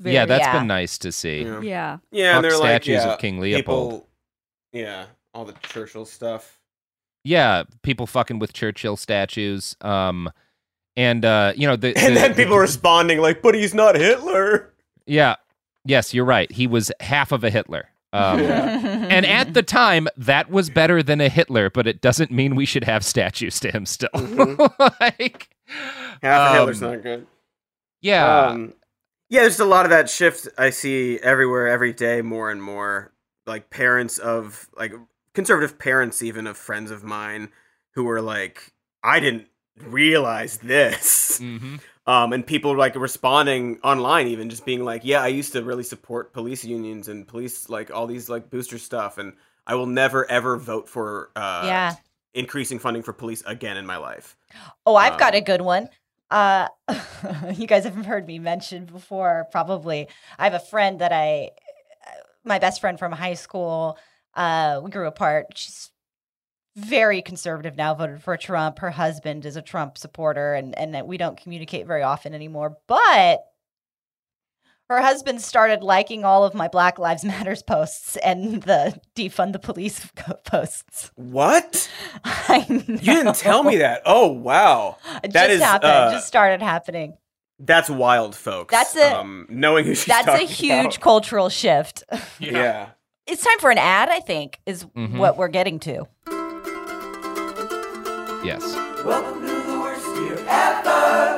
It's 0.00 0.06
yeah, 0.06 0.26
very- 0.26 0.26
that's 0.26 0.44
Yeah. 0.46 0.58
been 0.58 0.66
nice 0.66 0.98
to 0.98 1.10
see. 1.10 1.42
Yeah. 1.42 1.60
yeah. 1.62 1.98
Yeah, 2.10 2.32
Fuck 2.32 2.36
and 2.36 2.44
they're 2.44 2.58
like 2.58 2.82
statues 2.84 3.04
of 3.04 3.18
King 3.18 3.40
Leopold. 3.40 3.90
People, 3.92 4.07
yeah, 4.72 5.06
all 5.34 5.44
the 5.44 5.54
Churchill 5.62 6.04
stuff. 6.04 6.58
Yeah, 7.24 7.64
people 7.82 8.06
fucking 8.06 8.38
with 8.38 8.52
Churchill 8.52 8.96
statues. 8.96 9.76
Um, 9.80 10.30
and 10.96 11.24
uh, 11.24 11.52
you 11.56 11.66
know 11.66 11.76
the, 11.76 11.96
And 11.96 12.16
then 12.16 12.34
people 12.34 12.54
the- 12.56 12.60
responding 12.60 13.18
like, 13.20 13.42
"But 13.42 13.54
he's 13.54 13.74
not 13.74 13.94
Hitler." 13.96 14.72
Yeah. 15.06 15.36
Yes, 15.84 16.12
you're 16.12 16.24
right. 16.24 16.50
He 16.52 16.66
was 16.66 16.92
half 17.00 17.32
of 17.32 17.44
a 17.44 17.50
Hitler. 17.50 17.88
Um, 18.12 18.40
and 18.40 19.24
at 19.24 19.54
the 19.54 19.62
time, 19.82 20.08
that 20.18 20.50
was 20.50 20.68
better 20.70 21.02
than 21.02 21.20
a 21.20 21.28
Hitler, 21.30 21.70
but 21.70 21.86
it 21.86 22.00
doesn't 22.02 22.30
mean 22.30 22.56
we 22.56 22.66
should 22.66 22.84
have 22.84 23.04
statues 23.04 23.58
to 23.60 23.70
him 23.70 23.86
still. 23.86 24.08
like, 25.00 25.48
Half 26.22 26.50
of 26.50 26.52
um, 26.52 26.56
Hitler's 26.58 26.80
not 26.82 27.02
good. 27.02 27.26
yeah, 28.02 28.46
Um, 28.48 28.74
yeah, 29.30 29.42
there's 29.42 29.60
a 29.60 29.64
lot 29.64 29.86
of 29.86 29.90
that 29.90 30.10
shift 30.10 30.48
I 30.58 30.70
see 30.70 31.18
everywhere, 31.22 31.68
every 31.68 31.92
day, 31.94 32.20
more 32.22 32.50
and 32.50 32.62
more. 32.62 33.12
Like 33.48 33.70
parents 33.70 34.18
of 34.18 34.68
like 34.76 34.94
conservative 35.34 35.78
parents, 35.78 36.22
even 36.22 36.46
of 36.46 36.56
friends 36.58 36.90
of 36.92 37.04
mine, 37.04 37.50
who 37.92 38.04
were 38.04 38.22
like, 38.22 38.74
"I 39.02 39.20
didn't 39.20 39.48
realize 39.80 40.58
this," 40.58 41.42
Mhm. 41.42 41.80
um, 42.06 42.32
and 42.32 42.46
people 42.46 42.76
like 42.76 42.94
responding 42.96 43.80
online, 43.82 44.28
even 44.28 44.50
just 44.50 44.64
being 44.64 44.84
like, 44.84 45.02
"Yeah, 45.04 45.22
I 45.22 45.28
used 45.28 45.52
to 45.52 45.62
really 45.62 45.84
support 45.84 46.32
police 46.32 46.64
unions 46.64 47.08
and 47.08 47.26
police 47.28 47.68
like 47.68 47.90
all 47.90 48.06
these 48.06 48.28
like 48.28 48.50
booster 48.50 48.78
stuff, 48.78 49.18
and 49.18 49.34
I 49.66 49.74
will 49.74 49.86
never 49.86 50.30
ever 50.30 50.56
vote 50.56 50.88
for 50.88 51.30
uh, 51.36 51.66
yeah. 51.66 51.96
increasing 52.34 52.78
funding 52.78 53.02
for 53.02 53.12
police 53.12 53.42
again 53.46 53.76
in 53.76 53.86
my 53.86 53.96
life." 53.98 54.36
Oh, 54.86 54.96
I've 54.96 55.18
got 55.18 55.34
Um, 55.34 55.38
a 55.38 55.40
good 55.40 55.60
one. 55.62 55.88
Uh, 56.30 56.68
you 57.54 57.66
guys 57.66 57.84
have 57.84 57.94
heard 58.06 58.26
me 58.26 58.38
mention 58.38 58.84
before, 58.86 59.46
probably. 59.50 60.08
I 60.38 60.44
have 60.44 60.54
a 60.54 60.60
friend 60.60 61.00
that 61.00 61.12
I, 61.12 61.50
my 62.48 62.58
best 62.58 62.80
friend 62.80 62.98
from 62.98 63.12
high 63.12 63.34
school. 63.34 63.98
Uh, 64.34 64.80
we 64.82 64.90
grew 64.90 65.06
apart. 65.06 65.46
She's 65.54 65.90
very 66.76 67.22
conservative 67.22 67.76
now, 67.76 67.94
voted 67.94 68.22
for 68.22 68.36
Trump. 68.36 68.78
Her 68.78 68.90
husband 68.90 69.44
is 69.46 69.56
a 69.56 69.62
Trump 69.62 69.98
supporter, 69.98 70.54
and 70.54 70.76
and 70.78 70.94
that 70.94 71.06
we 71.06 71.16
don't 71.18 71.40
communicate 71.40 71.86
very 71.86 72.02
often 72.02 72.34
anymore. 72.34 72.76
But 72.86 73.44
her 74.88 75.02
husband 75.02 75.42
started 75.42 75.82
liking 75.82 76.24
all 76.24 76.44
of 76.44 76.54
my 76.54 76.66
Black 76.68 76.98
Lives 76.98 77.22
Matters 77.24 77.62
posts 77.62 78.16
and 78.18 78.62
the 78.62 78.98
defund 79.14 79.52
the 79.52 79.58
police 79.58 80.10
posts. 80.44 81.10
What? 81.16 81.90
I 82.24 82.64
You 82.68 82.96
didn't 82.98 83.34
tell 83.36 83.62
me 83.64 83.76
that. 83.78 84.02
Oh 84.06 84.28
wow, 84.28 84.96
It 85.22 85.32
That 85.34 85.48
just 85.48 85.50
is, 85.50 85.60
happened. 85.62 85.92
uh, 85.92 86.10
just 86.12 86.26
started 86.26 86.62
happening. 86.62 87.18
That's 87.60 87.90
wild, 87.90 88.36
folks. 88.36 88.72
That's 88.72 88.94
a- 88.96 89.16
um, 89.18 89.46
knowing 89.48 89.84
who 89.84 89.94
she's 89.94 90.06
That's 90.06 90.28
a 90.28 90.38
huge 90.46 90.70
about. 90.96 91.00
cultural 91.00 91.48
shift. 91.48 92.04
Yeah. 92.40 92.90
It's 93.26 93.42
time 93.44 93.58
for 93.58 93.70
an 93.70 93.76
ad, 93.78 94.08
I 94.08 94.20
think, 94.20 94.58
is 94.64 94.84
Mhm. 94.96 95.18
what 95.18 95.36
we're 95.36 95.48
getting 95.48 95.78
to. 95.80 96.06
yes. 98.44 98.62
Welcome 99.04 99.40
to 99.46 99.52
the 99.52 99.78
worst 99.80 100.06
year 100.16 100.38
ever. 100.48 101.37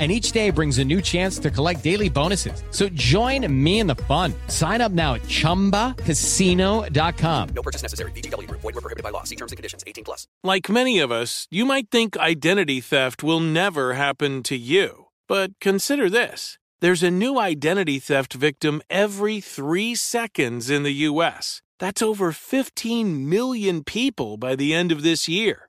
And 0.00 0.10
each 0.10 0.32
day 0.32 0.50
brings 0.50 0.78
a 0.78 0.84
new 0.84 1.00
chance 1.00 1.38
to 1.38 1.52
collect 1.52 1.84
daily 1.84 2.08
bonuses. 2.08 2.64
So 2.72 2.88
join 2.88 3.46
me 3.64 3.78
in 3.78 3.86
the 3.86 3.94
fun. 3.94 4.34
Sign 4.48 4.80
up 4.80 4.90
now 4.90 5.14
at 5.14 5.22
chumbacasino.com. 5.22 7.48
No 7.54 7.62
purchase 7.62 7.82
necessary. 7.82 8.10
VGW 8.10 8.48
Group. 8.48 8.62
Void 8.62 8.74
were 8.74 8.80
prohibited 8.80 9.04
by 9.04 9.10
law. 9.10 9.22
See 9.22 9.36
terms 9.36 9.52
and 9.52 9.56
conditions. 9.56 9.84
18 9.86 10.02
plus. 10.02 10.26
Like 10.42 10.68
many 10.68 10.98
of 10.98 11.12
us, 11.12 11.46
you 11.48 11.64
might 11.64 11.90
think 11.90 12.16
identity 12.16 12.80
theft 12.80 13.22
will 13.22 13.38
never 13.38 13.94
happen 13.94 14.42
to 14.44 14.56
you. 14.56 15.06
But 15.28 15.52
consider 15.60 16.10
this 16.10 16.58
there's 16.80 17.02
a 17.02 17.10
new 17.10 17.38
identity 17.38 17.98
theft 17.98 18.34
victim 18.34 18.82
every 18.90 19.40
three 19.40 19.94
seconds 19.94 20.68
in 20.68 20.82
the 20.82 20.92
U.S. 21.08 21.62
That's 21.78 22.02
over 22.02 22.30
15 22.30 23.28
million 23.28 23.84
people 23.84 24.36
by 24.36 24.54
the 24.54 24.74
end 24.74 24.92
of 24.92 25.02
this 25.02 25.28
year, 25.28 25.68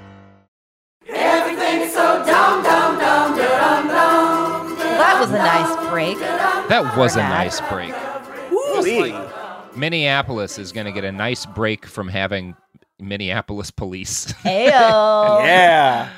Was 5.21 5.29
a 5.31 5.37
nice 5.37 5.89
break. 5.89 6.17
That 6.19 6.97
was 6.97 7.15
a 7.15 7.19
Bernard. 7.19 7.29
nice 7.29 7.61
break. 7.69 7.93
Minneapolis 9.75 10.57
is 10.57 10.71
going 10.71 10.85
to 10.85 10.91
get 10.91 11.03
a 11.03 11.11
nice 11.11 11.45
break 11.45 11.85
from 11.85 12.07
having 12.07 12.55
Minneapolis 12.99 13.71
police. 13.71 14.25
Ayo. 14.43 15.45
Yeah. 15.45 16.09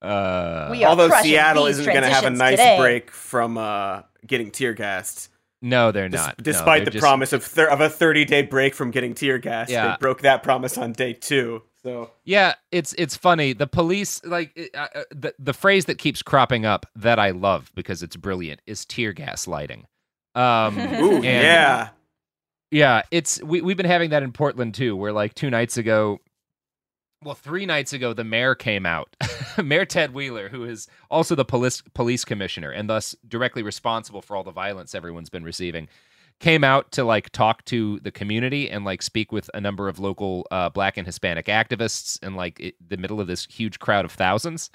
Uh, 0.00 0.68
We 0.70 0.82
are 0.84 0.88
Although 0.90 1.10
Seattle 1.20 1.66
isn't 1.66 1.84
going 1.84 2.02
to 2.02 2.08
have 2.08 2.24
a 2.24 2.30
nice 2.30 2.58
today. 2.58 2.76
break 2.78 3.10
from 3.10 3.56
uh, 3.58 4.02
getting 4.26 4.50
tear 4.50 4.72
gassed. 4.74 5.28
no, 5.60 5.92
they're 5.92 6.08
Des- 6.08 6.16
not. 6.16 6.38
No, 6.38 6.42
despite 6.42 6.78
they're 6.80 6.84
the 6.86 6.90
just- 6.92 7.02
promise 7.02 7.32
of 7.32 7.44
thir- 7.44 7.68
of 7.70 7.80
a 7.80 7.88
30 7.88 8.24
day 8.24 8.42
break 8.42 8.74
from 8.74 8.90
getting 8.90 9.14
tear 9.14 9.38
gassed, 9.38 9.70
Yeah. 9.70 9.88
they 9.92 9.96
broke 10.00 10.22
that 10.22 10.42
promise 10.42 10.76
on 10.78 10.92
day 10.92 11.12
two. 11.12 11.62
So 11.84 12.10
Yeah, 12.24 12.54
it's 12.70 12.94
it's 12.98 13.16
funny. 13.16 13.52
The 13.52 13.66
police, 13.66 14.24
like 14.24 14.52
it- 14.56 14.70
uh, 14.74 14.86
uh, 14.94 15.02
the 15.10 15.34
the 15.38 15.52
phrase 15.52 15.86
that 15.86 15.98
keeps 15.98 16.22
cropping 16.22 16.64
up 16.64 16.86
that 16.96 17.18
I 17.18 17.30
love 17.30 17.70
because 17.74 18.02
it's 18.02 18.16
brilliant 18.16 18.60
is 18.66 18.84
tear 18.84 19.12
gas 19.12 19.46
lighting. 19.48 19.86
Um, 20.34 20.78
Ooh, 20.78 21.14
and- 21.16 21.24
yeah. 21.24 21.88
yeah. 22.70 23.02
It's 23.10 23.42
we 23.42 23.60
we've 23.60 23.76
been 23.76 23.86
having 23.86 24.10
that 24.10 24.22
in 24.22 24.32
Portland 24.32 24.74
too, 24.74 24.94
where 24.96 25.12
like 25.12 25.34
two 25.34 25.50
nights 25.50 25.76
ago, 25.76 26.20
well, 27.24 27.34
three 27.34 27.66
nights 27.66 27.92
ago, 27.92 28.12
the 28.12 28.24
mayor 28.24 28.54
came 28.54 28.84
out, 28.86 29.14
Mayor 29.62 29.84
Ted 29.84 30.12
Wheeler, 30.14 30.48
who 30.48 30.64
is 30.64 30.88
also 31.10 31.34
the 31.34 31.44
police 31.44 31.82
police 31.94 32.24
commissioner 32.24 32.70
and 32.70 32.88
thus 32.88 33.14
directly 33.28 33.62
responsible 33.62 34.22
for 34.22 34.36
all 34.36 34.44
the 34.44 34.50
violence 34.52 34.94
everyone's 34.94 35.30
been 35.30 35.44
receiving 35.44 35.88
came 36.40 36.64
out 36.64 36.90
to 36.92 37.04
like 37.04 37.30
talk 37.30 37.64
to 37.66 38.00
the 38.00 38.10
community 38.10 38.70
and 38.70 38.84
like 38.84 39.02
speak 39.02 39.32
with 39.32 39.48
a 39.54 39.60
number 39.60 39.88
of 39.88 39.98
local 39.98 40.46
uh, 40.50 40.68
black 40.68 40.96
and 40.96 41.06
hispanic 41.06 41.46
activists 41.46 42.22
in 42.22 42.34
like 42.34 42.58
it, 42.60 42.74
the 42.86 42.96
middle 42.96 43.20
of 43.20 43.26
this 43.26 43.46
huge 43.46 43.78
crowd 43.78 44.04
of 44.04 44.12
thousands. 44.12 44.70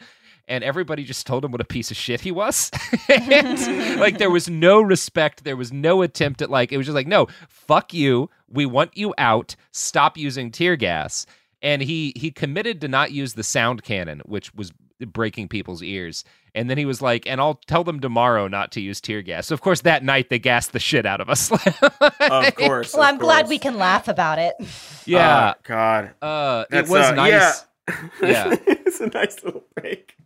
And 0.50 0.64
everybody 0.64 1.04
just 1.04 1.28
told 1.28 1.44
him 1.44 1.52
what 1.52 1.60
a 1.60 1.66
piece 1.66 1.92
of 1.92 1.98
shit 1.98 2.22
he 2.22 2.32
was. 2.32 2.72
And, 3.10 4.00
like 4.00 4.18
there 4.18 4.30
was 4.30 4.50
no 4.50 4.82
respect. 4.82 5.44
There 5.44 5.58
was 5.58 5.74
no 5.74 6.02
attempt 6.02 6.42
at 6.42 6.50
like 6.50 6.72
it 6.72 6.78
was 6.78 6.86
just 6.86 6.96
like 6.96 7.08
no 7.08 7.28
fuck 7.50 7.94
you. 7.94 8.30
We 8.48 8.66
want 8.66 8.96
you 8.96 9.14
out. 9.18 9.56
Stop 9.72 10.18
using 10.18 10.52
tear 10.52 10.76
gas. 10.76 11.26
And 11.62 11.82
he 11.82 12.14
he 12.16 12.32
committed 12.32 12.80
to 12.82 12.88
not 12.88 13.12
use 13.12 13.34
the 13.34 13.44
sound 13.44 13.84
cannon 13.84 14.22
which 14.26 14.54
was 14.54 14.72
breaking 15.00 15.48
people's 15.48 15.82
ears. 15.84 16.24
And 16.56 16.70
then 16.70 16.78
he 16.78 16.86
was 16.86 17.02
like, 17.02 17.28
and 17.28 17.40
I'll 17.40 17.62
tell 17.68 17.84
them 17.84 18.00
tomorrow 18.00 18.48
not 18.48 18.72
to 18.74 18.82
use 18.82 19.00
tear 19.00 19.22
gas. 19.22 19.48
So 19.48 19.54
of 19.54 19.62
course, 19.62 19.82
that 19.82 20.04
night 20.04 20.30
they 20.30 20.40
gassed 20.40 20.74
the 20.74 20.80
shit 20.80 21.06
out 21.06 21.22
of 21.22 21.30
us. 21.30 21.52
of 22.20 22.56
course. 22.56 22.94
Well, 22.94 23.04
of 23.04 23.10
I'm 23.10 23.18
glad 23.18 23.48
we 23.48 23.60
can 23.60 23.78
laugh 23.78 24.08
about 24.08 24.40
it. 24.40 24.56
yeah. 25.06 25.54
Oh, 25.56 25.60
God. 25.64 26.14
Uh, 26.22 26.66
it 26.72 26.88
was 26.88 27.06
uh, 27.06 27.12
nice. 27.14 27.32
yeah. 27.32 27.54
Yeah. 28.22 28.56
it's 28.68 29.00
a 29.00 29.08
nice 29.08 29.42
little 29.44 29.64
break. 29.76 30.18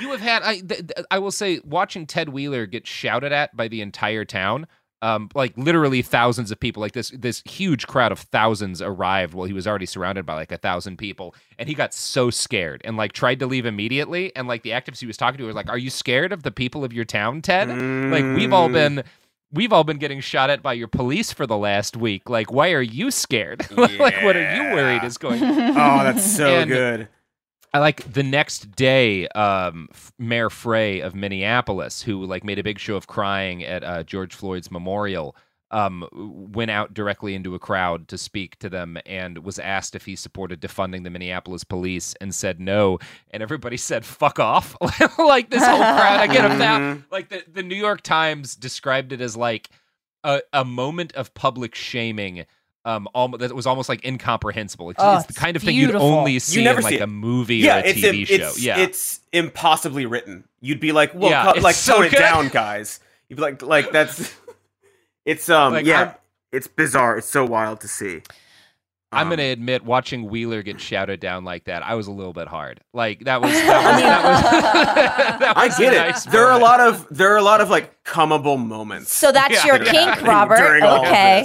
You 0.00 0.10
have 0.10 0.20
had 0.20 0.42
I 0.42 0.54
th- 0.58 0.68
th- 0.68 1.06
I 1.10 1.18
will 1.18 1.30
say 1.30 1.60
watching 1.64 2.06
Ted 2.06 2.30
Wheeler 2.30 2.66
get 2.66 2.86
shouted 2.86 3.30
at 3.30 3.56
by 3.56 3.68
the 3.68 3.82
entire 3.82 4.24
town. 4.24 4.66
Um, 5.02 5.28
like 5.34 5.52
literally 5.56 6.00
thousands 6.00 6.50
of 6.52 6.60
people, 6.60 6.80
like 6.80 6.92
this 6.92 7.10
this 7.10 7.42
huge 7.44 7.88
crowd 7.88 8.12
of 8.12 8.20
thousands 8.20 8.80
arrived 8.80 9.34
while 9.34 9.46
he 9.48 9.52
was 9.52 9.66
already 9.66 9.84
surrounded 9.84 10.24
by 10.24 10.34
like 10.34 10.52
a 10.52 10.56
thousand 10.58 10.96
people, 10.96 11.34
and 11.58 11.68
he 11.68 11.74
got 11.74 11.92
so 11.92 12.30
scared 12.30 12.80
and 12.84 12.96
like 12.96 13.12
tried 13.12 13.40
to 13.40 13.46
leave 13.46 13.66
immediately. 13.66 14.34
And 14.36 14.46
like 14.46 14.62
the 14.62 14.70
activists 14.70 15.00
he 15.00 15.06
was 15.06 15.16
talking 15.16 15.38
to 15.38 15.44
were 15.44 15.52
like, 15.52 15.68
"Are 15.68 15.76
you 15.76 15.90
scared 15.90 16.32
of 16.32 16.44
the 16.44 16.52
people 16.52 16.84
of 16.84 16.92
your 16.92 17.04
town, 17.04 17.42
Ted? 17.42 17.68
Like 17.68 18.24
we've 18.36 18.52
all 18.52 18.68
Mm. 18.68 18.72
been." 18.72 19.04
We've 19.54 19.70
all 19.70 19.84
been 19.84 19.98
getting 19.98 20.20
shot 20.20 20.48
at 20.48 20.62
by 20.62 20.72
your 20.72 20.88
police 20.88 21.30
for 21.30 21.46
the 21.46 21.58
last 21.58 21.94
week. 21.94 22.30
Like, 22.30 22.50
why 22.50 22.72
are 22.72 22.80
you 22.80 23.10
scared? 23.10 23.60
like, 23.76 23.98
what 24.22 24.34
are 24.34 24.54
you 24.56 24.74
worried 24.74 25.04
is 25.04 25.18
going? 25.18 25.42
On? 25.44 25.50
Oh, 25.72 26.04
that's 26.04 26.24
so 26.24 26.46
And- 26.46 26.70
good. 26.70 27.08
I 27.74 27.78
like 27.78 28.12
the 28.12 28.22
next 28.22 28.72
day, 28.72 29.28
um, 29.28 29.88
Mayor 30.18 30.50
Frey 30.50 31.00
of 31.00 31.14
Minneapolis, 31.14 32.02
who 32.02 32.24
like 32.24 32.44
made 32.44 32.58
a 32.58 32.62
big 32.62 32.78
show 32.78 32.96
of 32.96 33.06
crying 33.06 33.64
at 33.64 33.82
uh, 33.82 34.02
George 34.02 34.34
Floyd's 34.34 34.70
memorial, 34.70 35.34
um, 35.70 36.06
went 36.12 36.70
out 36.70 36.92
directly 36.92 37.34
into 37.34 37.54
a 37.54 37.58
crowd 37.58 38.08
to 38.08 38.18
speak 38.18 38.58
to 38.58 38.68
them 38.68 38.98
and 39.06 39.38
was 39.38 39.58
asked 39.58 39.94
if 39.94 40.04
he 40.04 40.16
supported 40.16 40.60
defunding 40.60 41.02
the 41.02 41.08
Minneapolis 41.08 41.64
police 41.64 42.14
and 42.20 42.34
said 42.34 42.60
no, 42.60 42.98
and 43.30 43.42
everybody 43.42 43.76
said 43.78 44.04
"fuck 44.04 44.38
off." 44.38 44.76
like 45.18 45.48
this 45.48 45.64
whole 45.64 45.78
crowd, 45.78 46.28
again, 46.28 46.50
of 46.52 46.58
that, 46.58 46.80
Mhm. 46.82 47.04
like 47.10 47.30
the 47.30 47.42
the 47.50 47.62
New 47.62 47.74
York 47.76 48.02
Times 48.02 48.54
described 48.54 49.12
it 49.12 49.22
as 49.22 49.34
like 49.34 49.70
a, 50.24 50.42
a 50.52 50.64
moment 50.64 51.12
of 51.14 51.32
public 51.32 51.74
shaming. 51.74 52.44
Um, 52.84 53.08
almost 53.14 53.40
that 53.40 53.54
was 53.54 53.66
almost 53.66 53.88
like 53.88 54.04
incomprehensible. 54.04 54.90
It's, 54.90 54.98
Oh, 55.00 55.16
it's 55.18 55.26
the 55.26 55.34
kind 55.34 55.56
of 55.56 55.62
thing 55.62 55.76
you'd 55.76 55.94
only 55.94 56.32
You 56.32 56.40
see 56.40 56.64
never 56.64 56.80
in 56.80 56.84
like 56.84 56.94
see 56.94 56.98
a 56.98 57.06
movie 57.06 57.58
yeah, 57.58 57.76
or 57.76 57.80
a 57.80 57.92
TV 57.94 58.26
show. 58.26 58.34
It's, 58.34 58.60
yeah, 58.62 58.78
it's 58.78 59.20
impossibly 59.32 60.04
written. 60.04 60.44
You'd 60.60 60.80
be 60.80 60.90
like, 60.92 61.14
well, 61.14 61.30
Yeah, 61.30 61.52
co- 61.52 61.60
like 61.60 61.76
so 61.76 61.96
tone 61.98 62.04
it 62.06 62.12
down, 62.12 62.48
guys. 62.48 62.98
You'd 63.28 63.36
be 63.36 63.42
like, 63.42 63.62
like 63.62 63.92
that's, 63.92 64.34
it's 65.24 65.48
um, 65.48 65.74
Like, 65.74 65.86
yeah, 65.86 65.98
I'm- 66.00 66.14
it's 66.50 66.66
bizarre. 66.66 67.16
It's 67.18 67.28
so 67.28 67.44
wild 67.46 67.80
to 67.82 67.88
see. 67.88 68.22
I'm 69.12 69.26
Um, 69.26 69.30
gonna 69.30 69.42
admit, 69.50 69.84
watching 69.84 70.28
Wheeler 70.30 70.62
get 70.62 70.80
shouted 70.80 71.20
down 71.20 71.44
like 71.44 71.64
that, 71.64 71.82
I 71.84 71.94
was 71.96 72.06
a 72.06 72.10
little 72.12 72.32
bit 72.32 72.48
hard. 72.48 72.80
Like 72.94 73.24
that 73.24 73.42
was 73.42 73.52
that 73.52 73.92
was 73.92 74.02
that 74.02 74.24
was. 74.24 75.38
that 75.40 75.56
I 75.56 75.68
get 75.68 75.92
a 75.92 75.96
it. 75.96 75.98
nice 76.10 76.24
there 76.24 76.46
are 76.46 76.58
a 76.58 76.62
lot 76.62 76.80
of 76.80 77.06
there 77.10 77.32
are 77.32 77.36
a 77.36 77.42
lot 77.42 77.60
of 77.60 77.68
like 77.70 78.02
comable 78.04 78.58
moments. 78.64 79.12
So 79.14 79.30
that's 79.30 79.64
Yeah. 79.64 79.76
your 79.76 79.84
kink, 79.84 80.22
Robert. 80.22 80.56
during 80.56 80.82
Okay. 80.84 81.44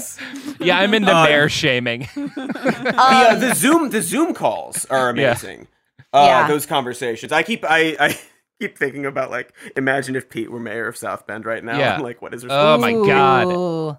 Yeah, 0.60 0.80
I'm 0.80 0.94
into 0.94 1.14
Uh, 1.16 1.24
mayor 1.26 1.50
shaming. 1.50 2.08
the, 2.16 2.94
uh, 2.98 3.36
the 3.36 3.54
Zoom 3.54 3.90
the 3.90 4.02
Zoom 4.02 4.34
calls 4.34 4.86
are 4.86 5.14
Yeah. 5.16 5.32
amazing. 5.32 5.68
Uh, 6.14 6.24
Yeah. 6.26 6.48
Those 6.48 6.66
conversations. 6.66 7.32
I 7.34 7.44
keep 7.44 7.66
I, 7.68 7.96
I 8.00 8.18
keep 8.62 8.78
thinking 8.78 9.06
about 9.06 9.30
like 9.30 9.54
imagine 9.76 10.16
if 10.16 10.30
Pete 10.30 10.50
were 10.50 10.60
mayor 10.60 10.88
of 10.88 10.96
South 10.96 11.28
Bend 11.28 11.46
right 11.46 11.64
now. 11.64 11.78
Yeah. 11.78 11.98
like 12.00 12.22
what 12.22 12.34
is 12.34 12.46
Oh 12.50 12.78
my 12.78 12.94
God. 12.94 13.98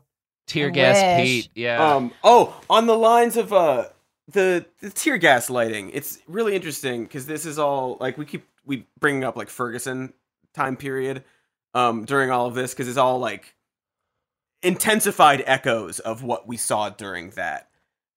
Ooh. 0.48 0.52
Tear 0.52 0.68
I 0.68 0.70
gas 0.70 1.20
wish. 1.20 1.26
Pete. 1.26 1.50
Yeah. 1.54 1.94
Um. 1.94 2.12
Oh, 2.24 2.58
on 2.68 2.86
the 2.86 2.96
lines 2.96 3.36
of 3.36 3.52
uh 3.52 3.86
the 4.28 4.66
the 4.80 4.90
tear 4.90 5.18
gas 5.18 5.50
lighting. 5.50 5.90
It's 5.90 6.18
really 6.28 6.54
interesting 6.54 7.04
because 7.04 7.26
this 7.26 7.46
is 7.46 7.58
all 7.58 7.96
like 8.00 8.18
we 8.18 8.24
keep 8.26 8.46
we 8.64 8.86
bringing 9.00 9.24
up 9.24 9.36
like 9.36 9.48
Ferguson 9.48 10.12
time 10.54 10.76
period 10.76 11.24
um 11.74 12.04
during 12.04 12.30
all 12.30 12.46
of 12.46 12.54
this 12.54 12.72
because 12.72 12.88
it's 12.88 12.96
all 12.98 13.18
like 13.18 13.54
intensified 14.62 15.42
echoes 15.46 15.98
of 16.00 16.22
what 16.22 16.46
we 16.48 16.56
saw 16.56 16.88
during 16.90 17.30
that. 17.30 17.68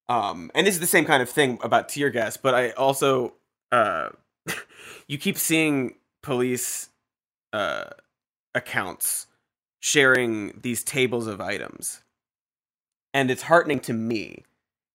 Um, 0.09 0.51
and 0.55 0.67
this 0.67 0.73
is 0.73 0.81
the 0.81 0.87
same 0.87 1.05
kind 1.05 1.21
of 1.21 1.29
thing 1.29 1.59
about 1.63 1.87
tear 1.87 2.09
gas, 2.09 2.37
but 2.37 2.53
I 2.53 2.71
also 2.71 3.33
uh 3.71 4.09
you 5.07 5.17
keep 5.17 5.37
seeing 5.37 5.95
police 6.23 6.89
uh 7.53 7.85
accounts 8.53 9.27
sharing 9.79 10.59
these 10.61 10.83
tables 10.83 11.27
of 11.27 11.39
items. 11.41 12.01
And 13.13 13.29
it's 13.29 13.43
heartening 13.43 13.79
to 13.81 13.93
me 13.93 14.45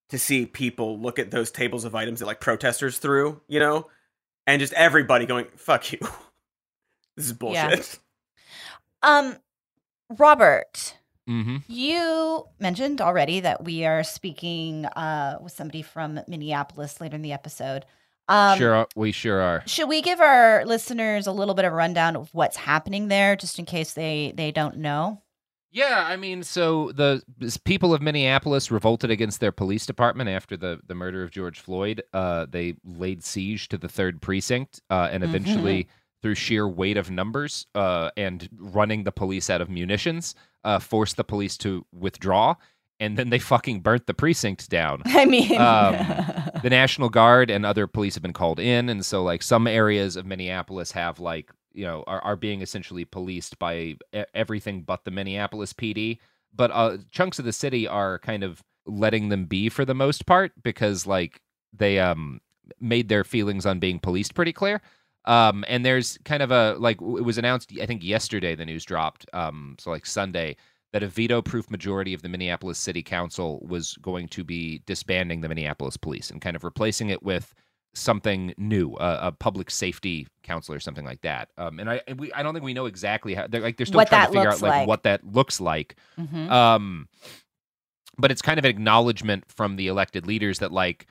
to 0.08 0.18
see 0.18 0.46
people 0.46 0.98
look 0.98 1.18
at 1.18 1.30
those 1.30 1.50
tables 1.50 1.84
of 1.84 1.94
items 1.94 2.20
that 2.20 2.26
like 2.26 2.40
protesters 2.40 2.98
threw, 2.98 3.40
you 3.48 3.58
know, 3.58 3.88
and 4.46 4.60
just 4.60 4.72
everybody 4.74 5.26
going, 5.26 5.46
"Fuck 5.56 5.92
you." 5.92 5.98
this 7.16 7.26
is 7.26 7.32
bullshit. 7.32 7.98
Um, 9.02 9.36
Robert, 10.18 10.96
mm-hmm. 11.28 11.58
you 11.68 12.44
mentioned 12.58 13.00
already 13.00 13.40
that 13.40 13.64
we 13.64 13.84
are 13.84 14.04
speaking 14.04 14.86
uh, 14.86 15.38
with 15.40 15.52
somebody 15.52 15.82
from 15.82 16.20
Minneapolis 16.28 17.00
later 17.00 17.16
in 17.16 17.22
the 17.22 17.32
episode. 17.32 17.84
Um, 18.28 18.58
sure, 18.58 18.74
are- 18.74 18.88
we 18.96 19.12
sure 19.12 19.40
are. 19.40 19.62
Should 19.66 19.88
we 19.88 20.02
give 20.02 20.20
our 20.20 20.64
listeners 20.64 21.26
a 21.26 21.32
little 21.32 21.54
bit 21.54 21.64
of 21.64 21.72
a 21.72 21.76
rundown 21.76 22.16
of 22.16 22.32
what's 22.32 22.56
happening 22.56 23.08
there, 23.08 23.36
just 23.36 23.58
in 23.58 23.64
case 23.64 23.92
they 23.92 24.32
they 24.36 24.50
don't 24.52 24.78
know? 24.78 25.22
Yeah, 25.76 26.06
I 26.08 26.16
mean, 26.16 26.42
so 26.42 26.90
the 26.92 27.22
people 27.64 27.92
of 27.92 28.00
Minneapolis 28.00 28.70
revolted 28.70 29.10
against 29.10 29.40
their 29.40 29.52
police 29.52 29.84
department 29.84 30.30
after 30.30 30.56
the, 30.56 30.80
the 30.86 30.94
murder 30.94 31.22
of 31.22 31.30
George 31.30 31.60
Floyd. 31.60 32.02
Uh, 32.14 32.46
they 32.48 32.76
laid 32.82 33.22
siege 33.22 33.68
to 33.68 33.76
the 33.76 33.86
third 33.86 34.22
precinct, 34.22 34.80
uh, 34.88 35.10
and 35.12 35.22
eventually, 35.22 35.86
through 36.22 36.34
sheer 36.34 36.66
weight 36.66 36.96
of 36.96 37.10
numbers 37.10 37.66
uh, 37.74 38.08
and 38.16 38.48
running 38.56 39.04
the 39.04 39.12
police 39.12 39.50
out 39.50 39.60
of 39.60 39.68
munitions, 39.68 40.34
uh, 40.64 40.78
forced 40.78 41.18
the 41.18 41.24
police 41.24 41.58
to 41.58 41.84
withdraw. 41.92 42.54
And 42.98 43.18
then 43.18 43.28
they 43.28 43.38
fucking 43.38 43.80
burnt 43.80 44.06
the 44.06 44.14
precinct 44.14 44.70
down. 44.70 45.02
I 45.04 45.26
mean, 45.26 45.60
Um, 45.60 45.92
the 46.62 46.70
National 46.70 47.10
Guard 47.10 47.50
and 47.50 47.66
other 47.66 47.86
police 47.86 48.14
have 48.14 48.22
been 48.22 48.32
called 48.32 48.60
in, 48.60 48.88
and 48.88 49.04
so 49.04 49.22
like 49.22 49.42
some 49.42 49.66
areas 49.66 50.16
of 50.16 50.24
Minneapolis 50.24 50.92
have 50.92 51.20
like 51.20 51.52
you 51.76 51.84
know 51.84 52.02
are, 52.06 52.20
are 52.20 52.36
being 52.36 52.62
essentially 52.62 53.04
policed 53.04 53.58
by 53.58 53.96
everything 54.34 54.82
but 54.82 55.04
the 55.04 55.10
Minneapolis 55.10 55.72
PD. 55.72 56.18
But 56.54 56.70
uh, 56.72 56.98
chunks 57.10 57.38
of 57.38 57.44
the 57.44 57.52
city 57.52 57.86
are 57.86 58.18
kind 58.18 58.42
of 58.42 58.62
letting 58.86 59.28
them 59.28 59.44
be 59.44 59.68
for 59.68 59.84
the 59.84 59.94
most 59.94 60.26
part 60.26 60.52
because 60.62 61.06
like 61.06 61.40
they 61.72 61.98
um 61.98 62.40
made 62.80 63.08
their 63.08 63.24
feelings 63.24 63.66
on 63.66 63.78
being 63.78 63.98
policed 63.98 64.34
pretty 64.34 64.52
clear. 64.52 64.80
Um, 65.26 65.64
and 65.66 65.84
there's 65.84 66.18
kind 66.24 66.42
of 66.42 66.50
a 66.50 66.76
like 66.78 67.00
it 67.00 67.24
was 67.24 67.38
announced 67.38 67.72
I 67.80 67.86
think 67.86 68.02
yesterday 68.02 68.54
the 68.54 68.64
news 68.64 68.84
dropped 68.84 69.26
um 69.32 69.76
so 69.78 69.90
like 69.90 70.06
Sunday 70.06 70.56
that 70.92 71.02
a 71.02 71.08
veto 71.08 71.42
proof 71.42 71.70
majority 71.70 72.14
of 72.14 72.22
the 72.22 72.28
Minneapolis 72.28 72.78
City 72.78 73.02
Council 73.02 73.60
was 73.68 73.94
going 74.00 74.28
to 74.28 74.44
be 74.44 74.82
disbanding 74.86 75.40
the 75.40 75.48
Minneapolis 75.48 75.96
Police 75.96 76.30
and 76.30 76.40
kind 76.40 76.56
of 76.56 76.64
replacing 76.64 77.10
it 77.10 77.22
with 77.22 77.52
something 77.96 78.54
new, 78.58 78.94
a, 79.00 79.28
a 79.28 79.32
public 79.32 79.70
safety 79.70 80.26
council 80.42 80.74
or 80.74 80.80
something 80.80 81.04
like 81.04 81.22
that. 81.22 81.50
Um, 81.58 81.80
and 81.80 81.90
I 81.90 82.00
and 82.06 82.20
we 82.20 82.32
I 82.32 82.42
don't 82.42 82.52
think 82.54 82.64
we 82.64 82.74
know 82.74 82.86
exactly 82.86 83.34
how 83.34 83.46
they're 83.46 83.60
like 83.62 83.76
they're 83.76 83.86
still 83.86 83.98
What 83.98 84.08
trying 84.08 84.26
to 84.26 84.32
figure 84.32 84.50
out 84.50 84.62
like, 84.62 84.70
like. 84.70 84.88
what 84.88 85.02
that 85.04 85.24
looks 85.26 85.60
like. 85.60 85.96
Mhm. 86.18 86.50
Um, 86.50 87.08
but 88.18 88.30
it's 88.30 88.42
kind 88.42 88.58
of 88.58 88.64
an 88.64 88.70
acknowledgement 88.70 89.44
from 89.50 89.76
the 89.76 89.88
elected 89.88 90.26
leaders 90.26 90.58
that 90.60 90.72
like 90.72 91.06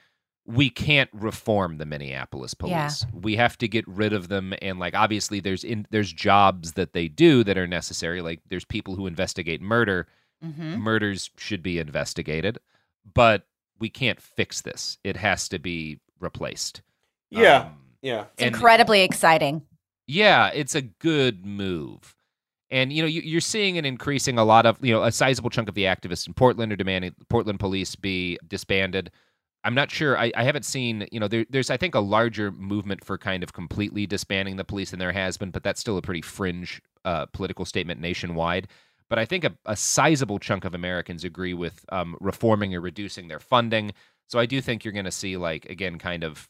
we 0.48 0.70
can't 0.70 1.10
reform 1.12 1.78
the 1.78 1.86
Minneapolis 1.88 2.54
police. 2.54 2.72
Yeah. 3.04 3.20
We 3.20 3.36
have 3.36 3.58
to 3.58 3.68
get 3.68 3.88
rid 3.88 4.14
of 4.14 4.28
them 4.28 4.54
and 4.62 4.78
like 4.80 4.94
obviously 4.94 5.40
there's 5.40 5.64
in 5.64 5.88
there's 5.90 6.14
jobs 6.14 6.74
that 6.74 6.94
they 6.94 7.08
do 7.08 7.44
that 7.44 7.58
are 7.58 7.68
necessary 7.68 8.22
like 8.22 8.42
there's 8.50 8.66
people 8.66 8.96
who 8.96 9.08
investigate 9.08 9.62
murder. 9.62 10.08
Mhm. 10.44 10.78
Murders 10.80 11.32
should 11.38 11.64
be 11.64 11.80
investigated, 11.80 12.60
but 13.14 13.48
we 13.80 13.90
can't 13.90 14.22
fix 14.22 14.62
this. 14.62 14.98
It 15.04 15.18
has 15.18 15.50
to 15.50 15.60
be 15.60 16.00
replaced. 16.20 16.82
Yeah. 17.30 17.58
Um, 17.58 17.78
yeah. 18.02 18.26
it's 18.38 18.44
incredibly 18.44 19.02
exciting. 19.02 19.64
yeah, 20.08 20.52
it's 20.54 20.76
a 20.76 20.82
good 20.82 21.46
move. 21.46 22.16
And 22.72 22.92
you 22.92 23.02
know, 23.02 23.08
you, 23.08 23.22
you're 23.22 23.42
seeing 23.42 23.78
an 23.78 23.86
increasing 23.86 24.38
a 24.38 24.44
lot 24.44 24.66
of 24.66 24.84
you 24.84 24.94
know 24.94 25.04
a 25.04 25.12
sizable 25.12 25.50
chunk 25.50 25.70
of 25.70 25.76
the 25.76 25.84
activists 25.84 26.28
in 26.28 26.34
Portland 26.34 26.72
are 26.72 26.76
demanding 26.76 27.16
Portland 27.30 27.60
police 27.60 27.96
be 27.96 28.38
disbanded. 28.48 29.12
I'm 29.64 29.74
not 29.74 29.90
sure. 29.90 30.18
I, 30.18 30.32
I 30.36 30.44
haven't 30.44 30.66
seen 30.66 31.08
you 31.12 31.20
know 31.20 31.28
there, 31.28 31.46
there's 31.50 31.70
I 31.70 31.78
think 31.78 31.96
a 31.96 32.00
larger 32.00 32.52
movement 32.52 33.04
for 33.04 33.18
kind 33.18 33.44
of 33.44 33.54
completely 33.54 34.06
disbanding 34.06 34.58
the 34.58 34.64
police 34.64 34.92
than 34.92 35.00
there 35.00 35.12
has 35.12 35.38
been, 35.38 35.52
but 35.52 35.64
that's 35.64 35.80
still 35.80 35.98
a 35.98 36.02
pretty 36.02 36.22
fringe 36.22 36.82
uh, 37.06 37.26
political 37.28 37.66
statement 37.66 38.00
nationwide. 38.02 38.68
But 39.10 39.20
I 39.20 39.26
think 39.26 39.44
a, 39.44 39.56
a 39.66 39.76
sizable 39.76 40.40
chunk 40.40 40.66
of 40.66 40.74
Americans 40.74 41.24
agree 41.24 41.54
with 41.54 41.86
um, 41.90 42.18
reforming 42.20 42.74
or 42.74 42.82
reducing 42.82 43.28
their 43.28 43.40
funding. 43.40 43.94
So 44.28 44.40
I 44.40 44.46
do 44.46 44.62
think 44.62 44.84
you're 44.84 44.94
going 44.94 45.06
to 45.06 45.12
see 45.12 45.38
like 45.38 45.66
again 45.66 45.98
kind 45.98 46.24
of 46.24 46.50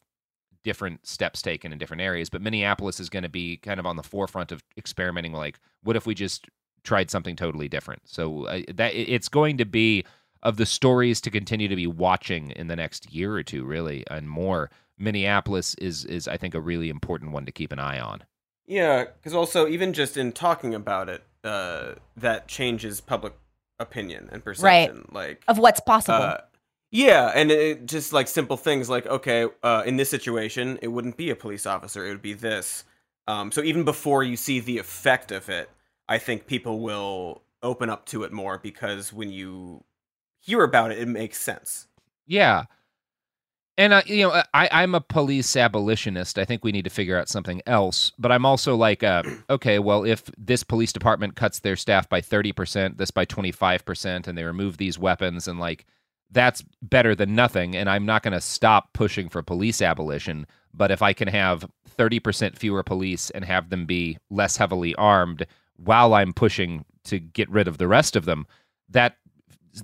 different 0.64 1.06
steps 1.06 1.42
taken 1.42 1.72
in 1.72 1.78
different 1.78 2.02
areas. 2.02 2.28
But 2.28 2.42
Minneapolis 2.42 2.98
is 2.98 3.08
going 3.08 3.22
to 3.22 3.28
be 3.28 3.56
kind 3.58 3.78
of 3.78 3.86
on 3.86 3.96
the 3.96 4.02
forefront 4.02 4.50
of 4.50 4.64
experimenting. 4.76 5.32
Like, 5.32 5.60
what 5.84 5.94
if 5.94 6.06
we 6.06 6.14
just 6.14 6.46
tried 6.82 7.10
something 7.10 7.36
totally 7.36 7.68
different? 7.68 8.02
So 8.04 8.46
uh, 8.46 8.62
that 8.74 8.94
it's 8.94 9.28
going 9.28 9.58
to 9.58 9.64
be 9.64 10.04
of 10.42 10.56
the 10.56 10.66
stories 10.66 11.20
to 11.22 11.30
continue 11.30 11.68
to 11.68 11.76
be 11.76 11.86
watching 11.86 12.50
in 12.50 12.66
the 12.66 12.76
next 12.76 13.12
year 13.12 13.34
or 13.34 13.42
two, 13.42 13.64
really, 13.64 14.04
and 14.10 14.28
more 14.28 14.70
Minneapolis 14.98 15.74
is 15.74 16.04
is 16.04 16.26
I 16.26 16.36
think 16.36 16.54
a 16.54 16.60
really 16.60 16.88
important 16.88 17.32
one 17.32 17.46
to 17.46 17.52
keep 17.52 17.72
an 17.72 17.78
eye 17.78 18.00
on. 18.00 18.24
Yeah, 18.66 19.04
because 19.04 19.34
also 19.34 19.68
even 19.68 19.92
just 19.92 20.16
in 20.16 20.32
talking 20.32 20.74
about 20.74 21.08
it, 21.08 21.22
uh, 21.44 21.94
that 22.16 22.48
changes 22.48 23.00
public 23.00 23.34
opinion 23.78 24.28
and 24.32 24.42
perception. 24.42 25.08
Like 25.12 25.42
Of 25.46 25.58
what's 25.58 25.80
possible. 25.80 26.22
Uh, 26.22 26.38
yeah, 26.96 27.30
and 27.34 27.50
it, 27.50 27.84
just 27.84 28.14
like 28.14 28.26
simple 28.26 28.56
things 28.56 28.88
like 28.88 29.06
okay, 29.06 29.46
uh, 29.62 29.82
in 29.84 29.96
this 29.96 30.08
situation, 30.08 30.78
it 30.80 30.88
wouldn't 30.88 31.18
be 31.18 31.28
a 31.28 31.36
police 31.36 31.66
officer; 31.66 32.06
it 32.06 32.08
would 32.08 32.22
be 32.22 32.32
this. 32.32 32.84
Um, 33.28 33.52
so 33.52 33.62
even 33.62 33.84
before 33.84 34.22
you 34.22 34.34
see 34.34 34.60
the 34.60 34.78
effect 34.78 35.30
of 35.30 35.50
it, 35.50 35.68
I 36.08 36.16
think 36.16 36.46
people 36.46 36.80
will 36.80 37.42
open 37.62 37.90
up 37.90 38.06
to 38.06 38.22
it 38.22 38.32
more 38.32 38.58
because 38.58 39.12
when 39.12 39.30
you 39.30 39.84
hear 40.40 40.64
about 40.64 40.90
it, 40.90 40.98
it 40.98 41.06
makes 41.06 41.38
sense. 41.38 41.86
Yeah. 42.26 42.64
And 43.76 43.92
uh, 43.92 44.02
you 44.06 44.26
know, 44.26 44.42
I, 44.54 44.68
I'm 44.72 44.94
a 44.94 45.02
police 45.02 45.54
abolitionist. 45.54 46.38
I 46.38 46.46
think 46.46 46.64
we 46.64 46.72
need 46.72 46.84
to 46.84 46.90
figure 46.90 47.18
out 47.18 47.28
something 47.28 47.60
else. 47.66 48.12
But 48.18 48.32
I'm 48.32 48.46
also 48.46 48.74
like, 48.74 49.02
uh, 49.02 49.22
okay, 49.50 49.78
well, 49.78 50.04
if 50.04 50.30
this 50.38 50.64
police 50.64 50.94
department 50.94 51.36
cuts 51.36 51.58
their 51.58 51.76
staff 51.76 52.08
by 52.08 52.22
thirty 52.22 52.52
percent, 52.52 52.96
this 52.96 53.10
by 53.10 53.26
twenty 53.26 53.52
five 53.52 53.84
percent, 53.84 54.28
and 54.28 54.38
they 54.38 54.44
remove 54.44 54.78
these 54.78 54.98
weapons, 54.98 55.46
and 55.46 55.60
like, 55.60 55.84
that's 56.30 56.64
better 56.82 57.14
than 57.14 57.34
nothing. 57.34 57.76
And 57.76 57.88
I'm 57.88 58.04
not 58.06 58.22
going 58.22 58.32
to 58.32 58.40
stop 58.40 58.92
pushing 58.92 59.28
for 59.28 59.42
police 59.42 59.80
abolition. 59.80 60.46
But 60.74 60.90
if 60.90 61.02
I 61.02 61.12
can 61.12 61.28
have 61.28 61.64
thirty 61.88 62.20
percent 62.20 62.58
fewer 62.58 62.82
police 62.82 63.30
and 63.30 63.44
have 63.44 63.70
them 63.70 63.86
be 63.86 64.18
less 64.30 64.56
heavily 64.56 64.94
armed, 64.96 65.46
while 65.76 66.14
I'm 66.14 66.32
pushing 66.32 66.84
to 67.04 67.18
get 67.18 67.48
rid 67.48 67.68
of 67.68 67.78
the 67.78 67.88
rest 67.88 68.16
of 68.16 68.24
them, 68.24 68.46
that 68.90 69.16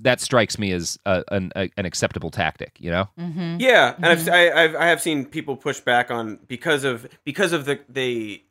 that 0.01 0.19
strikes 0.19 0.57
me 0.57 0.71
as 0.71 0.97
a, 1.05 1.23
an, 1.31 1.51
a, 1.55 1.69
an 1.77 1.85
acceptable 1.85 2.29
tactic. 2.29 2.77
You 2.79 2.91
know. 2.91 3.09
Mm-hmm. 3.19 3.57
Yeah, 3.59 3.95
and 3.95 4.05
I've, 4.05 4.29
I, 4.29 4.51
I've 4.51 4.75
I 4.75 4.85
have 4.87 5.01
seen 5.01 5.25
people 5.25 5.55
push 5.55 5.79
back 5.79 6.11
on 6.11 6.39
because 6.47 6.83
of 6.83 7.07
because 7.23 7.53
of 7.53 7.65
the 7.65 7.79
they 7.89 8.43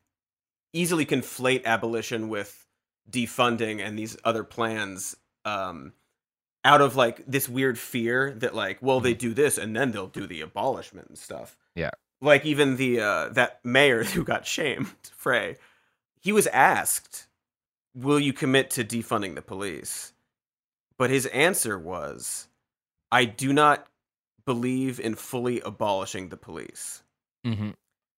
easily 0.72 1.07
conflate 1.07 1.64
abolition 1.64 2.28
with 2.28 2.66
defunding 3.11 3.85
and 3.85 3.98
these 3.98 4.16
other 4.24 4.44
plans 4.44 5.16
um 5.44 5.92
out 6.64 6.81
of 6.81 6.94
like 6.96 7.25
this 7.27 7.48
weird 7.48 7.79
fear 7.79 8.33
that 8.38 8.55
like 8.55 8.79
well 8.81 9.01
they 9.01 9.14
do 9.14 9.35
this 9.35 9.59
and 9.59 9.75
then 9.75 9.90
they'll 9.90 10.07
do 10.07 10.27
the 10.27 10.40
abolishment 10.40 11.09
and 11.09 11.18
stuff. 11.18 11.57
Yeah. 11.75 11.90
like 12.20 12.44
even 12.46 12.77
the 12.77 13.01
uh 13.01 13.29
that 13.31 13.61
mayor 13.64 14.05
who 14.14 14.25
got 14.25 14.46
shamed 14.46 14.94
frey 15.16 15.57
he 16.20 16.33
was 16.33 16.46
asked 16.48 17.27
will 17.94 18.20
you 18.20 18.33
commit 18.33 18.70
to 18.70 18.85
defunding 18.85 19.35
the 19.35 19.42
police? 19.42 20.12
But 20.98 21.11
his 21.11 21.27
answer 21.27 21.79
was 21.79 22.48
i 23.11 23.25
do 23.25 23.53
not 23.53 23.87
believe 24.44 24.98
in 25.01 25.14
fully 25.14 25.61
abolishing 25.61 26.29
the 26.29 26.37
police. 26.37 27.03
Mm-hmm. 27.44 27.70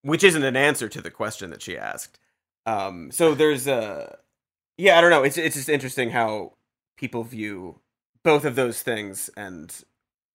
which 0.02 0.22
isn't 0.22 0.44
an 0.44 0.56
answer 0.56 0.88
to 0.90 1.00
the 1.00 1.10
question 1.10 1.48
that 1.50 1.62
she 1.62 1.78
asked. 1.78 2.18
Um 2.66 3.10
so 3.10 3.34
there's 3.34 3.66
a 3.66 4.18
yeah 4.76 4.98
i 4.98 5.00
don't 5.00 5.10
know. 5.10 5.22
It's 5.22 5.38
it's 5.38 5.56
just 5.56 5.70
interesting 5.70 6.10
how 6.10 6.52
people 6.98 7.24
view 7.24 7.80
both 8.24 8.44
of 8.44 8.56
those 8.56 8.82
things 8.82 9.30
and 9.36 9.72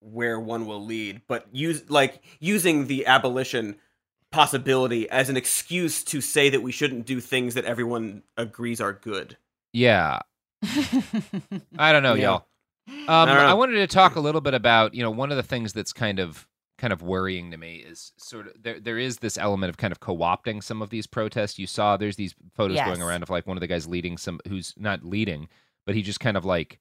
where 0.01 0.39
one 0.39 0.65
will 0.65 0.83
lead 0.85 1.21
but 1.27 1.45
use 1.51 1.89
like 1.89 2.23
using 2.39 2.87
the 2.87 3.05
abolition 3.05 3.75
possibility 4.31 5.09
as 5.09 5.27
an 5.29 5.35
excuse 5.35 6.03
to 6.03 6.21
say 6.21 6.49
that 6.49 6.61
we 6.61 6.71
shouldn't 6.71 7.05
do 7.05 7.19
things 7.19 7.55
that 7.55 7.65
everyone 7.65 8.23
agrees 8.37 8.79
are 8.79 8.93
good 8.93 9.35
Yeah. 9.73 10.19
I 11.77 11.91
don't 11.91 12.03
know, 12.03 12.13
Yeah. 12.15 12.23
y'all. 12.23 12.45
Um, 13.07 13.29
I 13.29 13.33
know. 13.35 13.39
I 13.45 13.53
wanted 13.53 13.73
to 13.75 13.87
talk 13.87 14.15
a 14.15 14.19
little 14.19 14.41
bit 14.41 14.55
about, 14.55 14.95
you 14.95 15.03
know, 15.03 15.11
one 15.11 15.29
of 15.29 15.37
the 15.37 15.43
things 15.43 15.73
that's 15.73 15.93
kind 15.93 16.17
of 16.19 16.47
kind 16.79 16.91
of 16.91 17.03
worrying 17.03 17.51
to 17.51 17.57
me 17.57 17.75
is 17.77 18.13
sort 18.17 18.47
of 18.47 18.53
there 18.63 18.79
there 18.79 18.97
is 18.97 19.17
this 19.17 19.37
element 19.37 19.69
of 19.69 19.77
kind 19.77 19.91
of 19.91 19.99
co-opting 19.99 20.63
some 20.63 20.81
of 20.81 20.89
these 20.89 21.05
protests. 21.05 21.59
You 21.59 21.67
saw 21.67 21.97
there's 21.97 22.15
these 22.15 22.33
photos 22.55 22.77
Yes. 22.77 22.87
going 22.87 23.01
around 23.03 23.21
of 23.21 23.29
like 23.29 23.45
one 23.45 23.57
of 23.57 23.61
the 23.61 23.67
guys 23.67 23.87
leading 23.87 24.17
some 24.17 24.39
who's 24.47 24.73
not 24.77 25.03
leading, 25.03 25.49
but 25.85 25.93
he 25.93 26.01
just 26.01 26.19
kind 26.19 26.35
of 26.35 26.45
like 26.45 26.79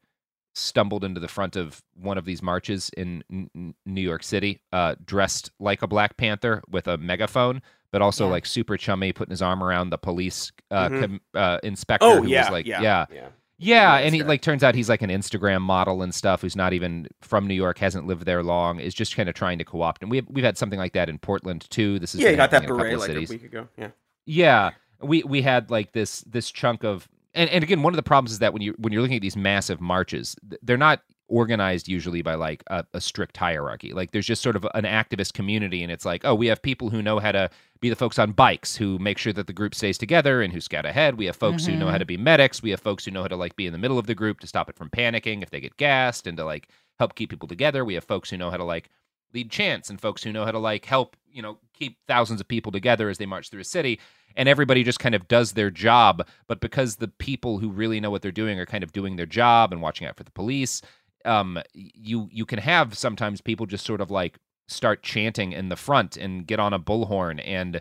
stumbled 0.59 1.05
into 1.05 1.21
the 1.21 1.29
front 1.29 1.57
of 1.57 1.83
one 1.95 2.19
of 2.19 2.25
these 2.25 2.43
marches 2.43 2.91
in 2.97 3.23
N- 3.33 3.75
New 3.87 4.01
York 4.01 4.23
City, 4.23 4.61
uh, 4.73 4.95
dressed 5.05 5.51
like 5.61 5.83
a 5.83 5.87
Black 5.87 6.17
Panther 6.17 6.63
with 6.69 6.87
a 6.89 6.97
megaphone, 6.99 7.63
but 7.93 8.03
also 8.03 8.27
Yeah. 8.27 8.33
like 8.33 8.47
super 8.47 8.77
chummy, 8.77 9.13
putting 9.13 9.31
his 9.31 9.41
arm 9.43 9.63
around 9.63 9.91
the 9.91 9.99
police 9.99 10.53
uh, 10.71 10.89
Mhm. 10.89 11.01
com- 11.01 11.21
uh, 11.35 11.59
inspector 11.63 12.07
Oh, 12.07 12.23
who 12.23 12.29
yeah, 12.29 12.43
was 12.43 12.51
like, 12.53 12.67
yeah, 12.67 12.83
yeah, 12.83 13.07
yeah. 13.11 13.29
yeah, 13.57 13.95
and 13.97 14.15
he 14.15 14.23
like 14.23 14.43
turns 14.43 14.63
out 14.63 14.75
he's 14.75 14.89
like 14.91 15.01
an 15.01 15.09
Instagram 15.11 15.63
model 15.63 16.03
and 16.03 16.15
stuff 16.15 16.43
who's 16.43 16.55
not 16.57 16.73
even 16.75 17.09
from 17.23 17.47
New 17.47 17.55
York, 17.55 17.79
hasn't 17.79 18.07
lived 18.07 18.27
there 18.27 18.43
long, 18.43 18.79
is 18.81 18.93
just 18.95 19.17
kind 19.17 19.29
of 19.31 19.35
trying 19.35 19.57
to 19.59 19.65
co-opt. 19.65 20.03
And 20.03 20.11
we 20.11 20.19
have, 20.19 20.27
we've 20.29 20.45
had 20.45 20.59
something 20.59 20.79
like 20.79 20.93
that 20.93 21.09
in 21.09 21.19
Portland 21.19 21.67
too. 21.71 21.99
This 21.99 22.15
is 22.15 22.21
yeah 22.21 22.29
you 22.31 22.37
got 22.37 22.51
that 22.51 22.67
beret 22.67 22.99
like 22.99 23.07
cities. 23.07 23.31
a 23.31 23.33
week 23.33 23.45
ago 23.45 23.69
yeah 23.79 23.89
Yeah, 24.27 24.71
we 25.01 25.23
we 25.23 25.41
had 25.41 25.71
like 25.71 25.93
this 25.93 26.21
this 26.23 26.51
chunk 26.51 26.85
of 26.85 27.09
and, 27.39 27.51
and 27.51 27.63
again 27.65 27.83
one 27.83 27.93
of 27.93 27.97
the 27.97 28.03
problems 28.03 28.33
is 28.33 28.39
that 28.41 28.53
when 28.53 28.63
you 28.63 28.75
when 28.79 28.93
you're 28.93 29.03
looking 29.03 29.17
at 29.17 29.23
these 29.23 29.37
massive 29.37 29.81
marches, 29.81 30.37
they're 30.63 30.77
not 30.77 31.03
organized 31.31 31.89
usually 31.89 32.23
by 32.23 32.35
like 32.35 32.63
a, 32.69 32.85
a 32.95 33.01
strict 33.01 33.37
hierarchy. 33.37 33.93
Like 33.93 34.13
there's 34.13 34.27
just 34.27 34.41
sort 34.43 34.57
of 34.57 34.67
an 34.75 34.85
activist 34.85 35.35
community, 35.35 35.83
and 35.83 35.93
it's 35.93 36.05
like 36.05 36.23
oh 36.25 36.35
we 36.35 36.47
have 36.47 36.61
people 36.63 36.89
who 36.91 37.03
know 37.03 37.19
how 37.19 37.33
to 37.33 37.51
be 37.81 37.89
the 37.91 37.97
folks 37.97 38.19
on 38.19 38.33
bikes 38.33 38.75
who 38.77 38.99
make 38.99 39.19
sure 39.19 39.33
that 39.35 39.47
the 39.47 39.53
group 39.53 39.75
stays 39.75 39.99
together 39.99 40.43
and 40.43 40.53
who 40.53 40.61
scout 40.61 40.85
ahead. 40.87 41.17
We 41.17 41.27
have 41.27 41.37
folks 41.37 41.65
who 41.67 41.77
know 41.77 41.89
how 41.89 41.97
Mhm. 41.97 42.01
to 42.01 42.07
be 42.07 42.17
medics. 42.17 42.63
We 42.63 42.71
have 42.71 42.81
folks 42.81 43.05
who 43.05 43.11
know 43.13 43.23
how 43.23 43.29
to 43.29 43.37
like 43.37 43.57
be 43.57 43.67
in 43.67 43.73
the 43.73 43.79
middle 43.79 43.99
of 43.99 44.07
the 44.07 44.15
group 44.15 44.41
to 44.41 44.47
stop 44.47 44.69
it 44.69 44.77
from 44.77 44.91
panicking 44.91 45.43
if 45.43 45.51
they 45.51 45.61
get 45.61 45.77
gassed 45.77 46.27
and 46.27 46.37
to 46.39 46.45
like 46.45 46.69
help 46.99 47.15
keep 47.15 47.31
people 47.31 47.47
together. 47.49 47.85
We 47.85 47.95
have 47.95 48.05
folks 48.05 48.31
who 48.31 48.37
know 48.37 48.51
how 48.51 48.57
to 48.57 48.65
like 48.65 48.89
lead 49.35 49.51
chants 49.51 49.91
and 49.91 50.01
folks 50.01 50.23
who 50.25 50.33
know 50.33 50.45
how 50.47 50.51
to 50.51 50.59
like 50.59 50.87
help 50.87 51.15
you 51.39 51.43
know 51.43 51.57
keep 51.73 51.97
thousands 52.07 52.41
of 52.41 52.49
people 52.49 52.71
together 52.71 53.09
as 53.09 53.17
they 53.17 53.25
march 53.25 53.49
through 53.49 53.61
a 53.61 53.65
city 53.65 53.99
and 54.37 54.49
everybody 54.49 54.85
just 54.85 55.01
kind 55.01 55.15
of 55.15 55.27
does 55.29 55.53
their 55.53 55.71
job 55.71 56.27
but 56.49 56.61
because 56.61 56.97
the 56.97 57.09
people 57.09 57.59
who 57.61 57.71
really 57.71 58.01
know 58.01 58.11
what 58.11 58.21
they're 58.21 58.31
doing 58.33 58.61
are 58.61 58.67
kind 58.67 58.85
of 58.85 58.93
doing 58.93 59.17
their 59.17 59.25
job 59.25 59.73
and 59.73 59.81
watching 59.81 60.07
out 60.07 60.17
for 60.17 60.25
the 60.25 60.31
police 60.33 60.83
um 61.25 61.59
you 61.73 62.29
you 62.31 62.45
can 62.45 62.59
have 62.59 62.99
sometimes 62.99 63.41
people 63.41 63.65
just 63.65 63.87
sort 63.87 64.01
of 64.01 64.11
like 64.11 64.39
start 64.69 65.03
chanting 65.03 65.53
in 65.53 65.69
the 65.71 65.77
front 65.77 66.17
and 66.17 66.47
get 66.47 66.61
on 66.61 66.73
a 66.73 66.79
bullhorn 66.79 67.41
and 67.45 67.81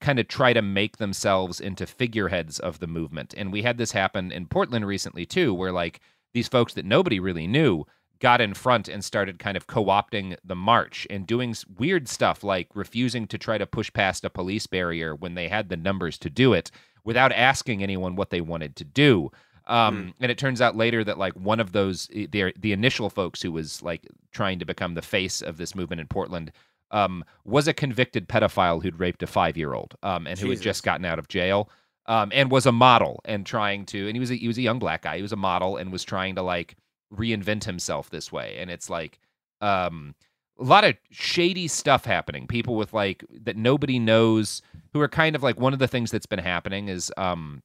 kind 0.00 0.18
of 0.18 0.28
try 0.28 0.52
to 0.52 0.62
make 0.62 0.96
themselves 0.96 1.60
into 1.60 1.86
figureheads 1.86 2.58
of 2.58 2.80
the 2.80 2.86
movement. 2.86 3.34
And 3.36 3.52
we 3.52 3.62
had 3.62 3.78
this 3.78 3.92
happen 3.92 4.32
in 4.32 4.46
Portland 4.46 4.86
recently 4.86 5.26
too 5.26 5.54
where 5.54 5.72
like 5.72 6.00
these 6.32 6.48
folks 6.48 6.74
that 6.74 6.84
nobody 6.84 7.20
really 7.20 7.46
knew 7.46 7.84
got 8.24 8.40
in 8.40 8.54
front 8.54 8.88
and 8.88 9.04
started 9.04 9.38
kind 9.38 9.54
of 9.54 9.66
co-opting 9.66 10.34
the 10.42 10.56
march 10.56 11.06
and 11.10 11.26
doing 11.26 11.54
weird 11.76 12.08
stuff 12.08 12.42
like 12.42 12.66
refusing 12.72 13.26
to 13.26 13.36
try 13.36 13.58
to 13.58 13.66
push 13.66 13.92
past 13.92 14.24
a 14.24 14.30
police 14.30 14.66
barrier 14.66 15.14
when 15.14 15.34
they 15.34 15.46
had 15.46 15.68
the 15.68 15.76
numbers 15.76 16.16
to 16.16 16.30
do 16.30 16.54
it 16.54 16.70
without 17.04 17.32
asking 17.32 17.82
anyone 17.82 18.16
what 18.16 18.30
they 18.30 18.40
wanted 18.40 18.76
to 18.76 18.82
do. 18.82 19.30
Um, 19.66 20.14
and 20.20 20.32
it 20.32 20.38
turns 20.38 20.62
out 20.62 20.74
later 20.74 21.04
that 21.04 21.18
like 21.18 21.34
one 21.34 21.60
of 21.60 21.72
those 21.72 22.06
the 22.06 22.54
the 22.58 22.72
initial 22.72 23.10
folks 23.10 23.42
who 23.42 23.52
was 23.52 23.82
like 23.82 24.08
trying 24.32 24.58
to 24.58 24.64
become 24.64 24.94
the 24.94 25.02
face 25.02 25.42
of 25.42 25.58
this 25.58 25.74
movement 25.74 26.00
in 26.00 26.06
Portland 26.06 26.50
um, 26.92 27.26
was 27.44 27.68
a 27.68 27.74
convicted 27.74 28.26
pedophile 28.26 28.82
who'd 28.82 28.98
raped 28.98 29.22
a 29.22 29.26
five 29.26 29.58
year 29.58 29.74
old 29.74 29.96
um, 30.02 30.26
and 30.26 30.38
who 30.38 30.48
had 30.48 30.62
just 30.62 30.82
gotten 30.82 31.04
out 31.04 31.18
of 31.18 31.28
jail 31.28 31.68
um, 32.06 32.30
and 32.32 32.50
was 32.50 32.64
a 32.64 32.72
model 32.72 33.20
and 33.26 33.44
trying 33.44 33.84
to 33.86 34.06
and 34.06 34.16
he 34.16 34.20
was 34.20 34.30
a, 34.30 34.34
he 34.34 34.48
was 34.48 34.56
a 34.56 34.62
young 34.62 34.78
black 34.78 35.02
guy 35.02 35.16
he 35.16 35.22
was 35.22 35.32
a 35.32 35.36
model 35.36 35.76
and 35.76 35.92
was 35.92 36.04
trying 36.04 36.34
to 36.34 36.42
like 36.42 36.76
reinvent 37.14 37.64
himself 37.64 38.10
this 38.10 38.32
way 38.32 38.56
and 38.58 38.70
it's 38.70 38.90
like 38.90 39.18
um, 39.60 40.14
a 40.58 40.64
lot 40.64 40.84
of 40.84 40.94
shady 41.10 41.68
stuff 41.68 42.04
happening. 42.04 42.46
People 42.46 42.76
with 42.76 42.92
like 42.92 43.24
that 43.42 43.56
nobody 43.56 43.98
knows 43.98 44.62
who 44.92 45.00
are 45.00 45.08
kind 45.08 45.34
of 45.34 45.42
like 45.42 45.58
one 45.58 45.72
of 45.72 45.78
the 45.78 45.88
things 45.88 46.10
that's 46.10 46.26
been 46.26 46.38
happening 46.38 46.88
is 46.88 47.12
um 47.16 47.62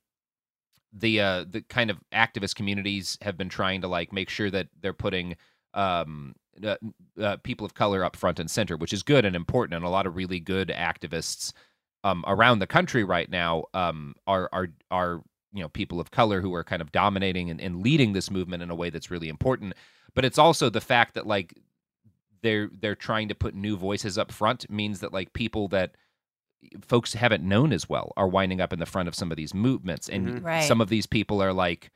the 0.92 1.22
uh 1.22 1.46
the 1.48 1.62
kind 1.70 1.92
of 1.92 2.00
activist 2.14 2.56
communities 2.56 3.18
have 3.22 3.38
been 3.38 3.50
trying 3.50 3.82
to 3.82 3.88
like 3.88 4.12
make 4.12 4.30
sure 4.30 4.50
that 4.50 4.68
they're 4.82 4.94
putting 4.94 5.36
um 5.76 6.34
uh, 6.64 6.76
uh, 7.22 7.38
people 7.44 7.66
of 7.66 7.76
color 7.76 8.04
up 8.04 8.16
front 8.16 8.40
and 8.40 8.50
center 8.50 8.76
which 8.76 8.92
is 8.92 9.04
good 9.04 9.24
and 9.24 9.36
important 9.36 9.76
and 9.76 9.86
a 9.86 9.90
lot 9.90 10.08
of 10.08 10.16
really 10.16 10.40
good 10.40 10.70
activists 10.70 11.54
um 12.04 12.24
around 12.28 12.58
the 12.58 12.66
country 12.66 13.04
right 13.04 13.30
now 13.30 13.64
um 13.76 14.16
are 14.26 14.50
are 14.52 14.70
are 14.90 15.22
you 15.54 15.62
know 15.62 15.70
people 15.70 16.00
of 16.00 16.12
color 16.12 16.42
who 16.42 16.54
are 16.54 16.64
kind 16.64 16.82
of 16.82 16.92
dominating 16.92 17.50
and, 17.50 17.60
and 17.60 17.82
leading 17.82 18.14
this 18.14 18.30
movement 18.30 18.62
in 18.64 18.70
a 18.70 18.76
way 18.76 18.90
that's 18.90 19.10
really 19.12 19.30
important 19.30 19.74
but 20.16 20.24
it's 20.26 20.38
also 20.38 20.70
the 20.70 20.82
fact 20.82 21.14
that 21.16 21.26
like 21.28 21.54
they're 22.42 22.70
they're 22.80 22.96
trying 22.96 23.28
to 23.28 23.36
put 23.36 23.54
new 23.56 23.76
voices 23.76 24.18
up 24.18 24.32
front 24.32 24.70
means 24.70 25.00
that 25.00 25.12
like 25.14 25.34
people 25.34 25.68
that 25.68 25.96
folks 26.82 27.14
haven't 27.14 27.44
known 27.44 27.72
as 27.72 27.88
well 27.90 28.12
are 28.18 28.28
winding 28.28 28.60
up 28.62 28.74
in 28.74 28.80
the 28.80 28.86
front 28.86 29.08
of 29.08 29.16
some 29.16 29.32
of 29.32 29.38
these 29.38 29.54
movements 29.54 30.08
and 30.10 30.28
Mhm. 30.28 30.44
Right. 30.44 30.64
some 30.64 30.82
of 30.82 30.90
these 30.90 31.06
people 31.06 31.42
are 31.42 31.54
like 31.54 31.90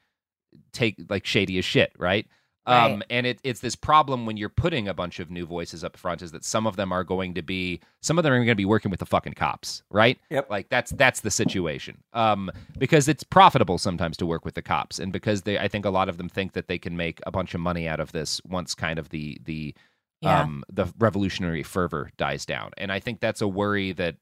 take 0.71 0.95
like 1.09 1.25
shady 1.25 1.57
as 1.57 1.65
shit 1.65 1.91
right 1.97 2.27
Right. 2.66 2.91
um 2.91 3.03
and 3.09 3.26
it, 3.26 3.39
it's 3.43 3.59
this 3.59 3.76
problem 3.76 4.26
when 4.26 4.38
you're 4.38 4.47
putting 4.49 4.88
a 4.88 4.93
bunch 4.93 5.20
of 5.20 5.30
new 5.30 5.45
voices 5.45 5.84
up 5.84 5.97
front 5.97 6.22
is 6.22 6.32
that 6.32 6.45
some 6.45 6.66
of 6.66 6.76
them 6.78 6.91
are 6.93 7.03
going 7.03 7.34
to 7.34 7.41
be 7.41 7.82
some 8.01 8.18
of 8.18 8.24
them 8.24 8.32
are 8.32 8.38
going 8.38 8.47
to 8.47 8.55
be 8.55 8.64
working 8.66 8.89
with 8.91 8.99
the 9.01 9.05
fucking 9.05 9.34
cops 9.34 9.84
right 9.89 10.18
Yep. 10.30 10.49
like 10.49 10.70
that's 10.70 10.91
that's 10.91 11.20
the 11.22 11.32
situation 11.32 11.97
um 12.14 12.49
because 12.78 13.07
it's 13.09 13.24
profitable 13.24 13.78
sometimes 13.78 14.16
to 14.18 14.26
work 14.26 14.45
with 14.45 14.53
the 14.55 14.61
cops 14.61 14.97
and 14.99 15.11
because 15.11 15.41
they 15.41 15.59
i 15.59 15.68
think 15.68 15.84
a 15.86 15.89
lot 15.89 16.07
of 16.07 16.18
them 16.18 16.30
think 16.30 16.53
that 16.53 16.68
they 16.68 16.78
can 16.80 16.95
make 16.95 17.20
a 17.28 17.32
bunch 17.32 17.53
of 17.53 17.59
money 17.59 17.88
out 17.88 17.99
of 17.99 18.11
this 18.14 18.39
once 18.45 18.74
kind 18.76 18.97
of 18.97 19.09
the 19.09 19.38
the 19.43 19.76
Yeah. 20.22 20.41
um, 20.43 20.64
the 20.72 20.86
revolutionary 20.99 21.64
fervor 21.64 22.09
dies 22.16 22.45
down. 22.45 22.72
And 22.78 22.93
I 22.93 23.01
think 23.01 23.20
that's 23.20 23.41
a 23.41 23.47
worry 23.47 23.91
that 23.91 24.16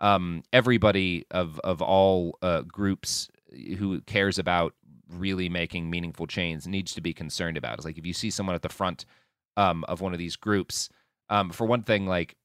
um, 0.00 0.42
everybody 0.52 1.26
of 1.30 1.60
of 1.62 1.80
all 1.80 2.38
uh, 2.42 2.62
groups 2.62 3.28
who 3.78 4.00
cares 4.00 4.36
about 4.40 4.74
really 5.10 5.48
making 5.48 5.90
meaningful 5.90 6.26
change 6.26 6.66
needs 6.66 6.94
to 6.94 7.00
be 7.00 7.12
concerned 7.12 7.56
about. 7.56 7.76
It's 7.76 7.84
like 7.84 7.98
if 7.98 8.06
you 8.06 8.12
see 8.12 8.30
someone 8.30 8.54
at 8.54 8.62
the 8.62 8.68
front 8.68 9.04
um, 9.56 9.84
of 9.88 10.00
one 10.00 10.12
of 10.12 10.18
these 10.18 10.36
groups, 10.36 10.88
um, 11.30 11.50
for 11.50 11.66
one 11.66 11.82
thing, 11.82 12.06
like 12.06 12.36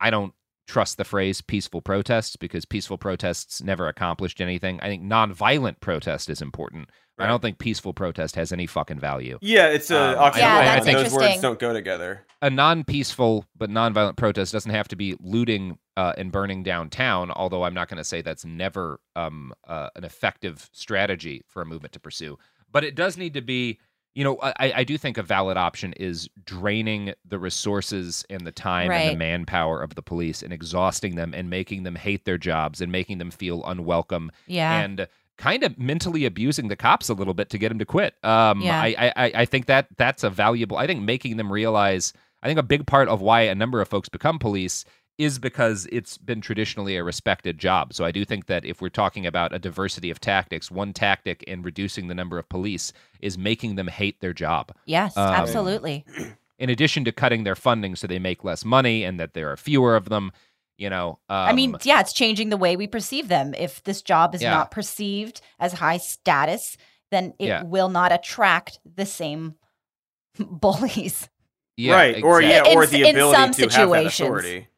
I 0.00 0.10
don't 0.10 0.32
trust 0.66 0.96
the 0.96 1.04
phrase 1.04 1.40
peaceful 1.40 1.80
protests 1.80 2.36
because 2.36 2.64
peaceful 2.64 2.98
protests 2.98 3.62
never 3.62 3.86
accomplished 3.88 4.40
anything. 4.40 4.80
I 4.80 4.86
think 4.88 5.02
nonviolent 5.02 5.80
protest 5.80 6.28
is 6.28 6.42
important. 6.42 6.90
I 7.18 7.26
don't 7.26 7.40
think 7.40 7.58
peaceful 7.58 7.94
protest 7.94 8.34
has 8.36 8.52
any 8.52 8.66
fucking 8.66 8.98
value. 9.00 9.38
Yeah, 9.40 9.68
it's 9.68 9.90
a 9.90 9.98
Um, 9.98 10.18
I- 10.18 10.30
oxymoron. 10.30 10.42
I- 10.42 10.76
I 10.76 10.80
think 10.80 10.98
Those 10.98 11.12
words 11.14 11.40
don't 11.40 11.58
go 11.58 11.72
together. 11.72 12.26
a 12.42 12.50
non-peaceful 12.50 13.46
but 13.56 13.70
non-violent 13.70 14.18
protest 14.18 14.52
doesn't 14.52 14.70
have 14.70 14.88
to 14.88 14.96
be 14.96 15.16
looting 15.20 15.78
uh, 15.96 16.12
and 16.18 16.30
burning 16.30 16.62
downtown. 16.62 17.30
Although 17.30 17.62
I'm 17.64 17.72
not 17.72 17.88
going 17.88 17.96
to 17.96 18.04
say 18.04 18.20
that's 18.20 18.44
never 18.44 19.00
um, 19.14 19.54
uh, 19.66 19.88
an 19.96 20.04
effective 20.04 20.68
strategy 20.72 21.42
for 21.48 21.62
a 21.62 21.64
movement 21.64 21.92
to 21.94 22.00
pursue. 22.00 22.36
But 22.70 22.84
it 22.84 22.94
does 22.94 23.16
need 23.16 23.32
to 23.32 23.40
be. 23.40 23.78
You 24.16 24.24
know, 24.24 24.38
I, 24.42 24.72
I 24.76 24.84
do 24.84 24.96
think 24.98 25.18
a 25.18 25.22
valid 25.22 25.56
option 25.58 25.92
is 25.92 26.28
draining 26.44 27.12
the 27.28 27.38
resources 27.38 28.24
and 28.30 28.46
the 28.46 28.50
time 28.52 28.90
and 28.90 29.10
the 29.14 29.18
manpower 29.18 29.82
of 29.82 29.94
the 29.94 30.00
police 30.02 30.42
and 30.42 30.52
exhausting 30.52 31.16
them 31.16 31.34
and 31.34 31.50
making 31.50 31.82
them 31.82 31.94
hate 31.96 32.24
their 32.24 32.38
jobs 32.38 32.80
and 32.80 32.90
making 32.90 33.18
them 33.18 33.30
feel 33.30 33.62
unwelcome. 33.64 34.32
Yeah. 34.46 34.80
And 34.80 35.06
kind 35.36 35.62
of 35.64 35.78
mentally 35.78 36.24
abusing 36.24 36.68
the 36.68 36.76
cops 36.76 37.10
a 37.10 37.14
little 37.14 37.34
bit 37.34 37.50
to 37.50 37.58
get 37.58 37.68
them 37.68 37.78
to 37.78 37.84
quit. 37.84 38.14
Um, 38.24 38.62
Yeah. 38.62 38.80
I, 38.80 38.94
I, 38.98 39.12
I- 39.26 39.32
I 39.34 39.44
think 39.44 39.66
that 39.66 39.86
that's 39.98 40.24
a 40.24 40.30
valuable. 40.30 40.78
I 40.78 40.86
think 40.86 41.02
making 41.02 41.36
them 41.36 41.52
realize. 41.52 42.14
I 42.42 42.46
think 42.48 42.58
a 42.58 42.62
big 42.62 42.86
part 42.86 43.08
of 43.08 43.20
why 43.20 43.42
a 43.42 43.54
number 43.54 43.80
of 43.82 43.88
folks 43.88 44.08
become 44.08 44.38
police 44.38 44.84
is 45.18 45.38
because 45.38 45.86
it's 45.90 46.18
been 46.18 46.40
traditionally 46.42 46.96
a 46.96 47.02
respected 47.02 47.58
job. 47.58 47.94
So 47.94 48.04
I 48.04 48.10
do 48.12 48.24
think 48.24 48.46
that 48.46 48.64
if 48.66 48.80
we're 48.82 48.90
talking 48.90 49.24
about 49.26 49.54
a 49.54 49.58
diversity 49.58 50.10
of 50.10 50.20
tactics, 50.20 50.70
one 50.70 50.92
tactic 50.92 51.42
in 51.44 51.62
reducing 51.62 52.08
the 52.08 52.14
number 52.14 52.38
of 52.38 52.48
police 52.48 52.92
is 53.20 53.38
making 53.38 53.76
them 53.76 53.88
hate 53.88 54.20
their 54.20 54.34
job. 54.34 54.72
Yes, 54.84 55.16
Um, 55.16 55.32
absolutely. 55.34 56.04
In 56.58 56.70
addition 56.70 57.04
to 57.04 57.12
cutting 57.12 57.44
their 57.44 57.54
funding 57.54 57.96
so 57.96 58.06
they 58.06 58.18
make 58.18 58.42
less 58.44 58.64
money 58.64 59.04
and 59.04 59.20
that 59.20 59.34
there 59.34 59.50
are 59.52 59.56
fewer 59.58 59.94
of 59.96 60.08
them, 60.08 60.32
you 60.78 60.88
know. 60.88 61.18
Um, 61.28 61.36
I 61.48 61.52
mean, 61.52 61.76
yeah, 61.82 62.00
it's 62.00 62.14
changing 62.14 62.48
the 62.48 62.56
way 62.56 62.76
we 62.76 62.86
perceive 62.86 63.28
them. 63.28 63.54
If 63.54 63.82
this 63.84 64.00
job 64.02 64.34
is 64.34 64.40
Yeah. 64.42 64.50
not 64.52 64.70
perceived 64.70 65.40
as 65.58 65.74
high 65.74 65.98
status, 65.98 66.76
then 67.10 67.34
it 67.38 67.48
Yeah. 67.48 67.62
will 67.62 67.88
not 67.90 68.10
attract 68.12 68.80
the 68.84 69.04
same 69.06 69.54
bullies. 70.38 71.28
yeah, 71.76 71.94
right. 71.94 72.22
Or 72.22 72.40
yeah, 72.42 72.64
In- 72.70 72.76
or 72.76 72.84
in 72.84 72.90
the 72.90 73.02
some 73.02 73.10
ability 73.10 73.12
to 73.12 73.30
have 73.36 73.48
that 73.50 73.54
situations. 73.54 74.20
authority. 74.20 74.68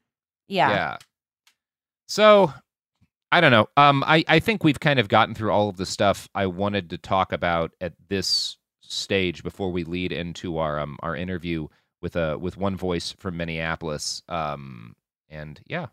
Yeah. 0.49 0.71
Yeah. 0.71 0.97
So 2.07 2.53
I 3.31 3.41
don't 3.41 3.53
know. 3.53 3.69
Um, 3.77 4.03
I, 4.07 4.25
I 4.27 4.41
think 4.41 4.65
we've 4.65 4.81
kind 4.81 4.99
of 4.99 5.09
gotten 5.09 5.35
through 5.35 5.53
all 5.53 5.69
of 5.69 5.77
the 5.77 5.87
stuff 5.87 6.29
I 6.35 6.47
wanted 6.47 6.91
to 6.91 6.99
talk 6.99 7.33
about 7.33 7.73
at 7.81 7.93
this 8.09 8.57
stage 8.81 9.43
before 9.43 9.71
we 9.71 9.85
lead 9.85 10.13
into 10.13 10.57
our 10.57 10.81
um 10.81 10.97
our 11.03 11.15
interview 11.15 11.69
with 12.01 12.17
a 12.17 12.39
with 12.39 12.57
one 12.57 12.77
voice 12.77 13.13
from 13.19 13.37
Minneapolis. 13.37 14.23
Um, 14.29 14.97
and 15.29 15.61
yeah, 15.67 15.87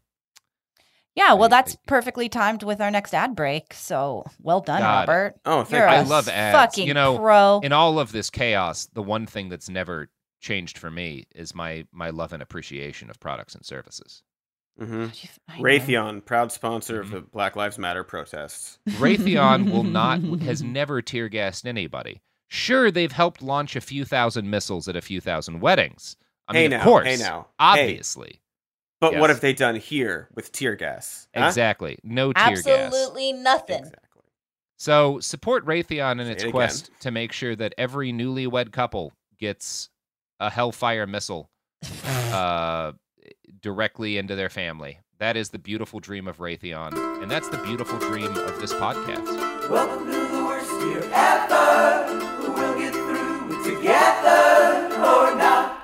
Yeah, 1.15 1.33
well, 1.33 1.49
that's 1.49 1.75
perfectly 1.87 2.29
timed 2.29 2.63
with 2.63 2.79
our 2.79 2.91
next 2.91 3.13
ad 3.13 3.35
break. 3.35 3.73
So 3.73 4.25
well 4.41 4.61
done, 4.61 4.79
God. 4.81 5.07
Robert. 5.07 5.35
Oh, 5.45 5.65
You're 5.69 5.87
I 5.87 5.95
a 5.97 6.03
love 6.05 6.29
ads. 6.29 6.55
Fucking 6.55 6.87
you 6.87 6.93
know, 6.93 7.17
pro. 7.17 7.59
in 7.63 7.73
all 7.73 7.99
of 7.99 8.11
this 8.13 8.29
chaos, 8.29 8.87
the 8.93 9.03
one 9.03 9.25
thing 9.25 9.49
that's 9.49 9.69
never 9.69 10.09
changed 10.39 10.77
for 10.77 10.91
me 10.91 11.25
is 11.35 11.55
my 11.55 11.85
my 11.91 12.11
love 12.11 12.31
and 12.31 12.41
appreciation 12.43 13.09
of 13.09 13.19
products 13.19 13.55
and 13.55 13.65
services. 13.65 14.23
Mm-hmm. 14.79 15.05
I. 15.49 15.59
Raytheon, 15.59 16.25
proud 16.25 16.51
sponsor 16.51 17.03
Mm-hmm. 17.03 17.13
of 17.15 17.23
the 17.23 17.29
Black 17.31 17.55
Lives 17.55 17.77
Matter 17.77 18.03
protests. 18.03 18.79
Raytheon 18.89 19.71
will 19.71 19.83
not 19.83 20.21
has 20.41 20.61
never 20.63 21.01
tear 21.01 21.29
gassed 21.29 21.65
anybody. 21.65 22.21
Sure, 22.49 22.91
they've 22.91 23.11
helped 23.11 23.41
launch 23.41 23.75
a 23.75 23.81
few 23.81 24.05
thousand 24.05 24.49
missiles 24.49 24.87
at 24.87 24.95
a 24.95 25.01
few 25.01 25.19
thousand 25.21 25.61
weddings. 25.61 26.15
I 26.47 26.53
Hey 26.53 26.61
mean, 26.63 26.71
now, 26.71 26.77
of 26.77 26.83
course, 26.83 27.07
hey 27.07 27.17
now, 27.17 27.47
hey. 27.59 27.65
obviously, 27.83 28.41
But 29.01 29.15
what 29.17 29.29
have 29.31 29.41
they 29.41 29.53
done 29.53 29.75
here 29.75 30.29
with 30.35 30.51
tear 30.51 30.75
gas? 30.75 31.27
Huh? 31.35 31.45
exactly, 31.47 31.97
no 32.03 32.33
tear 32.33 32.61
gas. 32.61 32.67
Absolutely 32.67 33.33
nothing. 33.33 33.79
Exactly. 33.79 34.01
So 34.77 35.19
support 35.21 35.65
Raytheon 35.65 36.19
in 36.21 36.27
its 36.27 36.43
it 36.43 36.47
again. 36.47 36.51
quest 36.51 36.91
to 36.99 37.09
make 37.11 37.31
sure 37.31 37.55
that 37.55 37.73
every 37.77 38.11
newlywed 38.11 38.71
couple 38.71 39.13
gets 39.39 39.89
a 40.39 40.49
Hellfire 40.49 41.07
missile 41.07 41.49
uh, 42.05 42.91
directly 43.65 44.19
into 44.19 44.35
their 44.35 44.47
family. 44.47 44.99
That 45.17 45.35
is 45.35 45.49
the 45.49 45.57
beautiful 45.57 45.99
dream 45.99 46.27
of 46.27 46.37
Raytheon, 46.37 47.23
and 47.23 47.31
that's 47.31 47.49
the 47.49 47.57
beautiful 47.57 47.97
dream 47.97 48.29
of 48.29 48.61
this 48.61 48.71
podcast. 48.73 49.25
Welcome 49.71 50.05
to 50.05 50.11
the 50.11 50.43
worst 50.45 50.71
year 50.85 51.01
ever. 51.11 52.05
We'll 52.41 52.77
get 52.77 52.93
through 52.93 53.59
it 53.59 53.63
together 53.63 54.93
or 54.97 55.35
not. 55.35 55.81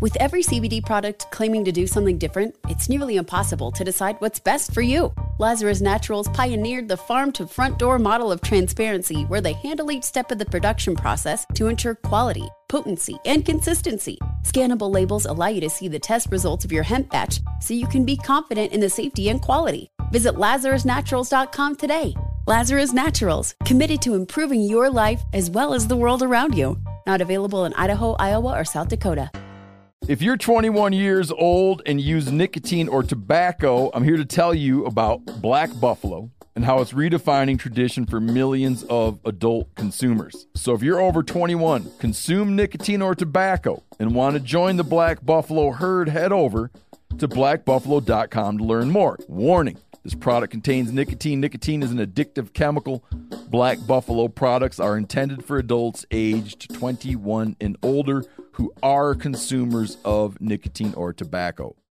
With 0.00 0.16
every 0.16 0.42
CBD 0.42 0.84
product 0.84 1.30
claiming 1.30 1.64
to 1.66 1.70
do 1.70 1.86
something 1.86 2.18
different, 2.18 2.56
it's 2.68 2.88
nearly 2.88 3.18
impossible 3.18 3.70
to 3.70 3.84
decide 3.84 4.16
what's 4.18 4.40
best 4.40 4.74
for 4.74 4.82
you. 4.82 5.14
Lazarus 5.38 5.80
Naturals 5.80 6.26
pioneered 6.30 6.88
the 6.88 6.96
farm 6.96 7.30
to 7.32 7.46
front 7.46 7.78
door 7.78 8.00
model 8.00 8.32
of 8.32 8.40
transparency 8.40 9.22
where 9.22 9.40
they 9.40 9.52
handle 9.52 9.92
each 9.92 10.02
step 10.02 10.32
of 10.32 10.38
the 10.38 10.44
production 10.44 10.96
process 10.96 11.46
to 11.54 11.68
ensure 11.68 11.94
quality, 11.94 12.48
potency, 12.68 13.16
and 13.24 13.46
consistency. 13.46 14.18
Scannable 14.44 14.92
labels 14.92 15.26
allow 15.26 15.48
you 15.48 15.60
to 15.60 15.70
see 15.70 15.88
the 15.88 15.98
test 15.98 16.28
results 16.30 16.64
of 16.64 16.72
your 16.72 16.82
hemp 16.82 17.10
batch 17.10 17.40
so 17.60 17.74
you 17.74 17.86
can 17.86 18.04
be 18.04 18.16
confident 18.16 18.72
in 18.72 18.80
the 18.80 18.88
safety 18.88 19.28
and 19.28 19.40
quality. 19.40 19.90
Visit 20.10 20.34
LazarusNaturals.com 20.34 21.76
today. 21.76 22.14
Lazarus 22.46 22.92
Naturals, 22.92 23.54
committed 23.64 24.02
to 24.02 24.14
improving 24.14 24.62
your 24.62 24.90
life 24.90 25.22
as 25.32 25.50
well 25.50 25.74
as 25.74 25.86
the 25.86 25.96
world 25.96 26.22
around 26.22 26.56
you. 26.56 26.80
Not 27.06 27.20
available 27.20 27.64
in 27.64 27.74
Idaho, 27.74 28.16
Iowa, 28.18 28.58
or 28.58 28.64
South 28.64 28.88
Dakota. 28.88 29.30
If 30.08 30.22
you're 30.22 30.38
21 30.38 30.94
years 30.94 31.30
old 31.30 31.82
and 31.86 32.00
use 32.00 32.32
nicotine 32.32 32.88
or 32.88 33.02
tobacco, 33.02 33.90
I'm 33.92 34.02
here 34.02 34.16
to 34.16 34.24
tell 34.24 34.54
you 34.54 34.86
about 34.86 35.24
Black 35.40 35.70
Buffalo 35.78 36.30
and 36.60 36.66
how 36.66 36.82
it's 36.82 36.92
redefining 36.92 37.58
tradition 37.58 38.04
for 38.04 38.20
millions 38.20 38.84
of 38.90 39.18
adult 39.24 39.74
consumers. 39.76 40.46
So 40.54 40.74
if 40.74 40.82
you're 40.82 41.00
over 41.00 41.22
21, 41.22 41.90
consume 41.98 42.54
nicotine 42.54 43.00
or 43.00 43.14
tobacco, 43.14 43.82
and 43.98 44.14
want 44.14 44.34
to 44.34 44.40
join 44.40 44.76
the 44.76 44.84
Black 44.84 45.24
Buffalo 45.24 45.70
herd, 45.70 46.10
head 46.10 46.32
over 46.32 46.70
to 47.16 47.26
blackbuffalo.com 47.26 48.58
to 48.58 48.64
learn 48.64 48.90
more. 48.90 49.18
Warning 49.26 49.78
this 50.04 50.14
product 50.14 50.50
contains 50.50 50.92
nicotine. 50.92 51.40
Nicotine 51.40 51.82
is 51.82 51.92
an 51.92 51.98
addictive 51.98 52.52
chemical. 52.52 53.06
Black 53.48 53.78
Buffalo 53.86 54.28
products 54.28 54.78
are 54.78 54.98
intended 54.98 55.42
for 55.42 55.56
adults 55.56 56.04
aged 56.10 56.74
21 56.74 57.56
and 57.58 57.78
older 57.82 58.22
who 58.52 58.70
are 58.82 59.14
consumers 59.14 59.96
of 60.04 60.38
nicotine 60.42 60.92
or 60.92 61.14
tobacco. 61.14 61.74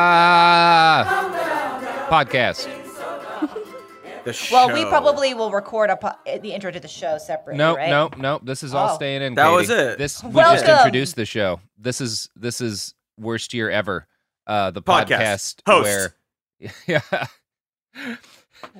Ah, 0.00 2.06
podcast. 2.10 2.66
The 4.24 4.48
Well, 4.52 4.72
we 4.74 4.84
probably 4.84 5.32
will 5.32 5.50
record 5.50 5.88
a 5.90 5.96
po- 5.96 6.12
the 6.26 6.52
intro 6.52 6.70
to 6.70 6.78
the 6.80 6.88
show 6.88 7.16
separately. 7.18 7.56
No, 7.56 7.76
right? 7.76 7.88
no, 7.88 8.10
no. 8.18 8.40
This 8.42 8.62
is 8.62 8.74
all 8.74 8.90
Oh. 8.90 8.94
staying 8.96 9.22
in. 9.22 9.34
That 9.36 9.44
Katie. 9.46 9.56
was 9.56 9.70
it. 9.70 9.96
This 9.98 10.22
we 10.22 10.30
Welcome. 10.30 10.66
just 10.66 10.78
introduced 10.78 11.16
the 11.16 11.24
show. 11.24 11.60
This 11.78 12.00
is 12.02 12.28
this 12.36 12.60
is 12.60 12.92
worst 13.18 13.54
year 13.54 13.70
ever. 13.70 14.06
Uh, 14.46 14.70
the 14.70 14.82
Podcast. 14.82 15.62
podcast, 15.66 15.66
Host. 15.66 15.84
where 15.84 16.14
yeah, 16.86 17.26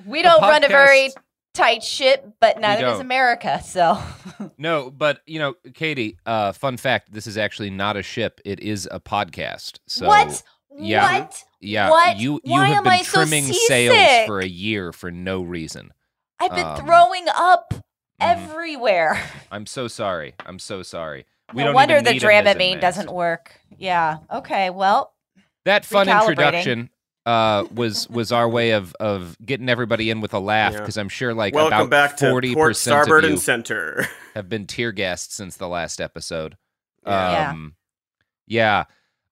We 0.05 0.21
don't 0.21 0.41
run 0.41 0.63
a 0.63 0.67
very 0.67 1.09
podcast- 1.09 1.17
tight 1.53 1.83
ship, 1.83 2.25
but 2.39 2.59
neither 2.59 2.83
does. 2.83 2.99
America. 2.99 3.61
So 3.63 3.97
no, 4.57 4.89
but 4.91 5.21
you 5.25 5.39
know, 5.39 5.55
Katie. 5.73 6.17
Uh, 6.25 6.51
fun 6.51 6.77
fact: 6.77 7.11
this 7.11 7.27
is 7.27 7.37
actually 7.37 7.69
not 7.69 7.97
a 7.97 8.03
ship. 8.03 8.39
It 8.45 8.59
is 8.59 8.87
a 8.91 8.99
podcast. 8.99 9.79
So 9.87 10.07
what? 10.07 10.41
Yeah, 10.77 11.19
What? 11.21 11.43
yeah. 11.59 11.89
What? 11.89 12.17
You 12.17 12.39
you 12.43 12.53
Why 12.53 12.67
have 12.67 12.77
am 12.77 12.83
been 12.83 12.93
I 12.93 13.01
so 13.01 13.21
trimming 13.23 13.43
sails 13.45 13.95
seasick? 13.97 14.27
for 14.27 14.39
a 14.39 14.45
year 14.47 14.91
for 14.93 15.11
no 15.11 15.41
reason. 15.41 15.91
I've 16.39 16.51
been 16.55 16.65
Um, 16.65 16.77
throwing 16.77 17.25
up. 17.35 17.73
everywhere. 18.21 19.21
I'm 19.51 19.65
so 19.65 19.87
sorry. 19.87 20.35
I'm 20.45 20.59
so 20.59 20.83
sorry. 20.83 21.25
We 21.53 21.59
no 21.61 21.67
don't 21.67 21.75
wonder 21.75 22.01
the 22.01 22.13
need 22.13 22.21
him 22.23 22.29
as 22.29 22.55
a 22.55 22.57
Dramamine 22.59 22.79
doesn't 22.81 23.11
work. 23.11 23.59
Yeah. 23.77 24.17
Okay. 24.31 24.69
Well, 24.69 25.13
That 25.65 25.83
fun 25.85 26.07
introduction 26.07 26.89
uh, 27.29 27.65
was 27.71 28.09
was 28.09 28.31
our 28.31 28.49
way 28.49 28.71
of 28.71 28.95
of 28.99 29.37
getting 29.45 29.69
everybody 29.69 30.09
in 30.09 30.19
with 30.19 30.33
a 30.33 30.39
laugh 30.39 30.73
Yeah. 30.73 30.79
because 30.79 30.97
I'm 30.97 31.09
sure 31.09 31.33
like 31.33 31.53
Welcome 31.53 31.81
about 31.81 31.89
back 31.89 32.17
to 32.17 32.29
forty 32.31 32.55
port, 32.55 32.71
percent 32.71 32.97
of 32.97 33.03
starboard, 33.03 33.23
you 33.25 33.29
and 33.31 33.39
center. 33.39 34.07
have 34.33 34.49
been 34.49 34.65
tear 34.65 34.91
gassed 34.91 35.33
since 35.33 35.55
the 35.57 35.67
last 35.67 36.01
episode. 36.01 36.57
Yeah. 37.05 37.51
Um, 37.51 37.75
yeah. 38.47 38.85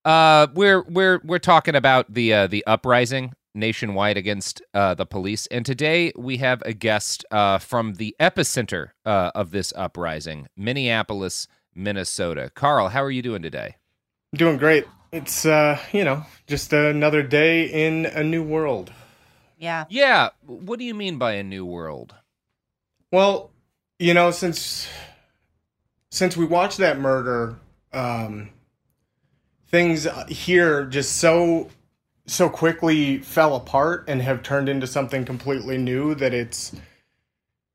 Uh, 0.06 0.46
we're 0.54 0.84
we're 0.84 1.20
we're 1.24 1.40
talking 1.40 1.74
about 1.76 2.14
the 2.14 2.34
uh, 2.34 2.48
the 2.48 2.64
uprising 2.68 3.34
nationwide 3.56 4.18
against 4.18 4.62
uh, 4.76 4.94
the 4.94 5.06
police, 5.08 5.48
and 5.48 5.66
today 5.66 6.12
we 6.16 6.38
have 6.38 6.62
a 6.68 6.74
guest 6.74 7.26
uh, 7.32 7.58
from 7.58 7.96
the 7.96 8.16
epicenter 8.20 8.90
uh, 9.06 9.32
of 9.34 9.50
this 9.50 9.74
uprising, 9.76 10.48
Minneapolis, 10.56 11.48
Minnesota. 11.74 12.52
Carl, 12.54 12.90
how 12.90 13.04
are 13.04 13.10
you 13.10 13.24
doing 13.24 13.42
today? 13.42 13.76
Doing 14.36 14.58
great. 14.58 14.86
It's 15.12 15.46
uh, 15.46 15.80
you 15.92 16.04
know, 16.04 16.26
just 16.48 16.74
another 16.74 17.24
day 17.24 17.66
in 17.66 18.06
a 18.06 18.24
new 18.24 18.44
world. 18.44 18.92
Yeah. 19.58 19.86
Yeah. 19.90 20.30
What 20.46 20.80
do 20.80 20.86
you 20.86 20.94
mean 20.94 21.18
by 21.18 21.34
a 21.34 21.44
new 21.44 21.66
world? 21.66 22.14
Well, 23.12 23.52
you 24.00 24.14
know, 24.14 24.32
since 24.32 24.88
since 26.12 26.38
we 26.38 26.46
watched 26.46 26.78
that 26.78 27.00
murder, 27.00 27.58
um 27.94 28.50
things 29.68 30.08
here 30.30 30.86
just 30.86 31.18
so 31.18 31.70
so 32.26 32.50
quickly 32.50 33.20
fell 33.20 33.56
apart 33.56 34.06
and 34.08 34.22
have 34.22 34.44
turned 34.44 34.70
into 34.70 34.88
something 34.88 35.26
completely 35.26 35.78
new 35.78 36.14
that 36.16 36.34
it's 36.34 36.76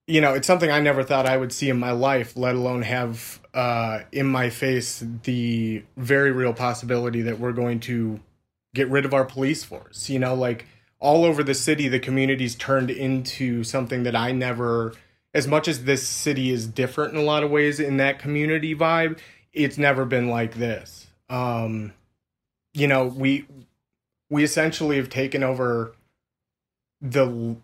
you 0.06 0.20
know, 0.20 0.34
it's 0.34 0.46
something 0.46 0.70
I 0.70 0.80
never 0.80 1.02
thought 1.02 1.26
I 1.26 1.36
would 1.36 1.52
see 1.52 1.70
in 1.70 1.78
my 1.78 1.92
life, 1.92 2.36
let 2.36 2.54
alone 2.54 2.82
have 2.82 3.40
uh, 3.54 4.00
in 4.12 4.26
my 4.26 4.50
face 4.50 5.04
the 5.24 5.82
very 5.96 6.30
real 6.30 6.54
possibility 6.54 7.22
that 7.22 7.38
we're 7.38 7.52
going 7.52 7.80
to 7.80 8.20
get 8.74 8.88
rid 8.88 9.04
of 9.04 9.12
our 9.12 9.24
police 9.24 9.64
force. 9.64 10.08
You 10.08 10.18
know, 10.18 10.34
like 10.34 10.66
all 10.98 11.24
over 11.24 11.42
the 11.42 11.54
city, 11.54 11.88
the 11.88 11.98
community's 11.98 12.54
turned 12.54 12.90
into 12.90 13.64
something 13.64 14.04
that 14.04 14.16
I 14.16 14.32
never, 14.32 14.94
as 15.34 15.46
much 15.46 15.68
as 15.68 15.84
this 15.84 16.06
city 16.06 16.50
is 16.50 16.66
different 16.66 17.14
in 17.14 17.20
a 17.20 17.24
lot 17.24 17.42
of 17.42 17.50
ways 17.50 17.80
in 17.80 17.96
that 17.98 18.18
community 18.18 18.74
vibe, 18.74 19.18
it's 19.52 19.76
never 19.76 20.04
been 20.04 20.28
like 20.28 20.54
this. 20.54 21.08
Um, 21.28 21.92
you 22.72 22.86
know, 22.86 23.06
we 23.06 23.46
we 24.30 24.44
essentially 24.44 24.96
have 24.96 25.10
taken 25.10 25.42
over 25.42 25.94
the 27.00 27.56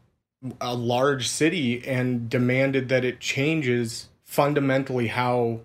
a 0.61 0.75
large 0.75 1.29
city 1.29 1.87
and 1.87 2.29
demanded 2.29 2.89
that 2.91 3.05
it 3.05 3.21
changes 3.21 4.09
fundamentally 4.23 5.09
how 5.09 5.61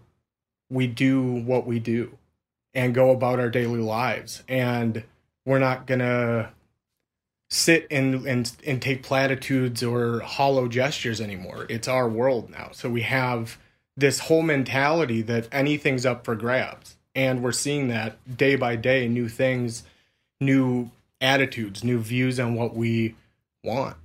we 0.69 0.87
do 0.87 1.21
what 1.21 1.65
we 1.65 1.79
do 1.79 2.17
and 2.73 2.95
go 2.95 3.11
about 3.11 3.39
our 3.39 3.49
daily 3.49 3.79
lives. 3.79 4.43
And 4.47 5.03
we're 5.45 5.59
not 5.59 5.85
to 5.99 6.49
sit 7.49 7.85
and, 7.91 8.25
and 8.25 8.51
and 8.65 8.81
take 8.81 9.03
platitudes 9.03 9.83
or 9.83 10.21
hollow 10.21 10.67
gestures 10.67 11.21
anymore. 11.21 11.67
It's 11.69 11.87
our 11.87 12.09
world 12.09 12.49
now. 12.49 12.69
So 12.71 12.89
we 12.89 13.01
have 13.01 13.59
this 13.95 14.19
whole 14.19 14.41
mentality 14.41 15.21
that 15.21 15.47
anything's 15.51 16.05
up 16.05 16.25
for 16.25 16.35
grabs. 16.35 16.97
And 17.15 17.43
we're 17.43 17.51
seeing 17.51 17.89
that 17.89 18.37
day 18.37 18.55
by 18.55 18.75
day 18.75 19.07
new 19.07 19.29
things 19.29 19.83
new 20.41 20.89
attitudes 21.21 21.83
new 21.83 21.99
views 21.99 22.39
on 22.39 22.53
what 22.53 22.75
we 22.75 23.15
want 23.63 23.95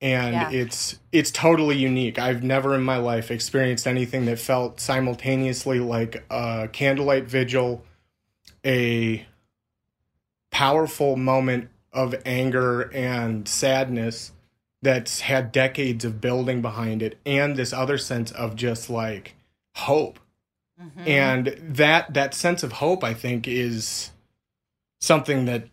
and 0.00 0.34
Yeah. 0.34 0.50
it's 0.50 0.98
it's 1.12 1.30
totally 1.30 1.76
unique. 1.76 2.18
I've 2.18 2.42
never 2.42 2.74
in 2.74 2.82
my 2.82 2.98
life 2.98 3.30
experienced 3.30 3.86
anything 3.86 4.26
that 4.26 4.38
felt 4.38 4.80
simultaneously 4.80 5.80
like 5.80 6.24
a 6.30 6.68
candlelight 6.72 7.24
vigil, 7.24 7.84
a 8.64 9.26
powerful 10.50 11.16
moment 11.16 11.70
of 11.92 12.14
anger 12.26 12.82
and 12.92 13.48
sadness 13.48 14.32
that's 14.82 15.20
had 15.20 15.50
decades 15.52 16.04
of 16.04 16.20
building 16.20 16.60
behind 16.62 17.02
it 17.02 17.18
and 17.24 17.56
this 17.56 17.72
other 17.72 17.96
sense 17.98 18.30
of 18.32 18.54
just 18.54 18.90
like 18.90 19.34
hope. 19.74 20.18
Mm-hmm. 20.80 21.08
And 21.08 21.46
that 21.62 22.12
that 22.12 22.34
sense 22.34 22.62
of 22.62 22.72
hope 22.72 23.02
I 23.02 23.14
think 23.14 23.48
is 23.48 24.10
something 25.00 25.46
that 25.46 25.64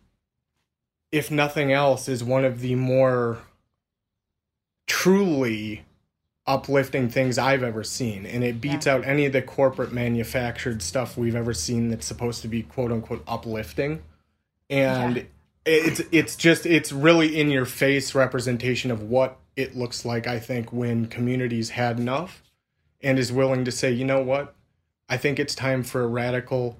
if 1.11 1.29
nothing 1.29 1.71
else 1.73 2.07
is 2.07 2.23
one 2.23 2.45
of 2.45 2.61
the 2.61 2.75
more 2.75 3.39
truly 4.87 5.85
uplifting 6.45 7.09
things 7.09 7.37
I've 7.37 7.63
ever 7.63 7.83
seen. 7.83 8.25
And 8.25 8.43
it 8.43 8.59
beats 8.59 8.85
out 8.85 9.05
any 9.05 9.25
of 9.25 9.33
the 9.33 9.41
corporate 9.41 9.93
manufactured 9.93 10.81
stuff 10.81 11.17
we've 11.17 11.35
ever 11.35 11.53
seen 11.53 11.89
that's 11.89 12.05
supposed 12.05 12.41
to 12.41 12.47
be 12.47 12.63
quote 12.63 12.91
unquote 12.91 13.23
uplifting. 13.27 14.01
And 14.69 15.27
it's 15.65 16.01
it's 16.11 16.35
just 16.35 16.65
it's 16.65 16.91
really 16.91 17.39
in 17.39 17.49
your 17.49 17.65
face 17.65 18.13
representation 18.13 18.91
of 18.91 19.03
what 19.03 19.39
it 19.55 19.75
looks 19.75 20.03
like, 20.03 20.27
I 20.27 20.39
think, 20.39 20.73
when 20.73 21.05
communities 21.05 21.71
had 21.71 21.99
enough 21.99 22.43
and 23.01 23.19
is 23.19 23.31
willing 23.31 23.63
to 23.65 23.71
say, 23.71 23.91
you 23.91 24.03
know 24.03 24.21
what? 24.21 24.55
I 25.07 25.17
think 25.17 25.39
it's 25.39 25.55
time 25.55 25.83
for 25.83 26.01
a 26.01 26.07
radical 26.07 26.77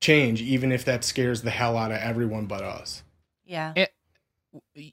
change, 0.00 0.42
even 0.42 0.72
if 0.72 0.84
that 0.84 1.04
scares 1.04 1.42
the 1.42 1.50
hell 1.50 1.78
out 1.78 1.92
of 1.92 1.98
everyone 1.98 2.46
but 2.46 2.62
us. 2.62 3.02
Yeah. 3.44 3.72
And, 3.76 3.88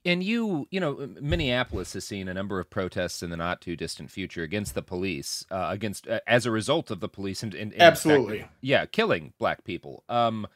and 0.05 0.23
you, 0.23 0.67
you 0.71 0.79
know, 0.79 1.09
Minneapolis 1.21 1.93
has 1.93 2.05
seen 2.05 2.27
a 2.27 2.33
number 2.33 2.59
of 2.59 2.69
protests 2.69 3.23
in 3.23 3.29
the 3.29 3.37
not 3.37 3.61
too 3.61 3.75
distant 3.75 4.11
future 4.11 4.43
against 4.43 4.75
the 4.75 4.81
police, 4.81 5.45
uh, 5.51 5.67
against 5.69 6.07
uh, 6.07 6.19
as 6.27 6.45
a 6.45 6.51
result 6.51 6.91
of 6.91 6.99
the 6.99 7.09
police, 7.09 7.43
and, 7.43 7.53
and, 7.53 7.63
and 7.63 7.73
in 7.73 7.79
fact, 7.79 7.91
Absolutely. 7.91 8.45
yeah, 8.61 8.85
killing 8.85 9.33
black 9.37 9.63
people. 9.63 10.03
Um, 10.09 10.47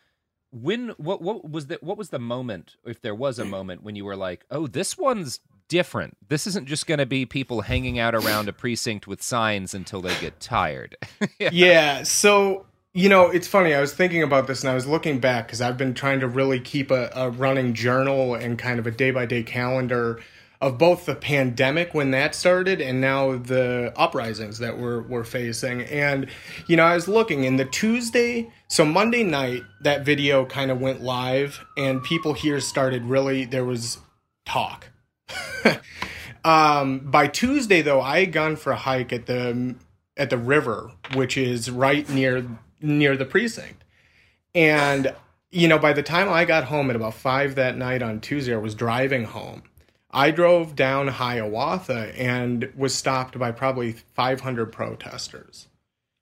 when 0.51 0.89
what 0.97 1.21
what 1.21 1.49
was 1.49 1.67
the 1.67 1.77
what 1.81 1.97
was 1.97 2.09
the 2.09 2.19
moment, 2.19 2.75
if 2.85 3.01
there 3.01 3.15
was 3.15 3.39
a 3.39 3.45
moment, 3.45 3.83
when 3.83 3.95
you 3.95 4.05
were 4.05 4.15
like, 4.15 4.45
oh, 4.49 4.67
this 4.67 4.97
one's 4.97 5.39
different. 5.67 6.17
This 6.27 6.47
isn't 6.47 6.67
just 6.67 6.87
going 6.87 6.99
to 6.99 7.05
be 7.05 7.25
people 7.25 7.61
hanging 7.61 7.99
out 7.99 8.15
around 8.15 8.47
a 8.49 8.53
precinct 8.53 9.07
with 9.07 9.21
signs 9.21 9.73
until 9.73 10.01
they 10.01 10.17
get 10.19 10.39
tired. 10.39 10.95
yeah. 11.39 12.03
So, 12.03 12.66
you 12.97 13.09
know, 13.09 13.29
it's 13.29 13.47
funny. 13.47 13.75
I 13.75 13.79
was 13.79 13.93
thinking 13.93 14.23
about 14.23 14.47
this 14.47 14.63
and 14.63 14.71
I 14.71 14.73
was 14.73 14.87
looking 14.87 15.19
back 15.19 15.45
because 15.45 15.61
I've 15.61 15.77
been 15.77 15.93
trying 15.93 16.19
to 16.21 16.27
really 16.27 16.59
keep 16.59 16.89
a, 16.89 17.11
a 17.13 17.29
running 17.29 17.75
journal 17.75 18.33
and 18.33 18.57
kind 18.57 18.79
of 18.79 18.87
a 18.87 18.91
day 18.91 19.11
by 19.11 19.27
day 19.27 19.43
calendar 19.43 20.19
of 20.61 20.79
both 20.79 21.05
the 21.05 21.13
pandemic 21.13 21.93
when 21.93 22.09
that 22.09 22.33
started 22.33 22.81
and 22.81 22.99
now 22.99 23.37
the 23.37 23.93
uprisings 23.95 24.57
that 24.57 24.79
we're, 24.79 25.03
we're 25.03 25.23
facing. 25.23 25.83
And, 25.83 26.25
you 26.65 26.75
know, 26.75 26.85
I 26.85 26.95
was 26.95 27.07
looking 27.07 27.43
in 27.43 27.57
the 27.57 27.65
Tuesday, 27.65 28.51
so 28.67 28.83
Monday 28.83 29.21
night, 29.21 29.61
that 29.81 30.03
video 30.03 30.43
kind 30.47 30.71
of 30.71 30.81
went 30.81 30.99
live 30.99 31.63
and 31.77 32.01
people 32.01 32.33
here 32.33 32.59
started 32.59 33.03
really, 33.03 33.45
there 33.45 33.63
was 33.63 33.99
talk. 34.43 34.87
um, 36.43 37.01
by 37.01 37.27
Tuesday, 37.27 37.83
though, 37.83 38.01
I 38.01 38.21
had 38.21 38.31
gone 38.31 38.55
for 38.55 38.71
a 38.71 38.75
hike 38.75 39.13
at 39.13 39.27
the 39.27 39.75
at 40.19 40.31
the 40.31 40.37
river, 40.37 40.89
which 41.13 41.37
is 41.37 41.69
right 41.69 42.09
near 42.09 42.43
near 42.81 43.17
the 43.17 43.25
precinct, 43.25 43.83
and 44.53 45.13
you 45.51 45.67
know, 45.67 45.79
by 45.79 45.93
the 45.93 46.03
time 46.03 46.29
I 46.29 46.45
got 46.45 46.65
home 46.65 46.89
at 46.89 46.95
about 46.95 47.13
five 47.13 47.55
that 47.55 47.77
night 47.77 48.01
on 48.01 48.19
Tuesday, 48.19 48.53
I 48.53 48.57
was 48.57 48.75
driving 48.75 49.25
home. 49.25 49.63
I 50.11 50.31
drove 50.31 50.75
down 50.75 51.07
Hiawatha 51.07 52.13
and 52.17 52.71
was 52.75 52.93
stopped 52.93 53.37
by 53.37 53.51
probably 53.51 53.93
500 53.93 54.71
protesters. 54.71 55.67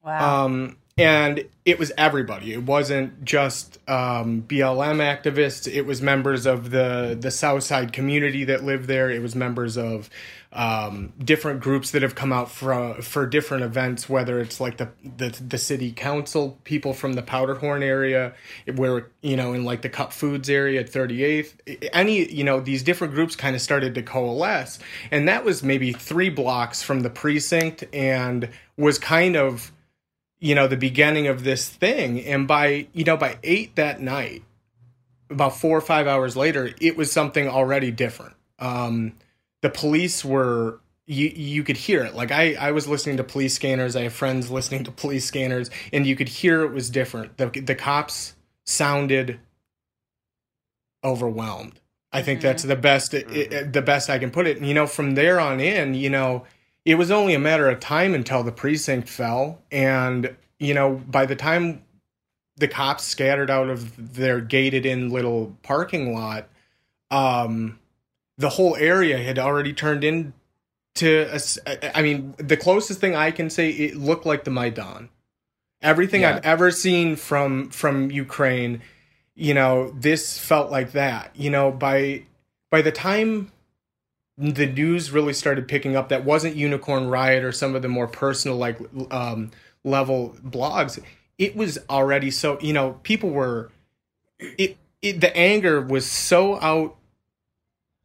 Wow. 0.03 0.45
Um, 0.45 0.78
and 0.98 1.43
it 1.66 1.78
was 1.78 1.91
everybody. 1.98 2.54
It 2.54 2.64
wasn't 2.64 3.26
just 3.26 3.80
um, 3.89 4.43
BLM 4.43 5.02
activists. 5.02 5.70
It 5.72 5.82
was 5.82 6.02
members 6.02 6.46
of 6.46 6.70
the 6.70 7.18
the 7.20 7.32
Southside 7.32 7.91
community 7.91 8.46
that 8.46 8.64
live 8.64 8.88
there. 8.88 9.10
It 9.10 9.22
was 9.22 9.36
members 9.36 9.78
of 9.78 10.10
um, 10.54 11.12
different 11.20 11.60
groups 11.60 11.91
that 11.91 12.02
have 12.02 12.16
come 12.16 12.32
out 12.32 12.50
for 12.50 13.02
for 13.02 13.28
different 13.28 13.66
events. 13.66 14.08
Whether 14.08 14.39
it's 14.39 14.62
like 14.62 14.78
the, 14.78 14.89
the 15.18 15.38
the 15.46 15.58
city 15.58 15.91
council 15.91 16.60
people 16.64 16.93
from 16.93 17.14
the 17.14 17.24
Powderhorn 17.24 17.84
area, 17.84 18.34
where 18.76 19.10
you 19.22 19.36
know 19.36 19.52
in 19.52 19.66
like 19.66 19.82
the 19.82 19.89
Cup 19.89 20.14
Foods 20.14 20.50
area 20.50 20.80
at 20.80 20.89
38th. 20.89 21.89
Any 21.91 22.32
you 22.32 22.46
know 22.46 22.62
these 22.62 22.84
different 22.84 23.14
groups 23.14 23.36
kind 23.36 23.54
of 23.54 23.62
started 23.62 23.96
to 23.96 24.02
coalesce, 24.02 24.80
and 25.12 25.28
that 25.28 25.43
was 25.43 25.62
maybe 25.62 25.91
three 25.91 26.30
blocks 26.30 26.82
from 26.82 27.02
the 27.02 27.10
precinct, 27.10 27.84
and 27.91 28.48
was 28.78 28.98
kind 28.98 29.36
of 29.36 29.74
you 30.39 30.55
know 30.55 30.67
the 30.67 30.77
beginning 30.77 31.27
of 31.27 31.43
this 31.43 31.69
thing. 31.69 32.21
And 32.23 32.47
by 32.47 32.88
you 32.93 33.03
know 33.03 33.17
by 33.17 33.38
eight 33.43 33.75
that 33.75 34.01
night 34.01 34.43
about 35.29 35.57
four 35.57 35.77
or 35.77 35.81
five 35.81 36.07
hours 36.07 36.36
later 36.38 36.71
it 36.79 36.95
was 36.97 37.11
something 37.11 37.47
already 37.47 37.91
different. 37.91 38.36
Um 38.59 39.13
the 39.61 39.69
police 39.69 40.23
were 40.23 40.79
you 41.07 41.27
you 41.36 41.63
could 41.63 41.77
hear 41.77 42.03
it. 42.03 42.15
Like 42.15 42.31
i 42.31 42.53
i 42.55 42.71
was 42.71 42.88
listening 42.88 43.17
to 43.17 43.23
police 43.23 43.55
scanners. 43.55 43.95
I 43.95 44.01
have 44.03 44.13
friends 44.13 44.51
listening 44.51 44.83
to 44.86 44.91
police 44.91 45.25
scanners 45.25 45.69
and 45.93 46.05
you 46.05 46.15
could 46.15 46.29
hear 46.29 46.61
it 46.61 46.71
was 46.71 46.89
different. 46.89 47.38
The 47.38 47.47
the 47.47 47.75
cops 47.75 48.36
sounded 48.65 49.39
overwhelmed. 51.03 51.79
I 52.11 52.21
think 52.21 52.41
that's 52.41 52.63
the 52.63 52.75
best 52.75 53.13
it, 53.13 53.29
it- 53.31 53.73
the 53.73 53.81
best 53.81 54.09
i 54.09 54.17
can 54.19 54.31
put 54.31 54.47
it. 54.47 54.57
And 54.57 54.67
you 54.67 54.73
know 54.73 54.88
from 54.88 55.15
there 55.15 55.39
on 55.39 55.59
in 55.59 55.93
you 55.93 56.09
know 56.09 56.45
it 56.86 56.95
was 56.95 57.09
only 57.11 57.33
a 57.33 57.39
matter 57.39 57.67
of 57.69 57.79
time 57.79 58.13
until 58.13 58.43
the 58.43 58.51
precinct 58.51 59.09
fell. 59.09 59.61
And, 59.71 60.36
you 60.59 60.73
know, 60.73 61.01
by 61.07 61.25
the 61.25 61.36
time 61.36 61.83
the 62.57 62.67
cops 62.67 63.03
scattered 63.03 63.49
out 63.49 63.69
of 63.69 64.15
their 64.15 64.39
gated 64.39 64.86
in 64.86 65.09
little 65.09 65.57
parking 65.63 66.13
lot, 66.13 66.47
um, 67.11 67.79
the 68.38 68.49
whole 68.49 68.75
area 68.75 69.17
had 69.17 69.39
already 69.39 69.73
turned 69.73 70.03
into 70.03 70.33
a 71.03 71.36
s- 71.36 71.59
I 71.65 72.01
mean, 72.01 72.36
the 72.38 72.57
closest 72.57 72.99
thing 72.99 73.15
I 73.15 73.31
can 73.31 73.49
say, 73.49 73.69
it 73.71 73.95
looked 73.97 74.25
like 74.25 74.43
the 74.43 74.51
Maidan. 74.51 75.09
Everything 75.81 76.21
Yeah. 76.21 76.36
I've 76.36 76.45
ever 76.45 76.71
seen 76.71 77.15
from 77.15 77.69
from 77.69 78.09
Ukraine, 78.11 78.81
you 79.36 79.53
know, 79.53 79.91
this 79.91 80.39
felt 80.39 80.71
like 80.71 80.91
that. 80.93 81.31
You 81.36 81.49
know, 81.49 81.71
by 81.71 82.23
by 82.71 82.81
the 82.81 82.91
time 82.91 83.51
the 84.38 84.65
news 84.65 85.11
really 85.11 85.33
started 85.33 85.67
picking 85.67 85.95
up, 85.95 86.09
that 86.09 86.25
wasn't 86.25 86.55
Unicorn 86.55 87.07
Riot 87.07 87.43
or 87.43 87.51
some 87.51 87.75
of 87.75 87.81
the 87.81 87.88
more 87.88 88.07
personal 88.07 88.57
like 88.57 88.79
um, 89.11 89.51
level 89.83 90.36
blogs. 90.43 91.01
It 91.38 91.55
was 91.55 91.77
already 91.89 92.31
so 92.31 92.59
you 92.61 92.73
know 92.73 92.99
people 93.03 93.29
were 93.29 93.71
it, 94.39 94.77
it 95.01 95.21
the 95.21 95.36
anger 95.36 95.81
was 95.81 96.05
so 96.05 96.59
out 96.59 96.95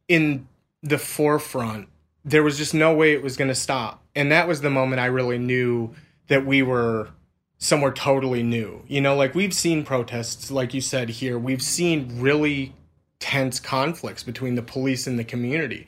in 0.07 0.47
the 0.83 0.97
forefront 0.97 1.87
there 2.23 2.43
was 2.43 2.57
just 2.57 2.73
no 2.73 2.93
way 2.93 3.13
it 3.13 3.23
was 3.23 3.35
going 3.35 3.47
to 3.47 3.55
stop. 3.55 4.03
And 4.15 4.31
that 4.31 4.47
was 4.47 4.61
the 4.61 4.69
moment 4.69 4.99
i 4.99 5.05
really 5.05 5.37
knew 5.37 5.93
that 6.27 6.45
we 6.45 6.61
were 6.61 7.09
somewhere 7.57 7.91
totally 7.91 8.43
new. 8.43 8.83
You 8.87 9.01
know 9.01 9.15
like 9.15 9.35
we've 9.35 9.53
seen 9.53 9.83
protests 9.83 10.51
like 10.51 10.73
you 10.73 10.81
said 10.81 11.09
here. 11.09 11.37
We've 11.37 11.61
seen 11.61 12.21
really 12.21 12.73
tense 13.19 13.59
conflicts 13.59 14.23
between 14.23 14.55
the 14.55 14.61
police 14.61 15.07
and 15.07 15.17
the 15.17 15.23
community 15.23 15.87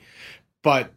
but 0.64 0.92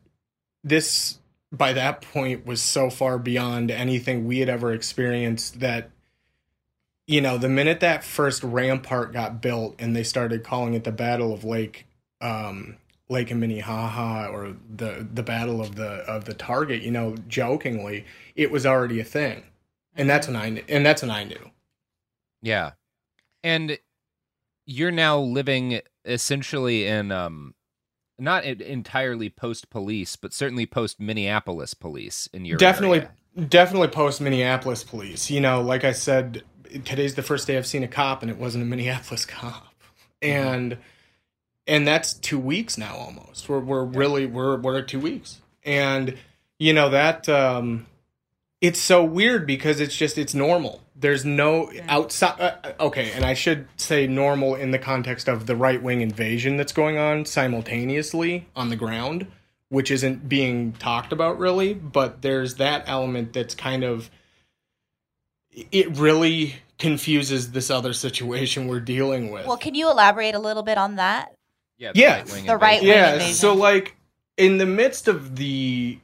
this 0.64 1.20
by 1.52 1.74
that 1.74 2.02
point 2.02 2.48
was 2.48 2.60
so 2.60 2.90
far 2.90 3.20
beyond 3.20 3.70
anything 3.70 4.26
we 4.26 4.40
had 4.40 4.50
ever 4.50 4.74
experienced 4.74 5.60
that 5.60 5.92
you 7.06 7.22
know 7.22 7.38
the 7.38 7.48
minute 7.48 7.80
that 7.80 8.04
first 8.04 8.44
rampart 8.44 9.14
got 9.14 9.40
built 9.42 9.76
and 9.78 9.96
they 9.96 10.04
started 10.04 10.44
calling 10.44 10.74
it 10.74 10.84
the 10.84 10.92
battle 10.92 11.32
of 11.32 11.44
lake 11.44 11.86
um 12.22 12.78
lake 13.10 13.30
and 13.30 13.40
minnehaha 13.40 14.28
or 14.28 14.56
the 14.76 15.08
the 15.14 15.24
battle 15.24 15.62
of 15.62 15.76
the 15.76 15.88
of 16.08 16.26
the 16.26 16.34
target 16.34 16.82
you 16.82 16.92
know 16.92 17.16
jokingly 17.28 18.04
it 18.38 18.52
was 18.52 18.66
already 18.66 19.00
a 19.00 19.04
thing. 19.04 19.44
And 19.96 20.10
that's 20.10 20.28
when 20.28 20.36
i 20.36 20.52
kn- 20.52 20.66
and 20.70 20.86
that's 20.86 21.02
when 21.02 21.12
i 21.12 21.24
knew. 21.24 21.52
Yeah. 22.42 22.72
And 23.44 23.80
you're 24.66 24.92
now 24.92 25.20
living 25.20 25.82
essentially 26.06 26.86
in 26.86 27.12
um 27.12 27.56
not 28.20 28.44
entirely 28.46 29.30
post 29.30 29.70
police, 29.70 30.16
but 30.16 30.34
certainly 30.34 30.66
post 30.66 31.00
Minneapolis 31.00 31.74
police 31.74 32.28
in 32.34 32.46
your 32.46 32.58
definitely 32.58 33.00
area. 33.00 33.12
definitely 33.48 33.90
post 33.90 34.22
minneapolis 34.22 34.84
police. 34.84 35.30
You 35.30 35.42
know 35.42 35.62
like 35.62 35.84
i 35.84 35.92
said 35.92 36.44
today's 36.84 37.16
the 37.16 37.24
first 37.24 37.48
day 37.48 37.58
i've 37.58 37.68
seen 37.68 37.84
a 37.84 37.88
cop 37.88 38.22
and 38.22 38.30
it 38.30 38.38
wasn't 38.38 38.64
a 38.64 38.68
minneapolis 38.68 39.26
cop. 39.38 39.74
And 40.22 40.78
and 41.68 41.88
that's 41.88 42.14
two 42.14 42.40
weeks 42.40 42.78
now 42.78 42.96
almost. 42.96 43.50
We're, 43.50 43.60
we're 43.60 43.84
really 43.84 44.26
we're 44.26 44.58
we're 44.58 44.80
at 44.80 44.88
two 44.88 45.00
weeks. 45.00 45.42
And 45.64 46.18
you 46.60 46.74
know 46.74 46.90
that 46.90 47.28
um 47.30 47.86
it's 48.62 48.80
so 48.80 49.04
weird 49.04 49.46
because 49.46 49.80
it's 49.80 49.96
just 49.96 50.18
it's 50.18 50.34
normal 50.34 50.82
there's 51.00 51.24
no 51.24 51.72
outside 51.88 52.40
uh, 52.40 52.74
okay 52.80 53.12
and 53.12 53.24
i 53.24 53.34
should 53.34 53.68
say 53.78 54.08
normal 54.08 54.56
in 54.56 54.72
the 54.72 54.80
context 54.80 55.28
of 55.28 55.46
the 55.46 55.56
right-wing 55.56 56.02
invasion 56.02 56.58
that's 56.58 56.74
going 56.74 56.98
on 56.98 57.26
simultaneously 57.26 58.48
on 58.56 58.70
the 58.70 58.76
ground 58.76 59.28
which 59.70 59.92
isn't 59.92 60.28
being 60.28 60.74
talked 60.74 61.12
about 61.14 61.38
really 61.38 61.74
but 61.74 62.22
there's 62.22 62.56
that 62.56 62.84
element 62.88 63.34
that's 63.34 63.56
kind 63.56 63.84
of 63.84 64.10
it 65.72 65.98
really 65.98 66.56
confuses 66.78 67.52
this 67.52 67.70
other 67.70 67.94
situation 67.94 68.68
we're 68.68 68.80
dealing 68.80 69.32
with 69.32 69.48
Well, 69.48 69.58
can 69.58 69.76
you 69.76 69.90
elaborate 69.90 70.36
a 70.36 70.40
little 70.40 70.64
bit 70.64 70.78
on 70.78 70.96
that? 70.96 71.34
Yeah, 71.78 71.92
yeah, 71.96 72.24
The 72.24 72.58
right-wing 72.58 72.90
yeah. 72.90 73.14
invasion. 73.14 73.36
So, 73.36 73.54
like, 73.54 73.96
in 74.36 74.58
the 74.58 74.66
midst 74.66 75.08
of 75.08 75.36
the 75.36 76.00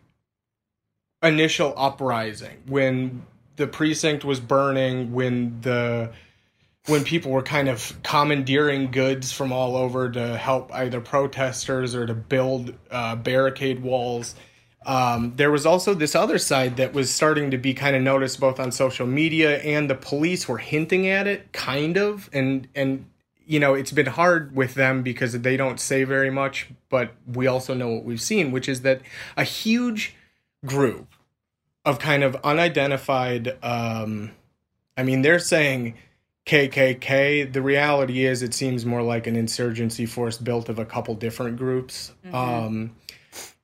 initial 1.22 1.74
uprising, 1.78 2.64
when 2.68 3.26
the 3.56 3.68
precinct 3.68 4.24
was 4.24 4.40
burning, 4.40 5.14
when 5.14 5.62
the 5.62 6.12
when 6.88 7.04
people 7.04 7.32
were 7.32 7.44
kind 7.44 7.70
of 7.70 7.96
commandeering 8.04 8.92
goods 8.92 9.32
from 9.32 9.54
all 9.54 9.78
over 9.78 10.10
to 10.10 10.38
help 10.38 10.74
either 10.74 11.00
protesters 11.00 11.96
or 11.96 12.06
to 12.06 12.14
build 12.14 12.74
uh, 12.92 13.16
barricade 13.16 13.82
walls. 13.82 14.36
Um, 14.86 15.34
there 15.38 15.50
was 15.50 15.66
also 15.66 15.94
this 15.94 16.14
other 16.14 16.38
side 16.38 16.76
that 16.76 16.94
was 16.94 17.10
starting 17.10 17.52
to 17.52 17.58
be 17.58 17.74
kind 17.74 17.96
of 17.96 18.02
noticed 18.02 18.40
both 18.42 18.60
on 18.60 18.74
social 18.74 19.08
media 19.08 19.60
and 19.60 19.90
the 19.90 19.96
police 19.96 20.48
were 20.48 20.58
hinting 20.58 21.08
at 21.08 21.26
it, 21.26 21.54
kind 21.54 21.96
of, 21.98 22.30
and 22.34 22.68
and 22.76 23.06
you 23.46 23.62
know 23.62 23.76
it's 23.76 23.94
been 23.94 24.08
hard 24.08 24.54
with 24.54 24.74
them 24.74 25.02
because 25.02 25.40
they 25.40 25.56
don't 25.56 25.80
say 25.80 26.04
very 26.04 26.30
much, 26.30 26.68
but 26.90 27.14
we 27.26 27.48
also 27.48 27.74
know 27.74 27.88
what 27.88 28.04
we've 28.04 28.20
seen, 28.20 28.52
which 28.52 28.68
is 28.68 28.82
that 28.82 29.00
a 29.38 29.46
huge 29.46 30.16
group 30.66 31.13
of 31.86 32.00
kind 32.00 32.24
of 32.24 32.36
unidentified. 32.44 33.58
Um, 33.64 34.32
I 34.98 35.04
mean, 35.04 35.22
they're 35.22 35.40
saying 35.40 35.96
KKK. 36.46 37.52
The 37.52 37.62
reality 37.62 38.26
is, 38.26 38.42
it 38.44 38.54
seems 38.54 38.86
more 38.86 39.02
like 39.02 39.28
an 39.28 39.36
insurgency 39.36 40.06
force 40.06 40.38
built 40.38 40.70
of 40.70 40.80
a 40.80 40.86
couple 40.86 41.16
different 41.16 41.58
groups. 41.58 42.12
Um, 42.32 42.96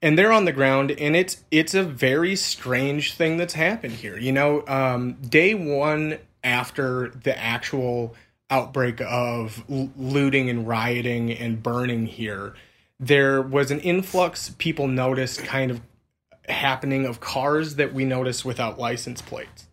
and 0.01 0.17
they're 0.17 0.31
on 0.31 0.45
the 0.45 0.51
ground, 0.51 0.91
and 0.91 1.15
it's 1.15 1.43
it's 1.51 1.73
a 1.73 1.83
very 1.83 2.35
strange 2.35 3.13
thing 3.13 3.37
that's 3.37 3.53
happened 3.53 3.93
here. 3.93 4.17
You 4.17 4.31
know, 4.31 4.63
um, 4.67 5.13
day 5.13 5.53
one 5.53 6.19
after 6.43 7.09
the 7.23 7.37
actual 7.37 8.15
outbreak 8.49 9.01
of 9.01 9.63
l- 9.69 9.91
looting 9.97 10.49
and 10.49 10.67
rioting 10.67 11.31
and 11.31 11.61
burning 11.61 12.05
here, 12.05 12.53
there 12.99 13.41
was 13.41 13.71
an 13.71 13.79
influx. 13.81 14.55
People 14.57 14.87
noticed 14.87 15.43
kind 15.43 15.69
of 15.69 15.81
happening 16.49 17.05
of 17.05 17.19
cars 17.19 17.75
that 17.75 17.93
we 17.93 18.05
notice 18.05 18.43
without 18.43 18.79
license 18.79 19.21
plates. 19.21 19.67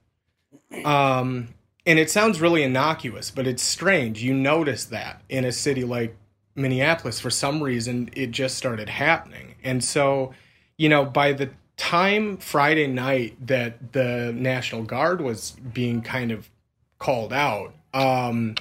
Um, 0.85 1.49
and 1.87 1.99
it 1.99 2.11
sounds 2.11 2.41
really 2.41 2.63
innocuous, 2.63 3.31
but 3.31 3.47
it's 3.47 3.63
strange. 3.63 4.23
You 4.23 4.35
notice 4.35 4.85
that 4.87 5.23
in 5.29 5.45
a 5.45 5.53
city 5.53 5.85
like 5.85 6.17
Minneapolis, 6.55 7.21
for 7.21 7.31
some 7.31 7.63
reason, 7.63 8.11
it 8.15 8.31
just 8.31 8.57
started 8.57 8.89
happening. 8.89 9.55
And 9.63 9.83
so, 9.83 10.35
you 10.77 10.89
know, 10.89 11.05
by 11.05 11.33
the 11.33 11.51
time 11.77 12.39
Friday 12.39 12.87
night 12.87 13.47
that 13.47 13.93
the 13.93 14.33
National 14.35 14.83
Guard 14.83 15.21
was 15.21 15.53
being 15.73 16.03
kind 16.03 16.33
of 16.33 16.51
called 16.99 17.33
out, 17.33 17.75
um, 17.95 18.57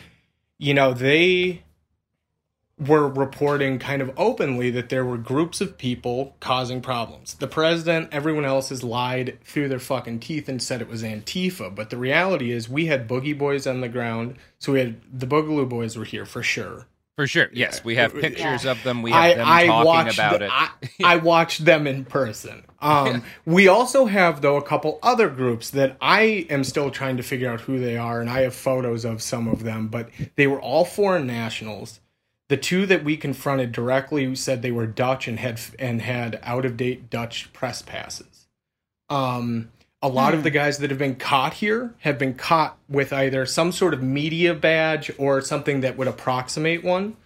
you 0.58 0.74
know, 0.74 0.94
they 0.94 1.64
were 2.78 3.08
reporting 3.08 3.80
kind 3.80 4.02
of 4.02 4.12
openly 4.18 4.70
that 4.70 4.90
there 4.90 5.06
were 5.06 5.18
groups 5.18 5.62
of 5.62 5.78
people 5.78 6.36
causing 6.42 6.82
problems. 6.82 7.36
The 7.36 7.48
president, 7.48 8.10
everyone 8.12 8.44
else 8.44 8.68
has 8.70 8.84
lied 8.84 9.38
through 9.46 9.70
their 9.70 9.80
fucking 9.80 10.20
teeth 10.20 10.50
and 10.50 10.62
said 10.62 10.82
it 10.82 10.90
was 10.90 11.02
Antifa. 11.02 11.74
But 11.74 11.90
the 11.90 11.98
reality 11.98 12.52
is, 12.52 12.68
we 12.68 12.88
had 12.88 13.08
Boogie 13.08 13.38
Boys 13.38 13.66
on 13.66 13.80
the 13.80 13.88
ground. 13.88 14.36
So 14.60 14.74
we 14.74 14.80
had 14.80 15.02
the 15.12 15.28
Boogaloo 15.28 15.70
Boys 15.70 15.98
were 15.98 16.04
here 16.04 16.26
for 16.26 16.44
sure. 16.44 16.88
For 17.16 17.28
sure. 17.28 17.48
Yes, 17.54 17.82
we 17.82 17.96
have 17.96 18.14
pictures 18.14 18.66
of 18.66 18.84
them. 18.84 19.02
We 19.02 19.14
I, 19.14 19.36
them 19.36 19.48
I 19.48 19.68
talking 19.68 19.86
watched 19.86 20.18
about 20.18 20.40
the- 20.40 20.46
it. 20.46 20.52
I, 20.52 20.70
I 21.06 21.16
watched 21.16 21.64
them 21.64 21.88
in 21.88 22.04
person. 22.04 22.66
Um, 22.82 23.24
we 23.46 23.70
also 23.70 24.06
have 24.06 24.42
though 24.42 24.58
a 24.58 24.62
couple 24.62 25.00
other 25.02 25.30
groups 25.30 25.70
that 25.70 25.96
I 26.02 26.46
am 26.50 26.66
still 26.66 26.92
trying 26.92 27.16
to 27.16 27.24
figure 27.24 27.50
out 27.50 27.62
who 27.62 27.80
they 27.80 27.96
are, 27.96 28.20
and 28.20 28.30
I 28.30 28.42
have 28.42 28.54
photos 28.54 29.06
of 29.06 29.22
some 29.22 29.48
of 29.48 29.64
them. 29.64 29.88
But 29.88 30.10
they 30.36 30.46
were 30.46 30.60
all 30.60 30.84
foreign 30.84 31.26
nationals. 31.26 32.02
The 32.48 32.58
two 32.58 32.86
that 32.86 33.04
we 33.04 33.18
confronted 33.18 33.72
directly 33.72 34.36
said 34.36 34.62
they 34.62 34.72
were 34.72 34.86
Dutch 34.86 35.28
and 35.28 35.40
had 35.40 35.60
and 35.80 36.02
had 36.02 36.40
out 36.44 36.66
of 36.66 36.78
date 36.78 37.10
Dutch 37.10 37.52
press 37.54 37.82
passes. 37.82 38.48
Um, 39.10 39.72
a 40.02 40.10
lot 40.10 40.36
of 40.36 40.44
the 40.44 40.52
guys 40.52 40.78
that 40.80 40.92
have 40.92 41.00
been 41.00 41.16
caught 41.16 41.56
here 41.56 41.96
have 42.00 42.20
been 42.20 42.36
caught 42.36 42.78
with 42.88 43.12
either 43.12 43.46
some 43.48 43.72
sort 43.72 43.94
of 43.94 44.04
media 44.04 44.54
badge 44.54 45.10
or 45.18 45.42
something 45.42 45.82
that 45.82 45.98
would 45.98 46.08
approximate 46.08 46.84
one. 46.84 47.18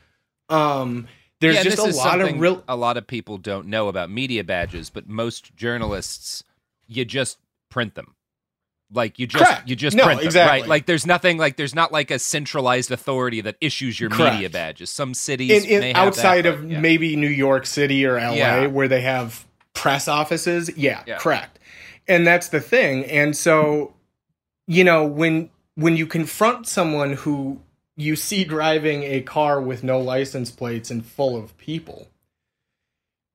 Um, 0.48 1.08
there's 1.42 1.56
Yeah, 1.56 1.64
just 1.64 1.78
a 1.78 1.98
lot 1.98 2.22
of 2.22 2.40
real. 2.40 2.64
A 2.68 2.78
lot 2.78 2.96
of 2.96 3.06
people 3.06 3.38
don't 3.38 3.68
know 3.68 3.90
about 3.90 4.10
media 4.10 4.44
badges, 4.44 4.90
but 4.90 5.10
most 5.10 5.56
journalists, 5.56 6.44
you 6.88 7.04
just 7.04 7.38
print 7.70 7.96
them. 7.96 8.16
Like 8.92 9.20
you 9.20 9.28
just 9.28 9.44
Correct. 9.46 9.70
you 9.70 9.76
just 9.76 9.96
No, 9.96 10.06
print 10.06 10.20
them, 10.22 10.26
exactly. 10.28 10.62
right? 10.62 10.68
Like 10.70 10.86
there's 10.88 11.06
nothing 11.06 11.38
like 11.38 11.58
there's 11.58 11.76
not 11.76 11.92
like 11.92 12.10
a 12.10 12.18
centralized 12.18 12.90
authority 12.92 13.42
that 13.42 13.56
issues 13.62 14.00
your 14.00 14.10
Correct. 14.10 14.34
media 14.36 14.50
badges. 14.50 14.90
Some 14.90 15.14
cities 15.14 15.64
in, 15.66 15.70
in, 15.70 15.80
may 15.82 15.88
have 15.94 16.08
outside 16.08 16.46
that, 16.46 16.56
of 16.56 16.62
but, 16.62 16.72
yeah. 16.72 16.80
maybe 16.80 17.16
New 17.16 17.28
York 17.30 17.68
City 17.68 18.04
or 18.06 18.18
LA 18.18 18.34
Yeah. 18.34 18.66
where 18.68 18.88
they 18.88 19.02
have 19.02 19.46
press 19.74 20.08
offices. 20.08 20.72
Yeah, 20.76 21.04
Yeah. 21.06 21.18
correct. 21.20 21.60
And 22.08 22.26
that's 22.26 22.48
the 22.50 22.60
thing. 22.60 23.06
And 23.06 23.38
so, 23.38 23.94
you 24.68 24.84
know, 24.84 25.06
when 25.06 25.52
when 25.76 25.96
you 25.96 26.08
confront 26.08 26.68
someone 26.68 27.14
who 27.14 27.62
you 27.96 28.16
see 28.16 28.44
driving 28.44 29.04
a 29.04 29.22
car 29.22 29.62
with 29.62 29.84
no 29.84 30.00
license 30.00 30.50
plates 30.50 30.90
and 30.90 31.06
full 31.06 31.38
of 31.38 31.56
people 31.58 32.08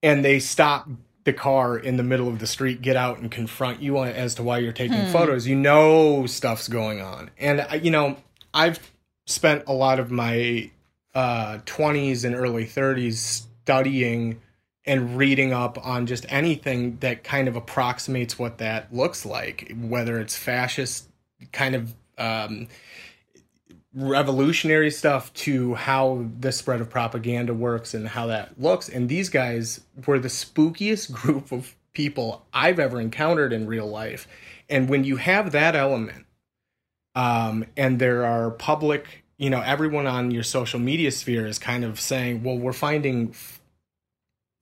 and 0.02 0.24
they 0.24 0.38
stop 0.40 0.88
the 1.24 1.32
car 1.32 1.76
in 1.78 1.96
the 1.96 2.02
middle 2.02 2.28
of 2.28 2.38
the 2.38 2.46
street 2.46 2.82
get 2.82 2.96
out 2.96 3.18
and 3.18 3.30
confront 3.30 3.80
you 3.82 3.98
as 4.02 4.34
to 4.36 4.42
why 4.42 4.58
you're 4.58 4.72
taking 4.72 5.04
Hmm. 5.06 5.12
photos. 5.12 5.46
You 5.46 5.56
know 5.56 6.26
stuff's 6.26 6.68
going 6.68 7.00
on. 7.00 7.30
And 7.38 7.66
you 7.82 7.90
know, 7.90 8.16
I've 8.52 8.78
spent 9.26 9.64
a 9.66 9.72
lot 9.72 9.98
of 10.00 10.10
my 10.10 10.70
uh 11.14 11.58
20s 11.64 12.24
and 12.24 12.34
early 12.34 12.66
30s 12.66 13.46
studying 13.62 14.40
and 14.84 15.16
reading 15.16 15.52
up 15.52 15.78
on 15.84 16.06
just 16.06 16.26
anything 16.28 16.98
that 17.00 17.24
kind 17.24 17.48
of 17.48 17.56
approximates 17.56 18.38
what 18.38 18.58
that 18.58 18.92
looks 18.94 19.24
like, 19.24 19.72
whether 19.80 20.20
it's 20.20 20.36
fascist 20.36 21.08
kind 21.52 21.74
of 21.74 21.94
um 22.18 22.68
revolutionary 23.94 24.90
stuff 24.90 25.32
to 25.34 25.74
how 25.74 26.26
the 26.40 26.50
spread 26.50 26.80
of 26.80 26.90
propaganda 26.90 27.54
works 27.54 27.94
and 27.94 28.08
how 28.08 28.26
that 28.26 28.60
looks. 28.60 28.88
And 28.88 29.08
these 29.08 29.28
guys 29.28 29.80
were 30.06 30.18
the 30.18 30.28
spookiest 30.28 31.12
group 31.22 31.52
of 31.52 31.74
people 31.92 32.44
I've 32.52 32.78
ever 32.78 33.00
encountered 33.00 33.52
in 33.52 33.66
real 33.66 33.86
life. 33.86 34.26
And 34.68 34.88
when 34.88 35.04
you 35.04 35.16
have 35.16 35.52
that 35.52 35.76
element, 35.76 36.26
um, 37.14 37.64
and 37.76 38.00
there 38.00 38.24
are 38.24 38.50
public, 38.50 39.24
you 39.38 39.48
know, 39.48 39.60
everyone 39.60 40.06
on 40.06 40.32
your 40.32 40.42
social 40.42 40.80
media 40.80 41.12
sphere 41.12 41.46
is 41.46 41.60
kind 41.60 41.84
of 41.84 42.00
saying, 42.00 42.42
well, 42.42 42.58
we're 42.58 42.72
finding, 42.72 43.36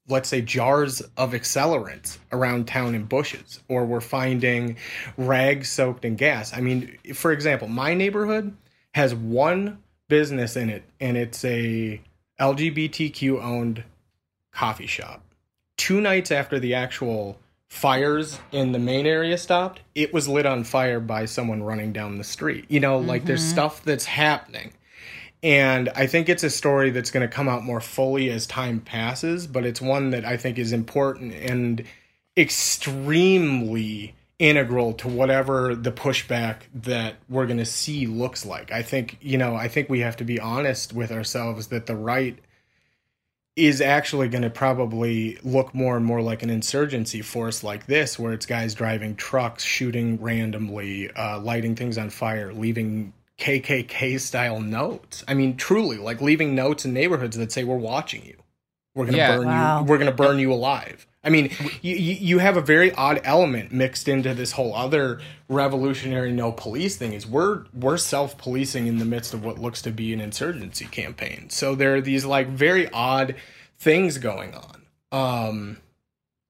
let's 0.08 0.28
say, 0.28 0.42
jars 0.42 1.00
of 1.16 1.32
accelerants 1.32 2.18
around 2.30 2.68
town 2.68 2.94
in 2.94 3.04
bushes, 3.04 3.60
or 3.68 3.86
we're 3.86 4.02
finding 4.02 4.76
rags 5.16 5.70
soaked 5.70 6.04
in 6.04 6.16
gas. 6.16 6.52
I 6.52 6.60
mean, 6.60 6.98
for 7.14 7.32
example, 7.32 7.68
my 7.68 7.94
neighborhood 7.94 8.54
has 8.94 9.14
one 9.14 9.78
business 10.08 10.56
in 10.56 10.68
it, 10.70 10.84
and 11.00 11.16
it's 11.16 11.44
a 11.44 12.00
LGBTQ 12.40 13.42
owned 13.42 13.84
coffee 14.52 14.86
shop. 14.86 15.22
Two 15.76 16.00
nights 16.00 16.30
after 16.30 16.58
the 16.58 16.74
actual 16.74 17.38
fires 17.68 18.38
in 18.52 18.72
the 18.72 18.78
main 18.78 19.06
area 19.06 19.38
stopped, 19.38 19.80
it 19.94 20.12
was 20.12 20.28
lit 20.28 20.44
on 20.44 20.62
fire 20.62 21.00
by 21.00 21.24
someone 21.24 21.62
running 21.62 21.92
down 21.92 22.18
the 22.18 22.24
street. 22.24 22.66
You 22.68 22.80
know, 22.80 22.98
like 22.98 23.24
there's 23.24 23.42
Mhm. 23.42 23.50
stuff 23.50 23.82
that's 23.82 24.04
happening. 24.04 24.72
And 25.42 25.88
I 25.96 26.06
think 26.06 26.28
it's 26.28 26.44
a 26.44 26.50
story 26.50 26.90
that's 26.90 27.10
going 27.10 27.26
to 27.26 27.34
come 27.34 27.48
out 27.48 27.64
more 27.64 27.80
fully 27.80 28.30
as 28.30 28.46
time 28.46 28.78
passes, 28.80 29.46
but 29.46 29.64
it's 29.64 29.80
one 29.80 30.10
that 30.10 30.24
I 30.24 30.36
think 30.36 30.58
is 30.58 30.72
important 30.72 31.34
and 31.34 31.82
extremely 32.36 34.14
integral 34.38 34.92
to 34.94 35.08
whatever 35.08 35.74
the 35.74 35.92
pushback 35.92 36.62
that 36.74 37.16
we're 37.28 37.46
going 37.46 37.58
to 37.58 37.64
see 37.64 38.06
looks 38.06 38.44
like. 38.44 38.72
I 38.72 38.82
think, 38.82 39.18
you 39.20 39.38
know, 39.38 39.54
I 39.54 39.68
think 39.68 39.88
we 39.88 40.00
have 40.00 40.16
to 40.16 40.24
be 40.24 40.40
honest 40.40 40.92
with 40.92 41.12
ourselves 41.12 41.68
that 41.68 41.86
the 41.86 41.96
right 41.96 42.38
is 43.54 43.80
actually 43.80 44.28
going 44.28 44.42
to 44.42 44.50
probably 44.50 45.38
look 45.42 45.74
more 45.74 45.96
and 45.96 46.06
more 46.06 46.22
like 46.22 46.42
an 46.42 46.50
insurgency 46.50 47.20
force 47.20 47.62
like 47.62 47.86
this, 47.86 48.18
where 48.18 48.32
it's 48.32 48.46
guys 48.46 48.74
driving 48.74 49.14
trucks, 49.14 49.62
shooting 49.62 50.20
randomly, 50.20 51.10
uh, 51.12 51.38
lighting 51.38 51.76
things 51.76 51.98
on 51.98 52.08
fire, 52.08 52.52
leaving 52.52 53.12
KKK 53.38 54.18
style 54.18 54.60
notes. 54.60 55.22
I 55.28 55.34
mean, 55.34 55.56
truly, 55.56 55.98
like 55.98 56.22
leaving 56.22 56.54
notes 56.54 56.84
in 56.84 56.94
neighborhoods 56.94 57.36
that 57.36 57.52
say, 57.52 57.64
"We're 57.64 57.76
watching 57.76 58.24
you. 58.24 58.41
We're 58.94 59.04
going 59.04 59.12
to 59.14 59.18
Yeah. 59.18 59.36
burn 59.36 59.46
Wow. 59.46 59.80
you. 59.80 59.84
We're 59.86 59.98
going 59.98 60.10
to 60.10 60.16
burn 60.16 60.38
you 60.38 60.52
alive." 60.52 61.06
I 61.24 61.30
mean, 61.30 61.50
you, 61.82 61.94
you 61.94 62.14
you 62.14 62.38
have 62.40 62.56
a 62.56 62.60
very 62.60 62.92
odd 62.92 63.20
element 63.24 63.70
mixed 63.72 64.08
into 64.08 64.34
this 64.34 64.52
whole 64.52 64.74
other 64.74 65.20
revolutionary 65.48 66.32
no 66.32 66.50
police 66.52 66.96
thing. 66.96 67.12
Is 67.12 67.26
we're 67.26 67.64
we're 67.72 67.96
self 67.96 68.36
policing 68.36 68.86
in 68.88 68.98
the 68.98 69.04
midst 69.04 69.32
of 69.32 69.44
what 69.44 69.58
looks 69.58 69.82
to 69.82 69.90
be 69.92 70.12
an 70.12 70.20
insurgency 70.20 70.86
campaign. 70.86 71.48
So 71.50 71.74
there 71.74 71.94
are 71.94 72.00
these 72.00 72.24
like 72.24 72.48
very 72.48 72.88
odd 72.90 73.36
things 73.78 74.18
going 74.18 74.54
on. 74.54 74.82
Um, 75.12 75.78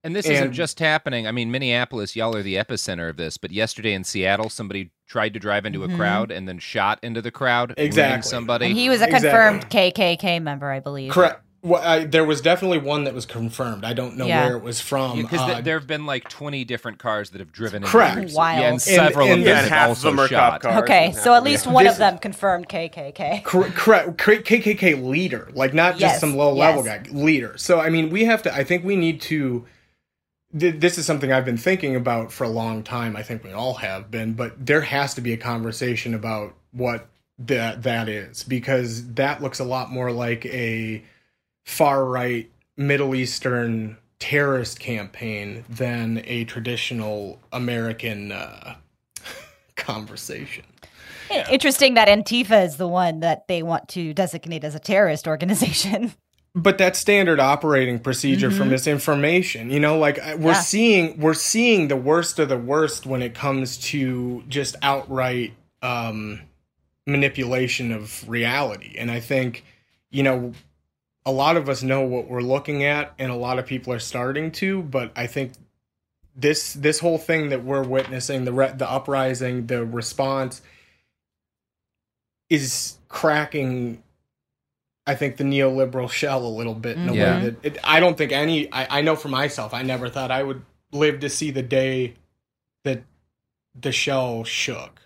And 0.04 0.16
this 0.16 0.26
isn't 0.26 0.52
just 0.52 0.78
happening. 0.80 1.26
I 1.26 1.32
mean, 1.32 1.50
Minneapolis, 1.50 2.16
y'all 2.16 2.34
are 2.34 2.42
the 2.42 2.56
epicenter 2.56 3.08
of 3.10 3.16
this. 3.16 3.36
But 3.36 3.52
yesterday 3.52 3.92
in 3.92 4.04
Seattle, 4.04 4.48
somebody 4.48 4.90
tried 5.06 5.34
to 5.34 5.38
drive 5.40 5.64
into 5.66 5.84
a 5.84 5.88
crowd 5.88 6.30
and 6.30 6.48
then 6.48 6.58
shot 6.58 6.98
into 7.02 7.20
the 7.22 7.30
crowd, 7.30 7.70
wounding 7.70 7.86
Exactly. 7.86 8.28
somebody. 8.30 8.66
And 8.66 8.76
he 8.76 8.88
was 8.88 9.00
a 9.00 9.04
Exactly. 9.04 9.28
confirmed 9.30 9.70
KKK 9.70 10.40
member, 10.42 10.70
I 10.70 10.80
believe. 10.80 11.12
correct. 11.12 11.42
Well, 11.64 11.80
I, 11.80 12.04
there 12.04 12.24
was 12.24 12.40
definitely 12.40 12.78
one 12.78 13.04
that 13.04 13.14
was 13.14 13.24
confirmed. 13.24 13.84
I 13.84 13.92
don't 13.92 14.16
know 14.16 14.26
Yeah. 14.26 14.46
where 14.46 14.56
it 14.56 14.64
was 14.64 14.80
from. 14.80 15.22
Because 15.22 15.38
Uh, 15.40 15.60
there 15.60 15.78
have 15.78 15.86
been 15.86 16.06
like 16.06 16.28
20 16.28 16.64
different 16.64 16.98
cars 16.98 17.30
that 17.30 17.38
have 17.38 17.52
driven 17.52 17.76
into 17.84 17.88
Correct. 17.88 18.14
groups. 18.16 18.34
Wild. 18.34 18.58
Yeah, 18.58 18.64
and 18.64 18.72
And- 18.74 18.82
several 18.82 19.28
and- 19.28 19.38
of 19.40 19.44
them 19.44 19.54
yeah, 19.54 19.60
have 19.60 19.68
half 19.70 19.82
of 19.84 19.88
also 19.90 20.10
them 20.10 20.18
are 20.20 20.28
shot. 20.28 20.60
cop 20.60 20.62
cars. 20.62 20.82
Okay, 20.82 21.12
so 21.12 21.34
at 21.34 21.44
least 21.44 21.68
one 21.68 21.84
This- 21.84 21.92
of 21.94 21.98
them 21.98 22.18
confirmed 22.18 22.68
KKK. 22.68 23.42
Cor- 23.44 23.70
correct 23.70 24.18
K- 24.18 24.38
KKK 24.42 24.94
leader, 24.96 25.48
like 25.54 25.72
not 25.72 25.92
just 25.92 26.00
Yes, 26.14 26.20
some 26.20 26.36
low 26.36 26.52
level 26.52 26.84
yes. 26.84 27.02
guy, 27.06 27.12
leader. 27.16 27.54
So 27.56 27.78
I 27.80 27.90
mean, 27.90 28.10
we 28.10 28.24
have 28.24 28.42
to. 28.42 28.52
I 28.54 28.64
think 28.64 28.84
we 28.84 28.96
need 28.96 29.20
to. 29.22 29.64
th- 30.58 30.80
This 30.80 30.98
is 30.98 31.06
something 31.06 31.32
I've 31.32 31.44
been 31.46 31.56
thinking 31.56 31.94
about 31.96 32.32
for 32.32 32.42
a 32.44 32.48
long 32.48 32.82
time. 32.82 33.16
I 33.16 33.22
think 33.22 33.42
we 33.44 33.52
all 33.52 33.74
have 33.74 34.10
been, 34.10 34.32
but 34.32 34.66
there 34.66 34.82
has 34.82 35.14
to 35.14 35.20
be 35.20 35.32
a 35.32 35.36
conversation 35.38 36.12
about 36.12 36.54
what 36.72 37.06
that 37.38 37.84
that 37.84 38.08
is 38.08 38.42
because 38.42 39.12
that 39.14 39.40
looks 39.40 39.60
a 39.60 39.64
lot 39.64 39.90
more 39.92 40.10
like 40.12 40.44
a 40.46 41.02
far 41.64 42.04
right 42.04 42.50
Middle 42.76 43.14
Eastern 43.14 43.96
terrorist 44.18 44.78
campaign 44.80 45.64
than 45.68 46.22
a 46.26 46.44
traditional 46.44 47.38
American 47.52 48.32
uh, 48.32 48.74
conversation. 49.76 50.64
Interesting 51.50 51.94
that 51.94 52.08
Antifa 52.08 52.64
is 52.64 52.76
the 52.76 52.86
one 52.88 53.20
that 53.20 53.48
they 53.48 53.62
want 53.62 53.88
to 53.90 54.12
designate 54.12 54.64
as 54.64 54.74
a 54.74 54.78
terrorist 54.78 55.26
organization. 55.26 56.12
but 56.54 56.76
that's 56.76 56.98
standard 56.98 57.40
operating 57.40 57.98
procedure 57.98 58.50
for 58.50 58.64
Mhm. 58.64 58.68
misinformation 58.72 59.70
you 59.70 59.80
know 59.80 59.96
like 59.98 60.18
we're 60.36 60.52
Yeah. 60.52 60.60
seeing 60.60 61.18
we're 61.18 61.32
seeing 61.32 61.88
the 61.88 61.96
worst 61.96 62.38
of 62.38 62.50
the 62.50 62.58
worst 62.58 63.06
when 63.06 63.22
it 63.22 63.32
comes 63.34 63.78
to 63.78 64.44
just 64.48 64.76
outright 64.82 65.54
um 65.80 66.42
manipulation 67.06 67.90
of 67.90 68.28
reality 68.28 68.94
and 68.98 69.10
i 69.10 69.18
think 69.18 69.64
you 70.10 70.22
know 70.22 70.52
a 71.24 71.32
lot 71.32 71.56
of 71.56 71.68
us 71.68 71.82
know 71.82 72.02
what 72.02 72.28
we're 72.28 72.40
looking 72.40 72.84
at 72.84 73.12
and 73.18 73.30
a 73.30 73.36
lot 73.36 73.58
of 73.58 73.66
people 73.66 73.92
are 73.92 73.98
starting 73.98 74.50
to 74.50 74.82
but 74.82 75.12
i 75.16 75.26
think 75.26 75.52
this 76.34 76.72
this 76.74 76.98
whole 76.98 77.18
thing 77.18 77.50
that 77.50 77.64
we're 77.64 77.82
witnessing 77.82 78.44
the 78.44 78.52
re- 78.52 78.74
the 78.76 78.90
uprising 78.90 79.66
the 79.66 79.84
response 79.84 80.62
is 82.48 82.98
cracking 83.08 84.02
I 85.06 85.14
think 85.14 85.36
the 85.36 85.44
neoliberal 85.44 86.10
shell 86.10 86.46
a 86.46 86.48
little 86.48 86.74
bit 86.74 86.96
in 86.96 87.08
a 87.08 87.12
Yeah. 87.12 87.24
way 87.24 87.46
mm-hmm. 87.46 87.60
that 87.60 87.64
it, 87.64 87.78
I 87.82 87.98
don't 87.98 88.16
think 88.16 88.30
any. 88.30 88.72
I, 88.72 88.98
I 88.98 89.02
know 89.02 89.16
for 89.16 89.28
myself, 89.28 89.74
I 89.74 89.82
never 89.82 90.08
thought 90.08 90.30
I 90.30 90.42
would 90.42 90.62
live 90.92 91.20
to 91.20 91.28
see 91.28 91.50
the 91.50 91.62
day 91.62 92.14
that 92.84 93.02
the 93.74 93.90
shell 93.90 94.44
shook. 94.44 95.00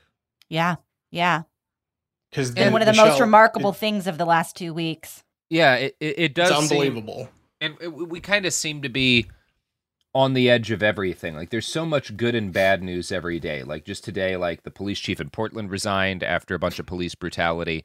Yeah, 0.49 0.77
yeah. 1.11 1.43
Because 2.31 2.55
And 2.55 2.73
one 2.73 2.83
of 2.83 2.87
the, 2.87 3.03
most 3.03 3.21
remarkable 3.21 3.73
things 3.73 4.07
of 4.07 4.19
the 4.19 4.27
last 4.27 4.57
two 4.57 4.75
weeks. 4.75 5.23
Yeah, 5.51 5.75
it, 5.77 5.97
it, 6.01 6.19
it 6.19 6.35
does. 6.35 6.51
It's 6.51 6.69
seem- 6.69 6.79
unbelievable. 6.81 7.29
and 7.61 7.77
it, 7.81 7.89
we 7.89 8.21
kind 8.21 8.47
of 8.47 8.53
seem 8.53 8.83
to 8.83 8.89
be 8.89 9.27
on 10.15 10.33
the 10.33 10.49
edge 10.49 10.71
of 10.71 10.83
everything. 10.83 11.37
Like 11.37 11.51
there's 11.51 11.67
so 11.67 11.85
much 11.85 12.17
good 12.17 12.35
and 12.35 12.53
bad 12.53 12.83
news 12.83 13.13
every 13.13 13.39
day. 13.39 13.63
Like 13.63 13.85
just 13.85 14.03
today, 14.03 14.37
like 14.37 14.63
the 14.63 14.71
police 14.71 14.99
chief 14.99 15.21
in 15.21 15.29
Portland 15.31 15.71
resigned 15.71 16.23
after 16.23 16.55
a 16.55 16.59
bunch 16.59 16.79
of 16.79 16.87
police 16.87 17.15
brutality. 17.15 17.85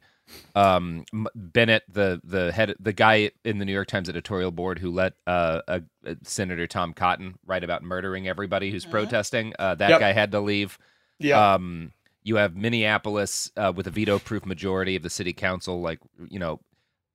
Um, 0.54 1.04
Bennet, 1.34 1.82
the 1.88 2.20
the 2.24 2.52
head, 2.52 2.74
the 2.80 2.92
guy 2.92 3.32
in 3.44 3.58
the 3.58 3.64
New 3.64 3.72
York 3.72 3.88
Times 3.88 4.08
editorial 4.08 4.50
board 4.50 4.78
who 4.78 4.90
let 4.90 5.12
uh, 5.26 5.60
a, 5.68 5.82
a 6.06 6.16
Senator 6.22 6.66
Tom 6.66 6.94
Cotton 6.94 7.34
write 7.44 7.64
about 7.64 7.82
murdering 7.82 8.26
everybody 8.28 8.70
who's 8.70 8.86
protesting, 8.86 9.52
uh, 9.58 9.74
that 9.74 9.90
Yep. 9.90 10.00
guy 10.00 10.12
had 10.12 10.32
to 10.32 10.40
leave. 10.40 10.78
Yeah. 11.18 11.54
Um, 11.54 11.92
you 12.24 12.36
have 12.36 12.54
Minneapolis 12.56 13.50
uh, 13.56 13.72
with 13.74 13.88
a 13.88 13.90
veto-proof 13.90 14.46
majority 14.46 14.94
of 14.96 15.02
the 15.02 15.10
city 15.10 15.32
council, 15.32 15.80
like 15.82 15.98
you 16.30 16.38
know, 16.38 16.60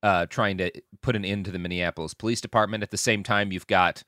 uh, 0.04 0.26
trying 0.28 0.58
to 0.58 0.72
put 1.02 1.16
an 1.16 1.26
end 1.26 1.46
to 1.46 1.52
the 1.52 1.60
Minneapolis 1.60 2.14
Police 2.14 2.42
Department. 2.42 2.84
At 2.84 2.92
the 2.92 2.98
same 2.98 3.24
time, 3.24 3.52
you've 3.52 3.68
got 3.68 4.04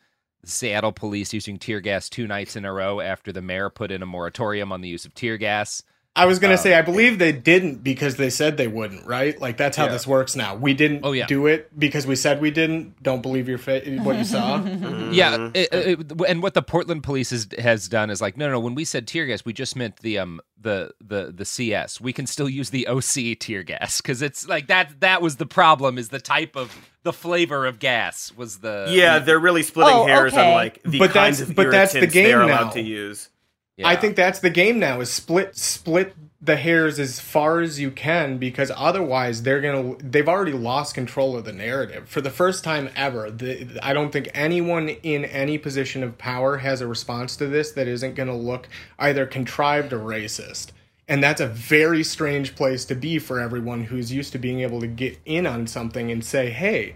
Seattle 0.46 0.92
police 0.92 1.34
using 1.34 1.58
tear 1.58 1.82
gas 1.82 2.10
two 2.10 2.28
nights 2.28 2.56
in 2.56 2.66
a 2.66 2.74
row 2.74 3.02
after 3.02 3.32
the 3.32 3.42
mayor 3.42 3.70
put 3.70 3.92
in 3.92 4.02
a 4.02 4.06
moratorium 4.06 4.72
on 4.72 4.82
the 4.82 4.90
use 4.90 5.06
of 5.06 5.14
tear 5.14 5.38
gas. 5.38 5.84
I 6.16 6.26
was 6.26 6.40
gonna 6.40 6.56
Um, 6.56 6.60
say 6.60 6.74
I 6.74 6.82
believe 6.82 7.18
they 7.18 7.32
didn't 7.32 7.82
because 7.84 8.16
they 8.18 8.30
said 8.30 8.58
they 8.58 8.68
wouldn't, 8.68 9.06
right? 9.06 9.40
Like 9.40 9.56
that's 9.56 9.78
how 9.78 9.86
Yeah. 9.86 9.92
this 9.94 10.06
works 10.08 10.36
now. 10.36 10.54
We 10.56 10.74
didn't 10.74 11.02
Oh, 11.04 11.14
yeah. 11.14 11.26
do 11.28 11.48
it 11.48 11.70
because 11.80 12.06
we 12.06 12.16
said 12.18 12.42
we 12.42 12.52
didn't. 12.52 13.02
Don't 13.02 13.22
believe 13.22 13.48
your 13.48 13.58
fa- 13.60 13.82
what 14.04 14.18
you 14.18 14.26
saw. 14.26 14.62
Yeah, 15.12 15.50
it- 15.54 15.70
it- 15.72 16.12
and 16.28 16.44
what 16.44 16.56
the 16.56 16.62
Portland 16.62 17.04
police 17.04 17.30
has 17.30 17.48
has 17.60 17.88
done 17.88 18.10
is 18.10 18.22
like, 18.22 18.36
no, 18.38 18.48
no, 18.48 18.54
no. 18.54 18.60
When 18.60 18.76
we 18.76 18.84
said 18.86 19.08
tear 19.08 19.28
gas, 19.28 19.46
we 19.46 19.54
just 19.54 19.76
meant 19.78 19.98
the 19.98 20.18
um 20.18 20.42
the 20.60 20.92
the 21.00 21.32
the 21.34 21.46
CS. 21.46 22.02
We 22.02 22.12
can 22.12 22.28
still 22.28 22.50
use 22.50 22.72
the 22.72 22.88
OC 22.88 23.36
tear 23.40 23.64
gas 23.64 24.02
because 24.02 24.22
it's 24.22 24.46
like 24.48 24.68
that. 24.68 25.00
That 25.00 25.22
was 25.22 25.38
the 25.38 25.46
problem. 25.46 25.98
Is 25.98 26.10
the 26.10 26.20
type 26.20 26.58
of 26.58 26.76
the 27.04 27.14
flavor 27.14 27.66
of 27.66 27.80
gas 27.80 28.34
was 28.36 28.58
the 28.58 28.88
Yeah, 28.90 29.20
they're 29.20 29.40
really 29.40 29.64
splitting 29.64 29.96
Oh, 29.96 30.06
hairs 30.06 30.34
okay. 30.34 30.50
on 30.50 30.54
like 30.54 30.82
the 30.84 31.00
But 31.00 31.12
kinds 31.12 31.38
that's- 31.38 31.50
of 31.52 31.56
but 31.56 31.72
that's 31.72 31.94
the 31.94 32.00
irritants 32.00 32.14
game 32.14 32.26
they're 32.26 32.40
now. 32.40 32.46
allowed 32.64 32.72
to 32.72 32.82
use. 32.82 33.30
I 33.88 33.96
think 33.96 34.16
that's 34.16 34.40
the 34.40 34.50
game 34.50 34.80
now 34.80 35.00
is 35.02 35.10
split 35.10 35.58
split 35.58 36.16
the 36.42 36.56
hairs 36.56 37.00
as 37.00 37.20
far 37.20 37.60
as 37.60 37.80
you 37.80 37.92
can 37.92 38.38
because 38.38 38.72
otherwise 38.76 39.44
they're 39.44 39.60
gonna 39.60 39.96
they've 39.98 40.30
already 40.30 40.54
lost 40.54 40.96
control 40.96 41.36
of 41.36 41.44
the 41.44 41.52
narrative 41.52 42.08
for 42.08 42.22
the 42.22 42.30
first 42.30 42.64
time 42.64 42.90
ever. 42.96 43.30
The, 43.30 43.78
I 43.84 43.94
don't 43.94 44.12
think 44.12 44.30
anyone 44.34 44.90
in 44.90 45.26
any 45.26 45.58
position 45.58 46.02
of 46.02 46.18
power 46.18 46.58
has 46.58 46.80
a 46.80 46.88
response 46.88 47.36
to 47.38 47.48
this 47.48 47.72
that 47.74 47.88
isn't 47.88 48.16
gonna 48.16 48.38
look 48.38 48.70
either 48.98 49.26
contrived 49.26 49.92
or 49.92 50.00
racist. 50.00 50.72
And 51.10 51.24
that's 51.24 51.42
a 51.42 51.48
very 51.48 52.04
strange 52.04 52.56
place 52.56 52.86
to 52.86 52.96
be 52.96 53.18
for 53.18 53.40
everyone 53.40 53.86
who's 53.86 54.14
used 54.14 54.32
to 54.34 54.38
being 54.38 54.62
able 54.62 54.80
to 54.80 54.88
get 54.88 55.20
in 55.26 55.48
on 55.48 55.66
something 55.66 56.12
and 56.12 56.24
say, 56.24 56.52
hey, 56.52 56.94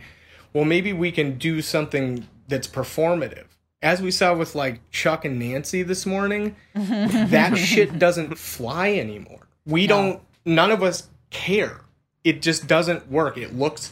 well, 0.54 0.66
maybe 0.66 0.94
we 0.94 1.12
can 1.12 1.40
do 1.40 1.64
something 1.64 2.28
that's 2.48 2.68
performative. 2.68 3.46
As 3.84 4.02
we 4.02 4.10
saw 4.12 4.34
with 4.34 4.56
like 4.56 4.90
Chuck 4.92 5.26
and 5.26 5.38
Nancy 5.38 5.84
this 5.84 6.06
morning, 6.06 6.56
that 6.74 7.56
shit 7.58 8.00
doesn't 8.00 8.38
fly 8.38 8.94
anymore. 8.94 9.48
We 9.66 9.88
don't, 9.88 10.22
none 10.46 10.72
of 10.72 10.82
us 10.82 11.10
care. 11.30 11.82
It 12.24 12.42
just 12.42 12.66
doesn't 12.66 13.12
work. 13.12 13.38
It 13.38 13.56
looks 13.56 13.92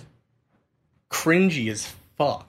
cringy 1.10 1.70
as 1.70 1.94
fuck. 2.18 2.48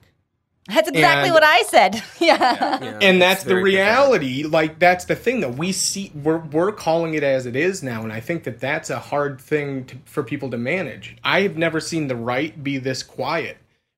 That's 0.69 0.87
exactly 0.87 1.25
And- 1.27 1.33
what 1.33 1.43
I 1.43 1.63
said. 1.63 2.01
yeah. 2.21 2.97
and 3.01 3.21
that's 3.21 3.43
the 3.43 3.57
reality 3.57 4.43
like 4.43 4.79
that's 4.79 5.03
the 5.03 5.15
thing 5.15 5.41
that 5.41 5.55
we 5.57 5.73
see 5.73 6.09
we're, 6.15 6.37
we're 6.37 6.71
calling 6.71 7.15
it 7.15 7.23
as 7.23 7.45
it 7.45 7.55
is 7.57 7.83
now 7.83 8.01
and 8.03 8.13
i 8.13 8.21
think 8.21 8.45
that 8.45 8.61
that's 8.61 8.89
a 8.89 8.97
hard 8.99 9.41
thing 9.41 9.83
to, 9.85 9.97
for 10.05 10.23
people 10.23 10.49
to 10.51 10.57
manage 10.57 11.17
i 11.23 11.41
have 11.41 11.57
never 11.57 11.81
seen 11.81 12.07
the 12.07 12.15
right 12.15 12.63
be 12.63 12.77
this 12.77 13.03
quiet 13.03 13.57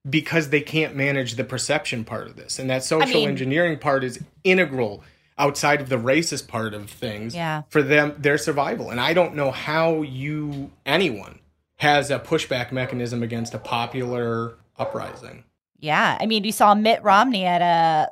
because 0.09 0.49
they 0.49 0.61
can't 0.61 0.95
manage 0.95 1.35
the 1.35 1.43
perception 1.43 2.03
part 2.03 2.27
of 2.27 2.35
this 2.35 2.59
and 2.59 2.69
that 2.69 2.83
social 2.83 3.21
mean- 3.21 3.29
engineering 3.29 3.77
part 3.79 4.03
is 4.03 4.19
integral 4.43 5.03
outside 5.37 5.81
of 5.81 5.89
the 5.89 5.97
racist 5.97 6.47
part 6.47 6.73
of 6.73 6.89
things 6.89 7.35
Yeah. 7.35 7.63
for 7.69 7.81
them 7.81 8.15
their 8.17 8.37
survival 8.37 8.89
and 8.89 8.99
i 9.01 9.13
don't 9.13 9.35
know 9.35 9.51
how 9.51 10.01
you 10.03 10.71
anyone 10.85 11.39
has 11.77 12.09
a 12.11 12.19
pushback 12.19 12.71
mechanism 12.71 13.21
against 13.23 13.53
a 13.53 13.59
popular 13.59 14.57
uprising 14.77 15.43
Yeah. 15.79 16.17
I 16.19 16.25
mean, 16.25 16.43
you 16.45 16.51
saw 16.51 16.73
Mitt 16.73 17.03
Romney 17.03 17.45
at 17.45 17.61
a 17.61 18.09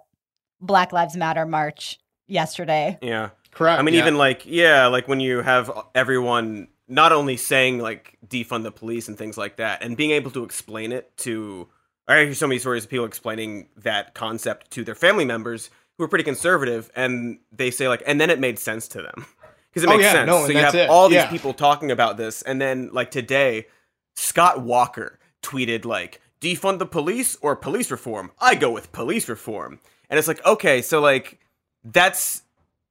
Black 0.62 0.92
Lives 0.92 1.16
Matter 1.16 1.46
march 1.46 1.98
yesterday. 2.28 2.98
Yeah. 3.02 3.30
Correct. 3.52 3.80
I 3.80 3.84
mean, 3.84 3.96
yeah. 3.96 4.02
even 4.02 4.16
like, 4.18 4.44
yeah, 4.46 4.88
like 4.88 5.08
when 5.08 5.20
you 5.20 5.42
have 5.42 5.72
everyone 5.96 6.68
not 6.88 7.12
only 7.14 7.38
saying 7.38 7.80
like 7.80 8.18
defund 8.28 8.64
the 8.64 8.72
police 8.72 9.08
and 9.08 9.18
things 9.18 9.38
like 9.38 9.56
that, 9.58 9.82
and 9.84 9.96
being 9.98 10.12
able 10.12 10.30
to 10.32 10.44
explain 10.44 10.92
it 10.92 11.16
to, 11.18 11.68
I 12.08 12.24
hear 12.26 12.34
so 12.34 12.48
many 12.48 12.60
stories 12.60 12.84
of 12.84 12.90
people 12.90 13.06
explaining 13.06 13.70
that 13.78 14.14
concept 14.14 14.72
to 14.72 14.84
their 14.84 14.96
family 14.96 15.26
members 15.26 15.70
who 15.98 16.04
are 16.04 16.08
pretty 16.08 16.24
conservative, 16.26 16.92
and 16.96 17.40
they 17.52 17.72
say 17.72 17.88
like, 17.88 18.04
and 18.06 18.20
then 18.20 18.30
it 18.30 18.40
made 18.40 18.60
sense 18.60 18.88
to 18.90 19.02
them 19.02 19.26
because 19.72 19.84
it 19.84 19.88
Oh, 19.90 19.94
makes 19.94 20.04
yeah, 20.04 20.12
sense. 20.14 20.28
no, 20.28 20.46
so 20.46 20.52
you 20.52 20.58
have 20.58 20.76
it. 20.76 20.90
all 20.90 21.08
these 21.08 21.16
Yeah. 21.18 21.30
people 21.30 21.54
talking 21.54 21.92
about 21.92 22.18
this, 22.18 22.42
and 22.42 22.60
then 22.62 22.90
like 22.92 23.12
today, 23.12 23.68
Scott 24.16 24.62
Walker 24.62 25.20
tweeted 25.42 25.86
like, 25.86 26.20
defund 26.42 26.80
the 26.80 26.86
police 26.86 27.38
or 27.42 27.56
police 27.56 27.90
reform. 27.90 28.32
I 28.42 28.56
go 28.56 28.70
with 28.72 28.92
police 28.92 29.30
reform, 29.30 29.80
and 30.10 30.20
it's 30.20 30.28
like, 30.28 30.46
okay, 30.46 30.82
so 30.82 31.00
like 31.00 31.40
that's 31.86 32.42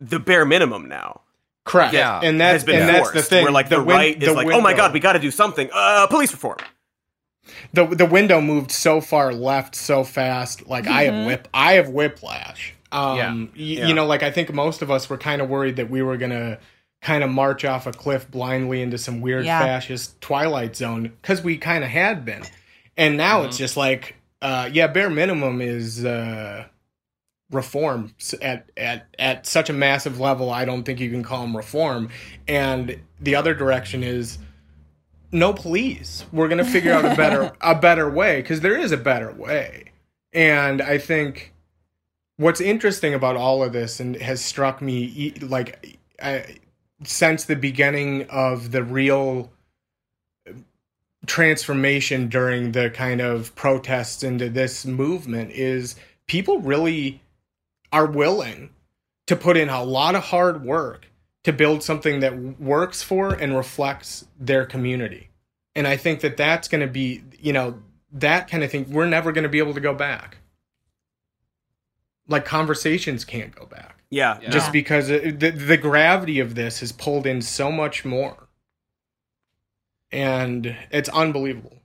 the 0.01 0.19
bare 0.19 0.45
minimum 0.45 0.89
now. 0.89 1.21
Correct. 1.65 1.93
Yeah, 1.95 2.19
And 2.23 2.41
that's- 2.41 2.63
has 2.63 2.65
been 2.65 2.81
and 2.81 2.89
that's 2.89 2.99
forced, 3.11 3.15
the 3.15 3.23
thing. 3.23 3.45
Where 3.45 3.53
like 3.53 3.69
The 3.69 3.77
the, 3.77 3.85
win- 3.85 3.97
right 3.97 4.23
is 4.23 4.29
the 4.29 4.35
like, 4.35 4.49
oh 4.49 4.61
my 4.61 4.75
god, 4.75 4.93
we 4.93 5.01
got 5.01 5.13
to 5.13 5.19
do 5.21 5.31
something. 5.31 5.69
Uh, 5.73 6.07
police 6.09 6.33
reform. 6.33 6.59
The 7.73 7.87
the 7.87 8.07
window 8.07 8.41
moved 8.41 8.71
so 8.71 9.01
far 9.01 9.33
left 9.33 9.75
so 9.75 10.05
fast. 10.05 10.67
Like 10.69 10.87
I 10.87 11.05
have 11.05 11.15
Mhm. 11.15 11.27
whip, 11.27 11.49
I 11.53 11.73
have 11.75 11.89
whiplash. 11.89 12.75
Um, 12.93 13.17
Yeah. 13.17 13.33
y- 13.35 13.49
Yeah. 13.55 13.87
you 13.89 13.95
know, 13.95 14.07
like 14.07 14.23
I 14.23 14.31
think 14.31 14.53
most 14.53 14.83
of 14.83 14.91
us 14.91 15.09
were 15.11 15.19
kind 15.19 15.41
of 15.43 15.49
worried 15.49 15.77
that 15.77 15.91
we 15.91 16.03
were 16.03 16.17
gonna 16.17 16.59
kind 17.01 17.25
of 17.25 17.31
march 17.31 17.65
off 17.65 17.87
a 17.87 17.93
cliff 17.93 18.31
blindly 18.31 18.81
into 18.83 18.97
some 18.99 19.21
weird 19.21 19.45
Yeah. 19.45 19.59
fascist 19.61 20.21
twilight 20.21 20.77
zone 20.77 21.13
because 21.21 21.43
we 21.43 21.57
kind 21.57 21.83
of 21.83 21.91
had 21.91 22.25
been, 22.25 22.43
and 22.97 23.17
now 23.17 23.43
it's 23.43 23.59
just 23.59 23.77
like, 23.77 24.15
uh, 24.41 24.69
yeah, 24.73 24.87
bare 24.87 25.11
minimum 25.11 25.61
is. 25.61 26.05
Uh, 26.05 26.65
reform 27.51 28.15
at 28.41 28.71
at 28.79 29.07
at 29.19 29.47
such 29.47 29.69
a 29.69 29.75
massive 29.75 30.19
level 30.19 30.51
i 30.51 30.65
don't 30.65 30.85
think 30.85 30.99
you 30.99 31.11
can 31.11 31.23
call 31.23 31.43
them 31.43 31.55
reform 31.55 32.09
and 32.49 32.99
the 33.21 33.35
other 33.35 33.53
direction 33.53 34.03
is 34.03 34.39
no 35.33 35.53
police 35.53 36.25
we're 36.31 36.49
going 36.49 36.63
to 36.63 36.71
figure 36.71 36.93
out 36.93 37.05
a 37.05 37.17
better 37.17 37.53
a 37.61 37.75
better 37.75 38.09
way 38.09 38.43
because 38.43 38.61
there 38.61 38.77
is 38.77 38.93
a 38.93 38.97
better 38.97 39.33
way. 39.33 39.85
And 40.35 40.81
i 40.81 40.99
think 40.99 41.53
what's 42.37 42.61
interesting 42.61 43.15
about 43.15 43.37
all 43.37 43.63
of 43.63 43.73
this 43.73 44.01
and 44.01 44.17
has 44.17 44.45
struck 44.45 44.81
me 44.81 45.35
like 45.41 45.99
I, 46.23 46.59
since 47.05 47.45
the 47.45 47.57
beginning 47.57 48.29
of 48.31 48.71
the 48.71 48.83
real 48.83 49.51
transformation 51.27 52.29
during 52.29 52.73
the 52.73 52.91
kind 52.91 53.21
of 53.21 53.55
protests 53.55 54.23
into 54.23 54.49
this 54.49 54.85
movement 54.85 55.53
is 55.53 55.97
people 56.27 56.61
really 56.61 57.23
are 57.93 58.07
willing 58.07 58.71
to 59.27 59.37
put 59.37 59.57
in 59.57 59.69
a 59.69 59.85
lot 59.85 60.15
of 60.15 60.25
hard 60.25 60.65
work 60.65 61.07
to 61.45 61.53
build 61.53 61.83
something 61.83 62.21
that 62.21 62.61
works 62.61 63.03
for 63.03 63.35
and 63.35 63.57
reflects 63.57 64.27
their 64.39 64.65
community. 64.65 65.31
And 65.75 65.87
I 65.87 65.97
think 65.97 66.21
that 66.21 66.37
that's 66.37 66.69
going 66.69 66.83
to 66.83 66.93
be, 66.93 67.23
you 67.41 67.53
know, 67.53 67.81
that 68.13 68.49
kind 68.49 68.63
of 68.63 68.71
thing. 68.71 68.91
We're 68.91 69.07
never 69.07 69.33
going 69.33 69.45
to 69.45 69.49
be 69.49 69.59
able 69.59 69.75
to 69.75 69.81
go 69.81 69.95
back. 69.95 70.39
Like 72.29 72.45
conversations 72.45 73.25
can't 73.25 73.55
go 73.55 73.67
back. 73.67 74.03
Yeah, 74.11 74.39
Just 74.51 74.73
because 74.73 75.09
it, 75.09 75.41
the, 75.41 75.51
the 75.51 75.79
gravity 75.79 76.39
of 76.39 76.55
this 76.55 76.81
has 76.81 76.93
pulled 76.93 77.27
in 77.27 77.41
so 77.41 77.73
much 77.73 78.05
more. 78.05 78.49
And 80.11 80.77
it's 80.91 81.09
unbelievable. 81.09 81.79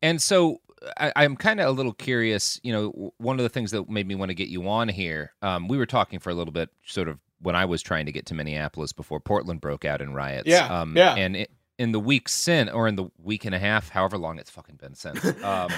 And 0.00 0.22
so 0.22 0.60
I, 0.96 1.12
I'm 1.16 1.34
kind 1.36 1.58
of 1.58 1.66
a 1.66 1.72
little 1.72 1.92
curious. 1.92 2.60
You 2.62 2.72
know, 2.72 3.12
one 3.18 3.40
of 3.40 3.42
the 3.42 3.48
things 3.48 3.72
that 3.72 3.90
made 3.90 4.06
me 4.06 4.14
want 4.14 4.30
to 4.30 4.34
get 4.34 4.48
you 4.48 4.68
on 4.68 4.88
here, 4.88 5.32
um, 5.42 5.66
we 5.66 5.76
were 5.76 5.86
talking 5.86 6.20
for 6.20 6.30
a 6.30 6.34
little 6.34 6.52
bit, 6.52 6.70
sort 6.84 7.08
of 7.08 7.18
when 7.40 7.56
I 7.56 7.64
was 7.64 7.82
trying 7.82 8.06
to 8.06 8.12
get 8.12 8.26
to 8.26 8.34
Minneapolis 8.34 8.92
before 8.92 9.20
Portland 9.20 9.60
broke 9.60 9.84
out 9.84 10.00
in 10.00 10.14
riots. 10.14 10.48
Yeah, 10.48 10.66
um, 10.66 10.96
yeah. 10.96 11.14
And 11.14 11.36
it, 11.36 11.50
in 11.78 11.92
the 11.92 12.00
week 12.00 12.28
since, 12.28 12.70
or 12.70 12.88
in 12.88 12.96
the 12.96 13.08
week 13.22 13.44
and 13.44 13.54
a 13.54 13.58
half, 13.58 13.90
however 13.90 14.16
long 14.16 14.38
it's 14.38 14.50
fucking 14.50 14.76
been 14.76 14.94
since, 14.94 15.24
um, 15.42 15.70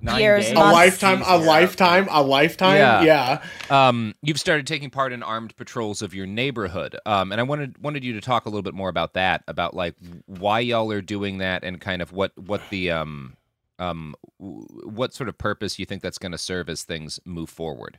nine 0.00 0.20
Years, 0.20 0.46
days? 0.46 0.54
A 0.54 0.60
lifetime, 0.60 1.22
a 1.26 1.36
lifetime, 1.36 2.08
a 2.10 2.22
lifetime. 2.22 2.76
Yeah. 3.04 3.42
Um, 3.70 4.14
you've 4.22 4.40
started 4.40 4.66
taking 4.66 4.90
part 4.90 5.12
in 5.12 5.22
armed 5.22 5.56
patrols 5.56 6.02
of 6.02 6.14
your 6.14 6.26
neighborhood, 6.26 6.96
um, 7.06 7.32
and 7.32 7.40
I 7.40 7.44
wanted 7.44 7.78
wanted 7.78 8.04
you 8.04 8.12
to 8.14 8.20
talk 8.20 8.46
a 8.46 8.48
little 8.48 8.62
bit 8.62 8.74
more 8.74 8.88
about 8.88 9.14
that, 9.14 9.42
about 9.48 9.74
like 9.74 9.94
why 10.26 10.60
y'all 10.60 10.90
are 10.92 11.02
doing 11.02 11.38
that, 11.38 11.64
and 11.64 11.80
kind 11.80 12.02
of 12.02 12.12
what 12.12 12.32
what 12.38 12.62
the 12.70 12.90
um 12.90 13.36
um 13.78 14.14
w- 14.40 14.66
what 14.84 15.12
sort 15.14 15.28
of 15.28 15.36
purpose 15.36 15.78
you 15.78 15.86
think 15.86 16.02
that's 16.02 16.18
going 16.18 16.32
to 16.32 16.38
serve 16.38 16.68
as 16.68 16.82
things 16.82 17.20
move 17.24 17.50
forward. 17.50 17.98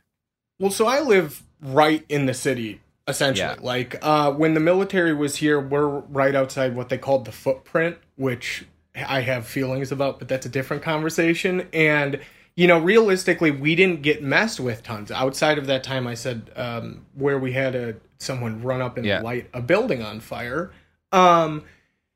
Well, 0.60 0.72
so 0.72 0.88
I 0.88 1.02
live 1.02 1.44
right 1.62 2.04
in 2.10 2.26
the 2.26 2.34
city, 2.34 2.82
essentially. 3.08 3.48
Yeah. 3.48 3.56
Like 3.62 3.98
uh, 4.02 4.32
when 4.32 4.54
the 4.54 4.60
military 4.60 5.14
was 5.14 5.36
here, 5.38 5.60
we're 5.60 5.88
right 5.88 6.36
outside 6.36 6.76
what 6.76 6.90
they 6.90 6.98
called 6.98 7.26
the 7.26 7.32
footprint, 7.32 7.98
which 8.16 8.66
I 8.96 9.22
have 9.22 9.46
feelings 9.46 9.92
about, 9.92 10.20
but 10.20 10.28
that's 10.28 10.46
a 10.46 10.50
different 10.50 10.84
conversation. 10.84 11.68
And 11.74 12.20
you 12.56 12.66
know, 12.66 12.80
realistically, 12.80 13.52
we 13.52 13.76
didn't 13.76 14.02
get 14.02 14.24
messed 14.24 14.60
with 14.60 14.82
tons. 14.82 15.12
Outside 15.12 15.60
of 15.60 15.68
that 15.68 15.84
time, 15.84 16.08
I 16.08 16.16
said 16.16 16.50
um, 16.56 17.06
where 17.14 17.38
we 17.38 17.52
had 17.52 17.76
a 17.76 17.96
someone 18.18 18.64
run 18.64 18.82
up 18.82 18.98
and 18.98 19.06
Yeah. 19.06 19.22
light 19.22 19.48
a 19.54 19.62
building 19.62 20.02
on 20.02 20.20
fire. 20.20 20.72
Um, 21.12 21.66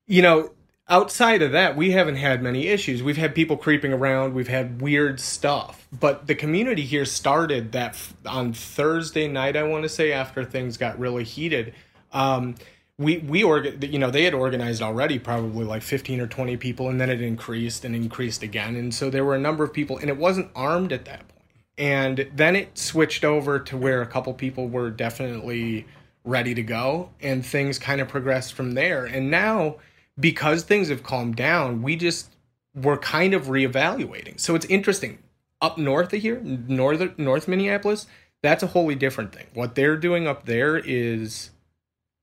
you 0.07 0.23
know, 0.23 0.51
outside 0.91 1.41
of 1.41 1.53
that, 1.53 1.75
we 1.75 1.91
haven't 1.91 2.17
had 2.17 2.43
many 2.43 2.67
issues. 2.67 3.01
We've 3.01 3.17
had 3.17 3.33
people 3.33 3.57
creeping 3.57 3.93
around. 3.93 4.35
We've 4.35 4.49
had 4.49 4.81
weird 4.81 5.19
stuff. 5.19 5.87
But 5.97 6.27
the 6.27 6.35
community 6.35 6.83
here 6.83 7.05
started 7.05 7.71
that 7.71 7.91
f- 7.91 8.13
on 8.25 8.53
Thursday 8.53 9.27
night, 9.27 9.55
I 9.55 9.63
want 9.63 9.83
to 9.83 9.89
say, 9.89 10.11
after 10.11 10.43
things 10.43 10.77
got 10.77 10.99
really 10.99 11.23
heated. 11.23 11.73
Um, 12.11 12.55
we 12.97 13.17
we 13.19 13.43
org- 13.43 13.83
you 13.83 13.97
know 13.97 14.11
they 14.11 14.23
had 14.23 14.33
organized 14.33 14.81
already 14.81 15.17
probably 15.17 15.65
like 15.65 15.81
15 15.81 16.19
or 16.21 16.27
20 16.27 16.57
people 16.57 16.89
and 16.89 17.01
then 17.01 17.09
it 17.09 17.21
increased 17.21 17.83
and 17.83 17.95
increased 17.95 18.43
again 18.43 18.75
and 18.75 18.93
so 18.93 19.09
there 19.09 19.25
were 19.25 19.33
a 19.33 19.39
number 19.39 19.63
of 19.63 19.73
people 19.73 19.97
and 19.97 20.09
it 20.09 20.17
wasn't 20.17 20.51
armed 20.55 20.93
at 20.93 21.05
that 21.05 21.27
point 21.27 21.47
and 21.77 22.29
then 22.35 22.55
it 22.55 22.77
switched 22.77 23.23
over 23.23 23.59
to 23.59 23.77
where 23.77 24.01
a 24.01 24.05
couple 24.05 24.33
people 24.33 24.67
were 24.67 24.91
definitely 24.91 25.87
ready 26.25 26.53
to 26.53 26.61
go 26.61 27.09
and 27.21 27.43
things 27.45 27.79
kind 27.79 28.01
of 28.01 28.07
progressed 28.07 28.53
from 28.53 28.73
there 28.73 29.05
and 29.05 29.31
now 29.31 29.77
because 30.21 30.63
things 30.63 30.89
have 30.89 31.03
calmed 31.03 31.35
down 31.35 31.81
we 31.81 31.95
just 31.95 32.29
we're 32.73 32.97
kind 32.97 33.33
of 33.33 33.47
reevaluating. 33.47 34.39
So 34.39 34.55
it's 34.55 34.65
interesting. 34.67 35.19
Up 35.61 35.77
north 35.77 36.13
of 36.13 36.21
here 36.21 36.39
north 36.41 37.17
north 37.17 37.47
minneapolis 37.47 38.07
that's 38.41 38.63
a 38.63 38.67
wholly 38.67 38.95
different 38.95 39.33
thing. 39.33 39.47
What 39.53 39.75
they're 39.75 39.97
doing 39.97 40.27
up 40.27 40.45
there 40.45 40.77
is 40.77 41.51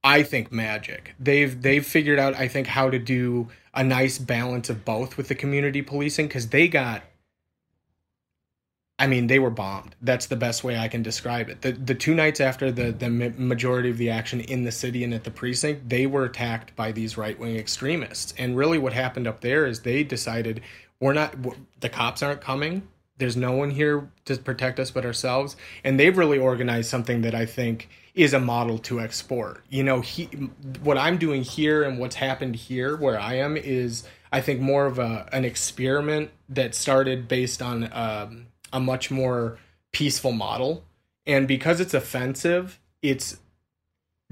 I 0.02 0.22
think 0.22 0.50
magic. 0.50 1.14
They've 1.18 1.60
they've 1.60 1.84
figured 1.84 2.18
out 2.18 2.34
I 2.34 2.48
think 2.48 2.68
how 2.68 2.90
to 2.90 2.98
do 2.98 3.48
a 3.74 3.84
nice 3.84 4.18
balance 4.18 4.68
of 4.70 4.84
both 4.84 5.16
with 5.16 5.28
the 5.28 5.34
community 5.34 5.82
policing 5.82 6.28
cuz 6.28 6.48
they 6.48 6.68
got 6.68 7.02
I 8.98 9.06
mean, 9.06 9.28
they 9.28 9.38
were 9.38 9.50
bombed. 9.50 9.94
That's 10.02 10.26
the 10.26 10.36
best 10.36 10.64
way 10.64 10.76
I 10.76 10.88
can 10.88 11.02
describe 11.02 11.48
it. 11.48 11.62
The 11.62 11.72
the 11.72 11.94
two 11.94 12.14
nights 12.14 12.40
after 12.40 12.72
the 12.72 12.90
the 12.90 13.08
majority 13.08 13.90
of 13.90 13.98
the 13.98 14.10
action 14.10 14.40
in 14.40 14.64
the 14.64 14.72
city 14.72 15.04
and 15.04 15.14
at 15.14 15.24
the 15.24 15.30
precinct, 15.30 15.88
they 15.88 16.06
were 16.06 16.24
attacked 16.24 16.74
by 16.74 16.90
these 16.90 17.16
right 17.16 17.38
wing 17.38 17.56
extremists. 17.56 18.34
And 18.36 18.56
really, 18.56 18.78
what 18.78 18.92
happened 18.92 19.28
up 19.28 19.40
there 19.40 19.66
is 19.66 19.80
they 19.80 20.02
decided 20.02 20.62
we're 21.00 21.12
not 21.12 21.36
the 21.80 21.88
cops 21.88 22.22
aren't 22.22 22.40
coming. 22.40 22.88
There's 23.18 23.36
no 23.36 23.52
one 23.52 23.70
here 23.70 24.08
to 24.26 24.36
protect 24.36 24.78
us 24.78 24.90
but 24.90 25.04
ourselves. 25.04 25.56
And 25.84 25.98
they've 25.98 26.16
really 26.16 26.38
organized 26.38 26.88
something 26.88 27.22
that 27.22 27.34
I 27.34 27.46
think 27.46 27.88
is 28.14 28.32
a 28.32 28.40
model 28.40 28.78
to 28.78 29.00
export. 29.00 29.64
You 29.68 29.84
know, 29.84 30.00
he, 30.00 30.24
what 30.82 30.98
I'm 30.98 31.18
doing 31.18 31.42
here 31.42 31.82
and 31.82 31.98
what's 31.98 32.16
happened 32.16 32.56
here 32.56 32.96
where 32.96 33.18
I 33.18 33.34
am 33.34 33.56
is 33.56 34.04
I 34.32 34.40
think 34.40 34.60
more 34.60 34.86
of 34.86 34.98
a 34.98 35.28
an 35.32 35.44
experiment 35.44 36.30
that 36.48 36.74
started 36.74 37.28
based 37.28 37.62
on 37.62 37.88
um, 37.92 38.46
a 38.72 38.80
much 38.80 39.10
more 39.10 39.58
peaceful 39.92 40.32
model. 40.32 40.84
And 41.26 41.46
because 41.46 41.80
it's 41.80 41.94
offensive, 41.94 42.80
it's 43.02 43.38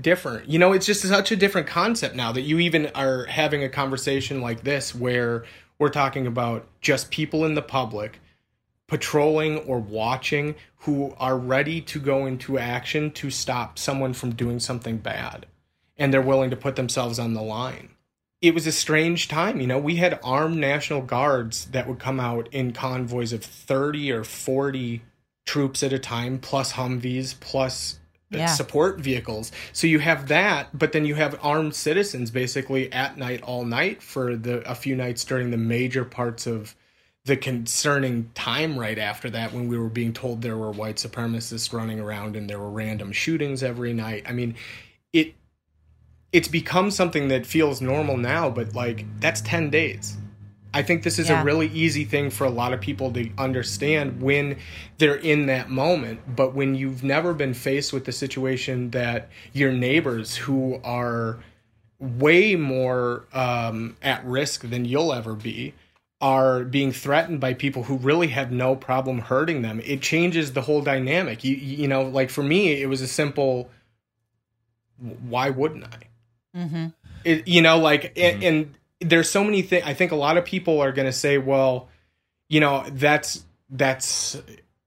different. 0.01 0.49
You 0.49 0.59
know, 0.59 0.72
it's 0.72 0.87
just 0.87 1.03
such 1.03 1.32
a 1.32 1.37
different 1.37 1.66
concept 1.66 2.14
now 2.14 2.32
that 2.32 2.43
you 2.43 2.59
even 2.59 2.87
are 2.95 3.24
having 3.26 3.64
a 3.64 3.68
conversation 3.68 4.41
like 4.41 4.62
this 4.62 4.95
where 4.95 5.45
we're 5.78 5.89
talking 5.89 6.26
about 6.26 6.66
just 6.80 7.11
people 7.11 7.45
in 7.45 7.55
the 7.55 7.62
public 7.62 8.20
patrolling 8.87 9.59
or 9.61 9.78
watching 9.78 10.55
who 10.80 11.14
are 11.18 11.37
ready 11.37 11.80
to 11.80 11.99
go 11.99 12.26
into 12.26 12.59
action 12.59 13.11
to 13.11 13.30
stop 13.30 13.78
someone 13.78 14.12
from 14.12 14.34
doing 14.34 14.61
something 14.61 14.99
bad 14.99 15.47
and 15.99 16.12
they're 16.12 16.22
willing 16.22 16.51
to 16.51 16.57
put 16.57 16.76
themselves 16.76 17.18
on 17.18 17.34
the 17.34 17.43
line. 17.43 17.89
It 18.43 18.55
was 18.55 18.66
a 18.66 18.72
strange 18.72 19.28
time, 19.28 19.61
you 19.61 19.66
know. 19.66 19.78
We 19.78 19.97
had 19.97 20.20
armed 20.22 20.59
National 20.59 21.01
Guards 21.01 21.66
that 21.66 21.89
would 21.89 21.99
come 21.99 22.20
out 22.20 22.49
in 22.53 22.72
convoys 22.72 23.32
of 23.32 23.43
30 23.45 24.12
or 24.12 24.24
40 24.24 25.03
troops 25.47 25.82
at 25.82 25.93
a 25.93 25.99
time, 25.99 26.39
plus 26.39 26.72
Humvees, 26.74 27.39
plus 27.41 27.99
Yeah. 28.30 28.47
support 28.47 29.01
vehicles. 29.01 29.53
So 29.72 29.87
you 29.87 30.01
have 30.01 30.26
that, 30.28 30.76
but 30.76 30.93
then 30.93 31.07
you 31.07 31.14
have 31.14 31.39
armed 31.43 31.74
citizens 31.74 32.30
basically 32.30 32.93
at 32.93 33.16
night 33.16 33.41
all 33.43 33.64
night 33.64 34.03
for 34.03 34.37
the 34.37 34.68
a 34.68 34.74
few 34.74 34.97
nights 34.97 35.24
during 35.24 35.51
the 35.53 35.57
major 35.57 36.05
parts 36.05 36.47
of 36.47 36.74
the 37.24 37.37
concerning 37.37 38.30
time 38.34 38.78
right 38.78 38.99
after 38.99 39.30
that 39.30 39.53
when 39.53 39.68
we 39.68 39.78
were 39.78 39.89
being 39.89 40.12
told 40.12 40.43
there 40.43 40.57
were 40.57 40.70
white 40.70 40.97
supremacists 40.97 41.72
running 41.72 42.01
around 42.01 42.37
and 42.37 42.51
there 42.51 42.59
were 42.59 42.70
random 42.70 43.12
shootings 43.12 43.62
every 43.62 43.93
night. 43.93 44.24
I 44.28 44.32
mean, 44.32 44.57
it 45.12 45.34
it's 46.32 46.48
become 46.48 46.90
something 46.90 47.28
that 47.28 47.46
feels 47.46 47.80
normal 47.80 48.16
now, 48.16 48.50
but 48.50 48.74
like 48.74 49.06
that's 49.20 49.40
10 49.42 49.70
days. 49.70 50.16
I 50.74 50.82
think 50.82 51.04
this 51.04 51.18
is 51.18 51.30
Yeah. 51.30 51.40
a 51.40 51.44
really 51.44 51.68
easy 51.68 52.04
thing 52.04 52.28
for 52.28 52.44
a 52.44 52.50
lot 52.50 52.74
of 52.74 52.80
people 52.82 53.10
to 53.12 53.30
understand 53.38 54.20
when 54.20 54.56
they're 54.98 55.14
in 55.14 55.46
that 55.46 55.70
moment. 55.70 56.36
But 56.36 56.54
when 56.54 56.74
you've 56.74 57.02
never 57.02 57.32
been 57.32 57.54
faced 57.54 57.94
with 57.94 58.04
the 58.04 58.12
situation 58.12 58.90
that 58.90 59.30
your 59.54 59.72
neighbors 59.72 60.36
who 60.36 60.78
are 60.84 61.38
way 61.98 62.56
more 62.56 63.24
um, 63.32 63.96
at 64.02 64.22
risk 64.26 64.68
than 64.68 64.84
you'll 64.84 65.14
ever 65.14 65.34
be 65.34 65.72
are 66.20 66.64
being 66.64 66.92
threatened 66.92 67.40
by 67.40 67.54
people 67.54 67.84
who 67.84 67.96
really 67.96 68.28
have 68.28 68.50
no 68.50 68.74
problem 68.76 69.18
hurting 69.18 69.62
them, 69.62 69.80
it 69.84 70.02
changes 70.02 70.52
the 70.52 70.62
whole 70.62 70.82
dynamic. 70.82 71.44
You, 71.44 71.54
you 71.56 71.88
know, 71.88 72.02
like 72.02 72.28
for 72.30 72.42
me, 72.42 72.82
it 72.82 72.86
was 72.88 73.00
a 73.00 73.06
simple, 73.08 73.70
why 74.98 75.50
wouldn't 75.50 75.84
I? 75.84 76.08
Mm-hmm. 76.57 76.86
it, 77.24 77.46
you 77.46 77.61
know 77.61 77.78
like 77.78 78.16
and, 78.16 78.42
and 78.42 78.74
there's 79.00 79.30
so 79.30 79.44
many 79.44 79.62
things 79.62 79.84
i 79.86 79.92
think 79.92 80.12
a 80.12 80.16
lot 80.16 80.36
of 80.38 80.44
people 80.44 80.80
are 80.80 80.90
going 80.90 81.07
to 81.07 81.12
say 81.12 81.36
well 81.38 81.88
you 82.48 82.61
know 82.61 82.84
that's 82.92 83.44
that's 83.68 84.40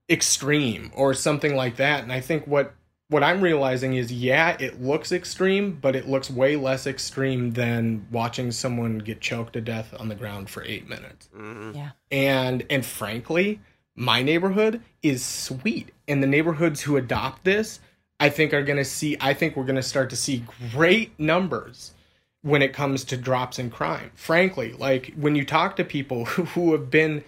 extreme 0.10 0.92
or 0.96 1.14
something 1.14 1.56
like 1.56 1.76
that. 1.76 2.02
And 2.02 2.12
i 2.12 2.20
think 2.20 2.48
what 2.48 2.74
what 3.10 3.24
i'm 3.24 3.42
realizing 3.42 3.94
is 3.94 4.12
yeah 4.12 4.58
it 4.60 4.82
looks 4.82 5.12
extreme 5.12 5.78
but 5.80 5.96
it 5.96 6.08
looks 6.08 6.30
way 6.32 6.56
less 6.56 6.88
extreme 6.88 7.52
than 7.52 8.08
watching 8.12 8.52
someone 8.52 8.98
get 8.98 9.22
choked 9.22 9.54
to 9.54 9.62
death 9.62 9.94
on 10.00 10.10
the 10.10 10.16
ground 10.16 10.50
for 10.50 10.64
eight 10.64 10.90
minutes. 10.90 11.30
Yeah. 11.36 11.92
and 12.12 12.66
and 12.70 12.86
frankly 12.86 13.60
my 14.00 14.22
neighborhood 14.22 14.82
is 15.04 15.26
sweet. 15.26 15.92
And 16.08 16.24
the 16.24 16.28
neighborhoods 16.28 16.82
who 16.82 16.96
adopt 16.96 17.44
this 17.44 17.82
i 18.20 18.30
think 18.30 18.54
are 18.54 18.64
going 18.64 18.78
to 18.78 18.86
see 18.86 19.18
i 19.20 19.34
think 19.34 19.56
we're 19.56 19.64
going 19.64 19.76
to 19.76 19.84
start 19.84 20.10
to 20.10 20.16
see 20.16 20.44
great 20.72 21.18
numbers 21.20 21.94
when 22.42 22.62
it 22.62 22.72
comes 22.72 23.04
to 23.04 23.18
drops 23.18 23.60
in 23.60 23.70
crime. 23.70 24.12
Frankly 24.16 24.74
like 24.74 25.14
when 25.16 25.36
you 25.36 25.46
talk 25.46 25.76
to 25.76 25.84
people 25.84 26.26
who, 26.26 26.46
who 26.46 26.72
have 26.72 26.90
been 26.90 27.24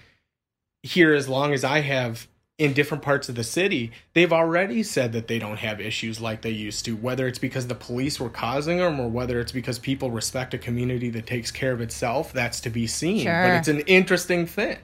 here 0.83 1.13
as 1.13 1.27
long 1.27 1.53
as 1.53 1.63
i 1.63 1.81
have 1.81 2.27
in 2.57 2.73
different 2.73 3.03
parts 3.03 3.27
of 3.27 3.35
the 3.35 3.43
city 3.43 3.91
they've 4.13 4.33
already 4.33 4.83
said 4.83 5.13
that 5.13 5.27
they 5.27 5.39
don't 5.39 5.57
have 5.57 5.81
issues 5.81 6.21
like 6.21 6.41
they 6.41 6.51
used 6.51 6.85
to 6.85 6.95
whether 6.95 7.27
it's 7.27 7.39
because 7.39 7.67
the 7.67 7.75
police 7.75 8.19
were 8.19 8.29
causing 8.29 8.77
them 8.77 8.99
or 8.99 9.09
whether 9.09 9.39
it's 9.39 9.51
because 9.51 9.79
people 9.79 10.11
respect 10.11 10.53
a 10.53 10.57
community 10.57 11.09
that 11.09 11.25
takes 11.25 11.51
care 11.51 11.71
of 11.71 11.81
itself 11.81 12.31
that's 12.31 12.59
to 12.61 12.69
be 12.69 12.85
seen. 12.87 13.25
But 13.25 13.57
it's 13.57 13.67
an 13.67 13.79
interesting 13.81 14.45
thing. 14.45 14.77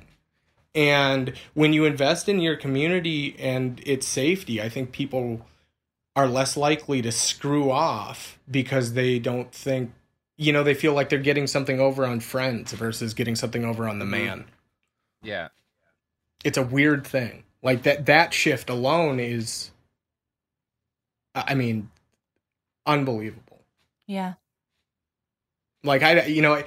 And 0.77 1.33
when 1.55 1.73
you 1.73 1.85
invest 1.85 2.29
in 2.29 2.39
your 2.39 2.55
community 2.55 3.35
and 3.39 3.81
its 3.83 4.07
safety, 4.07 4.61
I 4.61 4.69
think 4.69 4.91
people 4.91 5.43
are 6.17 6.27
less 6.27 6.57
likely 6.57 7.03
to 7.03 7.11
screw 7.11 7.71
off 7.71 8.39
because 8.49 8.93
they 8.93 9.19
don't 9.19 9.53
think, 9.53 9.93
you 10.35 10.51
know, 10.51 10.63
they 10.63 10.73
feel 10.73 10.93
like 10.93 11.09
they're 11.09 11.19
getting 11.19 11.45
something 11.45 11.79
over 11.79 12.07
on 12.07 12.19
friends 12.21 12.73
versus 12.73 13.13
getting 13.13 13.35
something 13.35 13.63
over 13.63 13.87
on 13.87 13.99
the 13.99 14.05
mm-hmm. 14.05 14.25
man. 14.25 14.45
Yeah. 15.21 15.49
It's 16.43 16.57
a 16.57 16.63
weird 16.63 17.05
thing. 17.05 17.43
Like 17.61 17.83
that 17.83 18.07
that 18.07 18.33
shift 18.33 18.69
alone 18.71 19.19
is 19.19 19.71
I 21.35 21.45
I 21.49 21.55
mean 21.55 21.91
unbelievable. 22.87 23.61
Yeah. 24.07 24.35
like 25.83 26.01
I 26.01 26.25
you 26.25 26.41
know 26.41 26.55
I- 26.55 26.65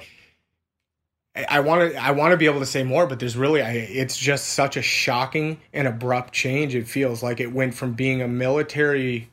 I 1.49 1.61
want 1.61 1.93
to 1.93 1.97
I 1.97 2.11
want 2.11 2.31
to 2.31 2.37
be 2.37 2.45
able 2.45 2.59
to 2.59 2.65
say 2.65 2.83
more 2.83 3.07
but 3.07 3.19
there's 3.19 3.37
really 3.37 3.61
I, 3.61 3.71
it's 3.71 4.17
just 4.17 4.49
such 4.49 4.77
a 4.77 4.81
shocking 4.81 5.59
and 5.73 5.87
abrupt 5.87 6.33
change 6.33 6.75
it 6.75 6.87
feels 6.87 7.23
like 7.23 7.39
it 7.39 7.53
went 7.53 7.73
from 7.73 7.93
being 7.93 8.21
a 8.21 8.27
military 8.27 9.30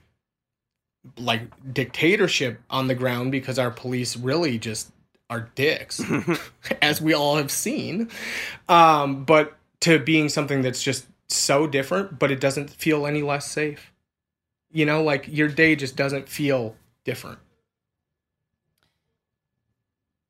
like 1.16 1.42
dictatorship 1.72 2.61
on 2.70 2.86
the 2.88 2.94
ground 2.94 3.32
because 3.32 3.59
our 3.59 3.70
police 3.70 4.16
really 4.16 4.59
just 4.59 4.90
are 5.30 5.48
dicks 5.54 6.00
as 6.82 7.00
we 7.00 7.14
all 7.14 7.36
have 7.36 7.50
seen 7.50 8.09
um 8.68 9.24
but 9.24 9.56
to 9.80 9.98
being 9.98 10.28
something 10.28 10.62
that's 10.62 10.82
just 10.82 11.06
so 11.28 11.66
different 11.66 12.18
but 12.18 12.30
it 12.30 12.40
doesn't 12.40 12.70
feel 12.70 13.06
any 13.06 13.22
less 13.22 13.50
safe 13.50 13.92
you 14.70 14.86
know 14.86 15.02
like 15.02 15.26
your 15.28 15.48
day 15.48 15.76
just 15.76 15.96
doesn't 15.96 16.28
feel 16.28 16.74
different 17.04 17.38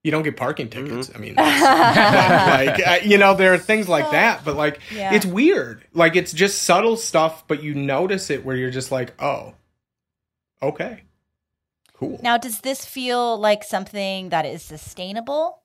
you 0.05 0.13
don't 0.13 0.23
get 0.23 0.37
parking 0.37 0.71
tickets. 0.71 1.11
I 1.15 1.19
mean, 1.19 1.35
like 1.37 2.87
uh, 2.87 2.99
you 3.05 3.19
know, 3.19 3.35
there 3.35 3.53
are 3.53 3.59
things 3.59 3.89
like 3.89 4.11
that, 4.13 4.45
but 4.45 4.57
like 4.57 4.81
Yeah. 4.95 5.13
it's 5.13 5.27
weird. 5.27 5.85
Like 5.93 6.17
it's 6.17 6.33
just 6.33 6.63
subtle 6.63 6.97
stuff, 6.97 7.47
but 7.49 7.63
you 7.63 7.75
notice 7.75 8.31
it 8.31 8.45
where 8.45 8.57
you're 8.57 8.71
just 8.71 8.91
like, 8.93 9.21
oh, 9.21 9.55
okay, 10.63 11.03
cool, 11.93 12.21
Now, 12.23 12.39
does 12.39 12.61
this 12.61 12.85
feel 12.85 13.39
like 13.39 13.65
something 13.65 14.31
that 14.31 14.47
is 14.47 14.63
sustainable? 14.63 15.63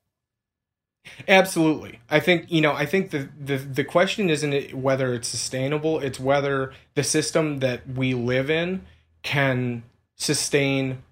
absolutely. 1.28 2.00
I 2.10 2.20
think 2.20 2.50
you 2.50 2.60
know, 2.60 2.72
I 2.72 2.86
think 2.86 3.10
the 3.10 3.28
the 3.38 3.56
the 3.56 3.84
question 3.84 4.30
isn't 4.30 4.74
whether 4.74 5.14
it's 5.14 5.28
sustainable; 5.28 6.00
it's 6.00 6.20
whether 6.20 6.72
the 6.94 7.04
system 7.04 7.58
that 7.60 7.86
we 7.88 8.14
live 8.14 8.50
in 8.50 8.82
can 9.22 9.82
sustain 10.16 11.02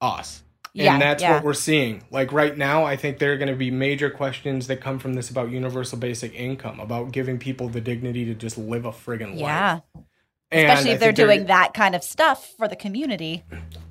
us. 0.00 0.42
Yeah, 0.74 0.92
and 0.92 1.02
that's 1.02 1.22
yeah. 1.22 1.34
what 1.34 1.44
we're 1.44 1.54
seeing. 1.54 2.04
Like 2.10 2.30
right 2.32 2.56
now, 2.56 2.84
I 2.84 2.96
think 2.96 3.18
there 3.18 3.32
are 3.32 3.36
going 3.36 3.48
to 3.48 3.56
be 3.56 3.70
major 3.70 4.10
questions 4.10 4.66
that 4.68 4.80
come 4.80 4.98
from 4.98 5.14
this 5.14 5.30
about 5.30 5.50
universal 5.50 5.98
basic 5.98 6.34
income, 6.34 6.78
about 6.78 7.10
giving 7.10 7.38
people 7.38 7.68
the 7.68 7.80
dignity 7.80 8.24
to 8.26 8.34
just 8.34 8.58
live 8.58 8.84
a 8.84 8.92
friggin' 8.92 9.30
life. 9.30 9.40
Yeah. 9.40 9.80
And 9.94 10.04
Especially 10.50 10.90
if 10.90 11.00
they're 11.00 11.08
think 11.08 11.16
they're- 11.16 11.26
doing 11.26 11.46
that 11.46 11.74
kind 11.74 11.94
of 11.94 12.02
stuff 12.02 12.54
for 12.56 12.68
the 12.68 12.76
community. 12.76 13.44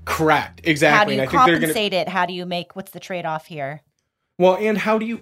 Correct. 0.06 0.62
Exactly. 0.64 0.98
How 0.98 1.06
do 1.06 1.12
you 1.12 1.20
think 1.20 1.32
gonna- 1.32 1.52
compensate 1.60 1.94
it? 1.94 2.10
How 2.10 2.26
do 2.26 2.34
you 2.34 2.46
make 2.46 2.76
what's 2.76 2.92
the 2.92 3.00
trade 3.00 3.26
off 3.26 3.48
here? 3.48 3.82
Well, 4.40 4.56
and 4.56 4.78
how 4.80 4.98
do 4.98 5.06
you 5.06 5.22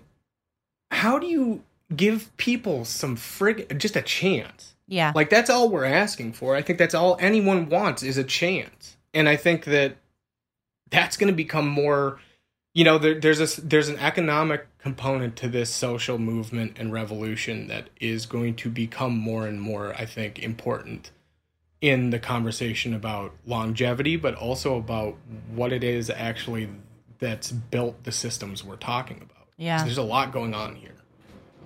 how 0.91 1.19
do 1.19 1.27
you 1.27 1.63
give 1.95 2.35
people 2.37 2.85
some 2.85 3.17
frig 3.17 3.77
just 3.77 3.95
a 3.95 4.01
chance? 4.01 4.75
Yeah. 4.87 5.11
Like 5.15 5.29
that's 5.29 5.49
all 5.49 5.69
we're 5.69 5.85
asking 5.85 6.33
for. 6.33 6.55
I 6.55 6.61
think 6.61 6.79
that's 6.79 6.93
all 6.93 7.17
anyone 7.19 7.69
wants 7.69 8.03
is 8.03 8.17
a 8.17 8.23
chance. 8.23 8.95
And 9.13 9.27
I 9.27 9.35
think 9.35 9.65
that 9.65 9.97
that's 10.91 11.17
going 11.17 11.27
to 11.31 11.35
become 11.35 11.67
more 11.67 12.19
you 12.73 12.83
know 12.83 12.97
there, 12.97 13.19
there's 13.19 13.39
a 13.39 13.61
there's 13.61 13.89
an 13.89 13.97
economic 13.97 14.67
component 14.77 15.35
to 15.37 15.47
this 15.47 15.73
social 15.73 16.19
movement 16.19 16.73
and 16.77 16.91
revolution 16.93 17.67
that 17.67 17.89
is 17.99 18.25
going 18.25 18.53
to 18.55 18.69
become 18.69 19.17
more 19.17 19.47
and 19.47 19.59
more 19.59 19.95
I 19.95 20.05
think 20.05 20.37
important 20.39 21.11
in 21.85 22.09
the 22.09 22.19
conversation 22.19 22.93
about 22.93 23.31
longevity 23.45 24.15
but 24.15 24.33
also 24.33 24.77
about 24.77 25.15
what 25.53 25.71
it 25.71 25.83
is 25.83 26.09
actually 26.09 26.67
that's 27.19 27.51
built 27.51 28.03
the 28.03 28.11
systems 28.11 28.63
we're 28.63 28.75
talking 28.75 29.17
about. 29.17 29.47
Yeah. 29.57 29.83
There's 29.83 29.97
a 29.97 30.03
lot 30.03 30.31
going 30.31 30.53
on 30.53 30.75
here. 30.75 30.95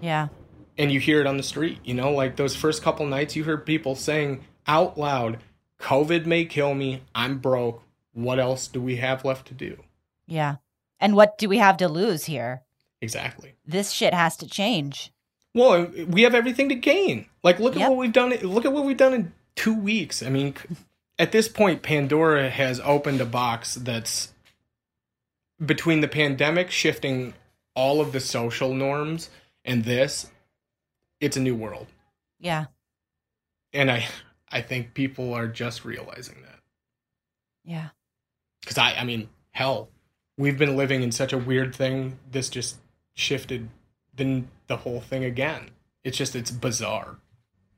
Yeah. 0.02 0.28
and 0.78 0.92
you 0.92 1.00
hear 1.00 1.20
it 1.22 1.28
on 1.28 1.38
the 1.38 1.44
street. 1.44 1.80
You 1.84 1.94
know, 1.94 2.12
like 2.12 2.36
those 2.38 2.56
first 2.56 2.82
couple 2.82 3.06
nights, 3.06 3.36
you 3.36 3.44
heard 3.44 3.66
people 3.66 3.96
saying 3.96 4.46
out 4.66 4.98
loud, 4.98 5.40
"COVID 5.80 6.26
may 6.26 6.46
kill 6.46 6.74
me. 6.74 7.02
I'm 7.14 7.40
broke. 7.40 7.82
What 8.14 8.40
else 8.40 8.68
do 8.68 8.80
we 8.82 8.96
have 8.98 9.26
left 9.26 9.48
to 9.50 9.54
do?" 9.54 9.84
Yeah. 10.28 10.56
And 11.00 11.16
what 11.16 11.38
do 11.38 11.50
we 11.50 11.58
have 11.58 11.78
to 11.78 11.88
lose 11.90 12.26
here? 12.26 12.64
Exactly. 13.02 13.56
This 13.66 13.92
shit 13.92 14.14
has 14.14 14.38
to 14.38 14.48
change. 14.48 15.12
Well, 15.54 15.88
we 16.08 16.22
have 16.22 16.36
everything 16.36 16.70
to 16.70 16.76
gain. 16.76 17.26
Like, 17.44 17.60
look 17.60 17.76
at 17.76 17.90
what 17.90 17.98
we've 17.98 18.14
done. 18.14 18.30
Look 18.44 18.66
at 18.66 18.72
what 18.72 18.86
we've 18.86 18.96
done 18.98 19.14
in 19.14 19.34
two 19.60 19.74
weeks. 19.76 20.24
I 20.24 20.30
mean, 20.30 20.56
at 21.18 21.32
this 21.34 21.48
point, 21.50 21.82
Pandora 21.84 22.50
has 22.50 22.80
opened 22.80 23.20
a 23.20 23.26
box 23.26 23.76
that's 23.76 24.34
between 25.64 26.00
the 26.02 26.08
pandemic 26.08 26.72
shifting 26.72 27.34
all 27.76 28.00
of 28.00 28.14
the 28.14 28.20
social 28.22 28.74
norms 28.74 29.30
and 29.66 29.84
this. 29.84 30.28
It's 31.20 31.36
a 31.36 31.42
new 31.42 31.56
world, 31.56 31.88
Yeah. 32.40 32.68
and 33.74 33.92
I, 33.92 34.08
I 34.50 34.62
think 34.62 34.94
people 34.94 35.34
are 35.34 35.50
just 35.50 35.84
realizing 35.84 36.42
that. 36.44 36.60
Yeah. 37.66 37.90
Because 38.62 38.78
I, 38.78 38.94
I 38.94 39.04
mean, 39.04 39.28
hell, 39.52 39.90
we've 40.38 40.58
been 40.58 40.78
living 40.78 41.04
in 41.04 41.12
such 41.12 41.34
a 41.34 41.38
weird 41.38 41.76
thing. 41.76 42.18
This 42.32 42.48
just 42.50 42.78
shifted 43.16 43.68
the 44.16 44.44
the 44.68 44.78
whole 44.78 45.02
thing 45.02 45.26
again. 45.26 45.72
It's 46.06 46.18
just 46.18 46.38
it's 46.38 46.52
bizarre. 46.52 47.18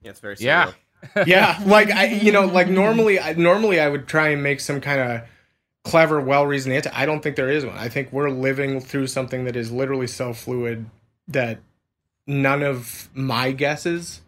Yeah, 0.04 0.12
it's 0.12 0.20
very 0.20 0.36
Yeah. 0.40 0.66
surreal. 0.68 0.68
yeah, 0.68 0.74
like 1.66 1.90
I, 1.92 2.06
you 2.08 2.32
know, 2.32 2.46
like 2.46 2.70
normally, 2.70 3.20
I, 3.20 3.34
normally 3.34 3.80
I 3.80 3.90
would 3.90 4.08
try 4.08 4.30
and 4.30 4.44
make 4.44 4.60
some 4.60 4.82
kind 4.82 5.00
of 5.00 5.22
clever, 5.84 6.22
well-reasoned 6.22 6.76
answer. 6.76 6.92
I 6.94 7.06
don't 7.06 7.22
think 7.22 7.36
there 7.36 7.50
is 7.50 7.66
one. 7.66 7.78
I 7.78 7.90
think 7.90 8.12
we're 8.12 8.30
living 8.30 8.80
through 8.80 9.08
something 9.08 9.46
that 9.46 9.56
is 9.56 9.72
literally 9.72 10.08
so 10.08 10.34
fluid 10.34 10.86
that 11.28 11.60
none 12.28 12.62
of 12.64 13.10
my 13.14 13.52
guesses 13.52 14.22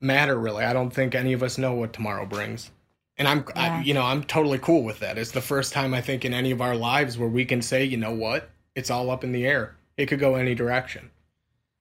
matter 0.00 0.36
really. 0.38 0.64
I 0.64 0.72
don't 0.72 0.90
think 0.90 1.14
any 1.14 1.32
of 1.32 1.42
us 1.42 1.58
know 1.58 1.72
what 1.74 1.92
tomorrow 1.92 2.26
brings. 2.26 2.70
And 3.16 3.28
I'm, 3.28 3.44
Yeah. 3.54 3.78
I, 3.78 3.82
you 3.82 3.94
know, 3.94 4.02
I'm 4.02 4.24
totally 4.24 4.58
cool 4.58 4.82
with 4.82 4.98
that. 5.00 5.18
It's 5.18 5.30
the 5.30 5.40
first 5.40 5.72
time 5.72 5.94
I 5.94 6.00
think 6.00 6.24
in 6.24 6.34
any 6.34 6.50
of 6.50 6.60
our 6.60 6.74
lives 6.74 7.16
where 7.16 7.28
we 7.28 7.44
can 7.44 7.62
say, 7.62 7.84
you 7.84 7.96
know 7.96 8.12
what, 8.12 8.50
it's 8.74 8.90
all 8.90 9.10
up 9.10 9.22
in 9.22 9.32
the 9.32 9.46
air. 9.46 9.76
It 9.96 10.06
could 10.06 10.18
go 10.18 10.34
any 10.34 10.54
direction. 10.54 11.10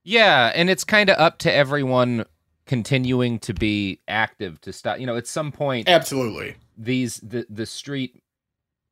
Yeah, 0.03 0.51
and 0.53 0.69
it's 0.69 0.83
kind 0.83 1.09
of 1.09 1.17
up 1.17 1.37
to 1.39 1.51
everyone 1.53 2.25
continuing 2.71 3.37
to 3.37 3.53
be 3.53 3.99
active 4.07 4.61
to 4.61 4.71
stop. 4.71 4.97
You 4.97 5.05
know, 5.05 5.17
at 5.17 5.27
some 5.27 5.51
point, 5.51 5.89
Absolutely. 5.89 6.55
these 6.77 7.17
the 7.17 7.45
the 7.49 7.65
street 7.65 8.23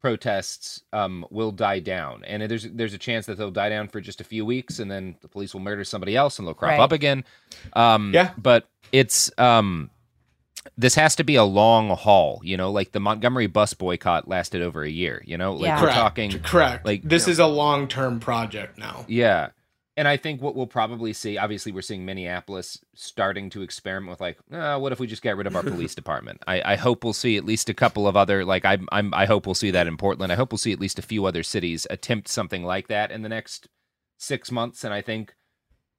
protests 0.02 0.84
um 0.92 1.26
will 1.30 1.52
die 1.54 1.80
down, 1.80 2.26
and 2.26 2.44
there's 2.44 2.66
there's 2.74 2.94
a 2.94 2.98
chance 2.98 3.26
that 3.28 3.38
they'll 3.38 3.52
die 3.52 3.70
down 3.70 3.88
for 3.88 4.02
just 4.02 4.20
a 4.20 4.26
few 4.26 4.46
weeks, 4.46 4.80
and 4.80 4.92
then 4.92 5.16
the 5.22 5.30
police 5.30 5.54
will 5.54 5.62
murder 5.62 5.86
somebody 5.86 6.14
else, 6.18 6.40
and 6.40 6.46
they'll 6.48 6.54
crop 6.54 6.72
Right. 6.72 6.80
up 6.82 6.92
again. 6.92 7.24
Um, 7.74 8.12
Yeah. 8.14 8.32
but 8.38 8.68
it's 8.92 9.32
um. 9.38 9.90
This 10.78 10.96
has 10.96 11.16
to 11.16 11.24
be 11.24 11.36
a 11.36 11.44
long 11.46 11.90
haul, 11.92 12.42
you 12.44 12.58
know. 12.58 12.70
Like 12.70 12.92
the 12.92 13.00
Montgomery 13.00 13.48
bus 13.48 13.74
boycott 13.74 14.28
lasted 14.28 14.62
over 14.62 14.84
a 14.84 14.90
year, 14.90 15.24
you 15.26 15.38
know. 15.38 15.54
Like 15.54 15.64
Yeah. 15.68 15.76
we're 15.76 15.82
Correct. 15.84 15.96
talking, 15.98 16.40
Correct. 16.42 16.86
like 16.86 17.02
this 17.04 17.30
is 17.30 17.40
a 17.40 17.48
long-term 17.48 18.20
project 18.20 18.78
now. 18.78 19.06
yeah. 19.08 19.50
And 20.00 20.08
I 20.08 20.16
think 20.16 20.42
what 20.42 20.56
we'll 20.56 20.66
probably 20.66 21.12
see, 21.12 21.38
obviously, 21.38 21.74
we're 21.74 21.82
seeing 21.82 22.06
Minneapolis 22.06 22.80
starting 22.96 23.50
to 23.50 23.64
experiment 23.64 24.12
with, 24.12 24.22
like, 24.22 24.38
uh, 24.50 24.80
what 24.80 24.94
if 24.94 25.00
we 25.02 25.08
just 25.08 25.22
get 25.22 25.36
rid 25.36 25.46
of 25.46 25.58
our 25.58 25.62
police 25.62 25.94
department? 26.04 26.42
I, 26.48 26.62
I 26.64 26.76
hope 26.78 27.04
we'll 27.04 27.12
see 27.12 27.36
at 27.36 27.44
least 27.44 27.68
a 27.68 27.74
couple 27.74 28.08
of 28.08 28.16
other, 28.16 28.46
like, 28.46 28.64
I'm, 28.64 28.88
I'm, 28.94 29.14
I 29.14 29.26
hope 29.26 29.46
we'll 29.46 29.56
see 29.56 29.72
that 29.72 29.88
in 29.88 29.98
Portland. 29.98 30.32
I 30.32 30.36
hope 30.36 30.54
we'll 30.54 30.58
see 30.58 30.72
at 30.72 30.80
least 30.80 31.00
a 31.00 31.02
few 31.02 31.26
other 31.26 31.44
cities 31.44 31.86
attempt 31.90 32.30
something 32.30 32.64
like 32.64 32.88
that 32.88 33.12
in 33.12 33.24
the 33.24 33.28
next 33.28 33.68
six 34.18 34.54
months. 34.54 34.86
And 34.86 34.94
I 34.94 35.02
think 35.02 35.36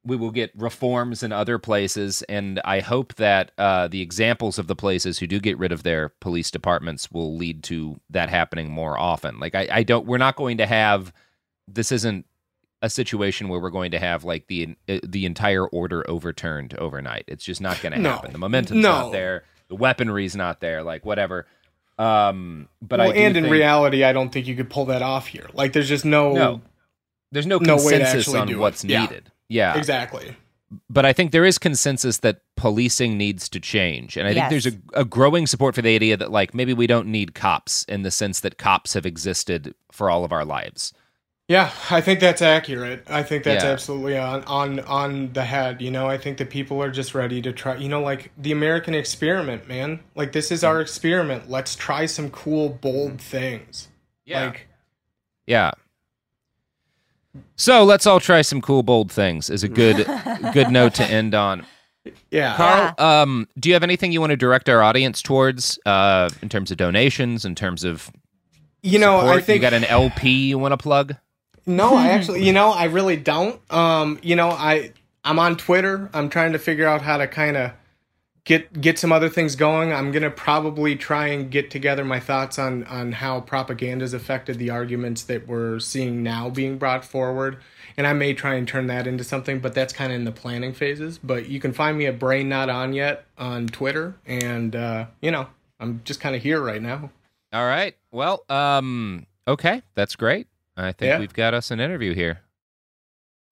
we 0.03 0.17
will 0.17 0.31
get 0.31 0.51
reforms 0.57 1.23
in 1.23 1.31
other 1.31 1.59
places. 1.59 2.23
And 2.23 2.59
I 2.65 2.81
hope 2.81 3.17
that 3.17 3.53
uh, 3.59 3.87
the 3.87 4.01
examples 4.01 4.59
of 4.59 4.67
the 4.67 4.75
places 4.75 5.19
who 5.19 5.27
do 5.27 5.39
get 5.41 5.59
rid 5.59 5.73
of 5.73 5.83
their 5.83 6.09
police 6.09 6.51
departments 6.51 7.13
will 7.13 7.37
lead 7.37 7.63
to 7.65 8.01
that 8.09 8.31
happening 8.31 8.71
more 8.71 8.99
often. 8.99 9.39
Like, 9.39 9.55
I, 9.55 9.69
I 9.71 9.83
don't, 9.83 10.07
we're 10.07 10.17
not 10.17 10.37
going 10.37 10.57
to 10.57 10.67
have, 10.67 11.13
this 11.69 11.93
isn't 11.93 12.25
a 12.83 12.89
situation 12.91 13.49
where 13.49 13.61
we're 13.61 13.71
going 13.71 13.91
to 13.91 13.99
have 13.99 14.25
like 14.25 14.47
the 14.47 14.77
uh, 14.89 14.99
the 15.03 15.27
entire 15.27 15.67
order 15.67 16.09
overturned 16.09 16.75
overnight. 16.75 17.25
It's 17.29 17.45
just 17.45 17.61
not 17.61 17.81
going 17.83 17.93
to 17.93 17.99
No. 17.99 18.13
happen. 18.13 18.33
The 18.33 18.39
momentum's 18.39 18.83
No. 18.83 18.91
not 18.93 19.13
there. 19.13 19.45
The 19.69 19.75
weaponry's 19.77 20.35
not 20.35 20.61
there. 20.61 20.83
Like 20.83 21.05
whatever. 21.05 21.47
Um, 21.99 22.69
but 22.81 22.99
well, 22.99 23.11
I 23.11 23.15
and 23.15 23.37
in 23.37 23.45
think 23.45 23.53
reality, 23.53 24.05
I 24.05 24.13
don't 24.15 24.31
think 24.31 24.47
you 24.47 24.57
could 24.57 24.71
pull 24.71 24.87
that 24.87 25.03
off 25.03 25.27
here. 25.27 25.47
Like, 25.53 25.75
there's 25.75 25.89
just 25.89 26.07
no, 26.07 26.33
No. 26.33 26.63
there's 27.31 27.47
no 27.47 27.59
no 27.59 27.77
way 27.77 27.83
to 27.83 27.89
consensus 27.99 28.27
actually 28.29 28.41
on 28.41 28.47
do 28.47 28.55
it. 28.55 28.59
what's 28.59 28.85
Yeah. 28.85 29.03
needed. 29.03 29.31
Yeah, 29.49 29.77
exactly. 29.77 30.35
but 30.89 31.05
I 31.05 31.13
think 31.13 31.33
there 31.33 31.45
is 31.45 31.59
consensus 31.59 32.19
that 32.19 32.41
policing 32.57 33.19
needs 33.19 33.49
to 33.51 33.61
change, 33.61 34.17
and 34.17 34.27
I 34.27 34.33
think 34.33 34.49
there's 34.49 34.67
a, 34.67 34.73
a 34.95 35.05
growing 35.05 35.47
support 35.47 35.75
for 35.75 35.83
the 35.83 35.95
idea 35.95 36.17
that 36.17 36.31
like 36.31 36.55
maybe 36.55 36.73
we 36.73 36.87
don't 36.87 37.09
need 37.09 37.35
cops 37.35 37.83
in 37.85 38.01
the 38.03 38.11
sense 38.11 38.41
that 38.41 38.57
cops 38.57 38.95
have 38.95 39.05
existed 39.05 39.75
for 39.93 40.09
all 40.09 40.25
of 40.25 40.33
our 40.33 40.45
lives. 40.45 40.95
Yeah, 41.51 41.73
I 41.91 42.01
think 42.01 42.21
that's 42.21 42.43
accurate. 42.43 43.03
I 43.11 43.25
think 43.25 43.43
that's 43.43 43.65
Yeah. 43.65 43.73
absolutely 43.73 44.17
on 44.17 44.45
on 44.45 44.79
on 44.81 45.33
the 45.33 45.45
head. 45.45 45.83
You 45.83 45.91
know, 45.91 46.07
I 46.07 46.17
think 46.17 46.39
that 46.39 46.49
people 46.49 46.81
are 46.81 46.93
just 46.93 47.13
ready 47.13 47.43
to 47.43 47.53
try. 47.53 47.75
You 47.75 47.89
know, 47.89 48.01
like 48.01 48.31
the 48.39 48.53
American 48.53 48.95
experiment, 48.95 49.67
man. 49.67 49.99
Like 50.15 50.31
this 50.31 50.53
is 50.53 50.63
our 50.63 50.81
experiment. 50.81 51.51
Let's 51.51 51.75
try 51.75 52.07
some 52.07 52.31
cool, 52.31 52.69
bold 52.69 53.21
things. 53.21 53.89
Yeah. 54.25 54.45
Like, 54.45 54.69
Yeah. 55.49 55.73
So 57.57 57.83
let's 57.83 58.07
all 58.07 58.21
try 58.21 58.43
some 58.43 58.61
cool, 58.61 58.85
bold 58.85 59.11
things. 59.11 59.51
Is 59.51 59.65
a 59.65 59.69
good 59.69 60.07
good 60.53 60.71
note 60.71 60.95
to 60.95 61.05
end 61.05 61.35
on. 61.35 61.67
yeah. 62.31 62.55
Carl, 62.57 62.95
um, 62.99 63.49
do 63.59 63.71
you 63.71 63.75
have 63.75 63.83
anything 63.83 64.13
you 64.13 64.21
want 64.21 64.31
to 64.31 64.37
direct 64.37 64.69
our 64.69 64.85
audience 64.85 65.21
towards 65.21 65.81
uh, 65.85 66.31
in 66.43 66.49
terms 66.49 66.71
of 66.71 66.77
donations, 66.77 67.45
in 67.45 67.57
terms 67.57 67.83
of 67.83 68.09
you 68.85 69.01
know, 69.01 69.19
I 69.19 69.41
think 69.41 69.57
you 69.57 69.61
got 69.63 69.73
an 69.75 69.85
LP 69.85 70.47
you 70.47 70.57
want 70.57 70.71
to 70.73 70.79
plug? 70.79 71.17
No, 71.77 71.95
I 71.95 72.09
actually, 72.13 72.45
you 72.45 72.53
know, 72.53 72.71
I 72.71 72.85
really 72.85 73.17
don't. 73.17 73.61
Um, 73.73 74.19
you 74.23 74.37
know, 74.37 74.51
I 74.51 74.93
I'm 75.25 75.39
on 75.39 75.57
Twitter. 75.57 76.11
I'm 76.13 76.29
trying 76.29 76.53
to 76.53 76.59
figure 76.59 76.87
out 76.87 77.03
how 77.03 77.17
to 77.19 77.27
kind 77.27 77.57
of 77.57 77.73
get 78.45 78.81
get 78.81 78.99
some 78.99 79.13
other 79.13 79.29
things 79.29 79.55
going. 79.57 79.93
I'm 79.93 80.13
gonna 80.13 80.31
probably 80.31 80.97
try 80.97 81.29
and 81.29 81.51
get 81.51 81.71
together 81.71 82.05
my 82.05 82.21
thoughts 82.21 82.59
on 82.59 82.85
on 82.85 83.13
how 83.13 83.41
propaganda's 83.41 84.15
affected 84.15 84.59
the 84.59 84.71
arguments 84.71 85.23
that 85.25 85.47
we're 85.47 85.79
seeing 85.79 86.23
now 86.23 86.51
being 86.51 86.79
brought 86.79 87.05
forward. 87.05 87.59
And 87.97 88.07
I 88.07 88.13
may 88.13 88.35
try 88.35 88.55
and 88.55 88.67
turn 88.67 88.87
that 88.87 89.07
into 89.07 89.25
something, 89.25 89.59
but 89.59 89.75
that's 89.75 89.93
kind 89.93 90.13
of 90.13 90.17
in 90.17 90.25
the 90.25 90.33
planning 90.33 90.73
phases. 90.73 91.19
But 91.19 91.49
you 91.49 91.61
can 91.61 91.73
find 91.73 91.99
me 91.99 92.07
at 92.07 92.19
Brain 92.19 92.49
Not 92.49 92.71
On 92.71 92.93
Yet 92.93 93.25
on 93.37 93.67
Twitter, 93.67 94.17
and 94.27 94.75
uh, 94.75 95.07
you 95.21 95.31
know, 95.31 95.49
I'm 95.79 96.01
just 96.05 96.21
kind 96.21 96.35
of 96.35 96.43
here 96.43 96.61
right 96.61 96.81
now. 96.81 97.11
All 97.53 97.67
right. 97.67 97.97
Well, 98.13 98.45
um, 98.49 99.27
okay, 99.47 99.83
that's 99.95 100.17
great. 100.17 100.47
I 100.81 100.93
think 100.93 101.11
Yeah. 101.11 101.19
we've 101.19 101.33
got 101.33 101.55
us 101.55 101.71
an 101.71 101.81
interview 101.81 102.15
here. 102.15 102.41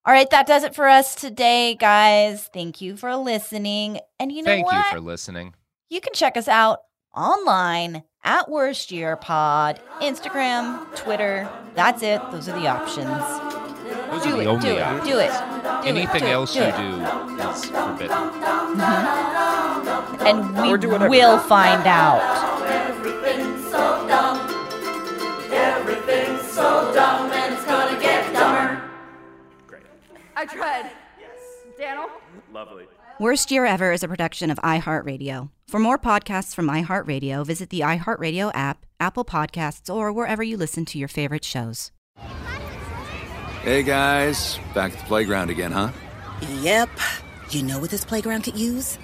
All 0.07 0.13
right, 0.15 0.29
that 0.31 0.47
does 0.47 0.63
it 0.65 0.75
for 0.75 0.89
us 0.89 1.15
today, 1.15 1.75
guys. 1.75 2.49
Thank 2.55 2.81
you 2.81 2.97
for 2.97 3.15
listening. 3.17 4.01
And 4.19 4.33
you 4.33 4.43
know 4.43 4.51
Thank 4.53 4.67
what? 4.67 4.87
you 4.87 4.93
for 4.93 5.01
listening. 5.01 5.55
You 5.91 6.01
can 6.01 6.15
check 6.15 6.37
us 6.37 6.49
out 6.49 6.81
online 7.15 8.03
at 8.25 8.51
Worst 8.51 8.91
Year 8.91 9.17
Pod, 9.17 9.81
Instagram, 10.01 10.95
Twitter. 10.97 11.49
That's 11.75 12.03
it. 12.03 12.21
Those 12.31 12.49
are 12.49 12.59
the 12.59 12.69
options. 12.69 13.07
Those 14.11 14.23
do 14.23 14.31
are 14.31 14.37
the 14.37 14.41
it, 14.41 14.47
only 14.47 14.69
do 14.69 14.77
it, 14.77 15.05
do 15.05 15.19
it, 15.19 15.31
do 15.31 15.89
Anything 15.89 16.17
it, 16.17 16.21
do 16.21 16.27
it, 16.27 16.31
else 16.33 16.53
do 16.55 16.61
you 16.61 16.67
it. 16.67 16.77
do 16.77 17.49
is 17.49 17.65
forbidden. 17.67 18.17
Mm-hmm. 18.17 20.27
And 20.27 20.63
we 20.63 20.77
do 20.79 20.89
will 21.09 21.39
find 21.39 21.87
out. 21.87 22.21
Tried. 30.49 30.91
Yes. 31.21 31.31
Daniel? 31.79 32.09
Lovely. 32.53 32.87
Worst 33.21 33.51
Year 33.51 33.67
Ever 33.67 33.93
is 33.93 34.03
a 34.03 34.09
production 34.09 34.51
of 34.51 34.59
iHeartRadio. 34.59 35.51
For 35.67 35.79
more 35.81 35.99
podcasts 35.99 36.55
from 36.55 36.69
iHeartRadio, 36.69 37.45
visit 37.45 37.71
the 37.71 37.81
iHeartRadio 37.81 38.53
app, 38.55 38.87
Apple 39.01 39.25
Podcasts, 39.25 39.93
or 39.93 40.13
wherever 40.13 40.43
you 40.43 40.57
listen 40.57 40.85
to 40.87 40.99
your 40.99 41.09
favorite 41.09 41.45
shows. 41.45 41.93
Hey 43.63 43.83
guys, 43.83 44.59
back 44.73 44.93
at 44.93 44.99
the 44.99 45.05
playground 45.05 45.51
again, 45.51 45.73
huh? 45.73 45.91
Yep. 46.61 46.91
You 47.51 47.63
know 47.63 47.79
what 47.79 47.91
this 47.91 48.05
playground 48.05 48.43
could 48.43 48.57
use? 48.57 48.99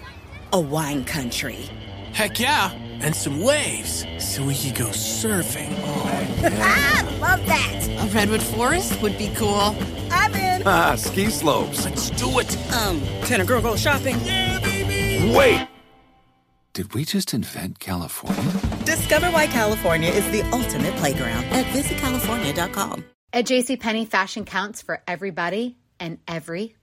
A 0.52 0.60
wine 0.60 1.04
country. 1.04 1.68
Heck 2.14 2.38
yeah, 2.38 2.70
and 3.00 3.12
some 3.12 3.40
waves 3.40 4.06
so 4.18 4.44
we 4.44 4.54
could 4.54 4.76
go 4.76 4.86
surfing. 4.90 5.68
ah, 5.82 7.18
love 7.20 7.44
that. 7.46 7.88
A 7.88 8.06
redwood 8.14 8.40
forest 8.40 9.02
would 9.02 9.18
be 9.18 9.32
cool. 9.34 9.74
I'm 10.12 10.32
in. 10.34 10.62
Ah, 10.64 10.94
ski 10.94 11.28
slopes. 11.28 11.84
Let's 11.84 12.10
do 12.10 12.38
it. 12.38 12.56
Um, 12.72 13.00
can 13.26 13.40
a 13.40 13.44
girl 13.44 13.60
go 13.60 13.74
shopping? 13.74 14.16
Wait! 15.34 15.66
Did 16.72 16.94
we 16.94 17.04
just 17.04 17.34
invent 17.34 17.80
California? 17.80 18.52
Discover 18.84 19.30
why 19.32 19.48
California 19.48 20.10
is 20.10 20.24
the 20.30 20.42
ultimate 20.52 20.94
playground 20.96 21.44
at 21.46 21.66
visitcalifornia.com. 21.66 23.04
At 23.32 23.46
JCPenney, 23.46 24.06
fashion 24.06 24.44
counts 24.44 24.82
for 24.82 25.02
everybody 25.08 25.78
and 25.98 26.18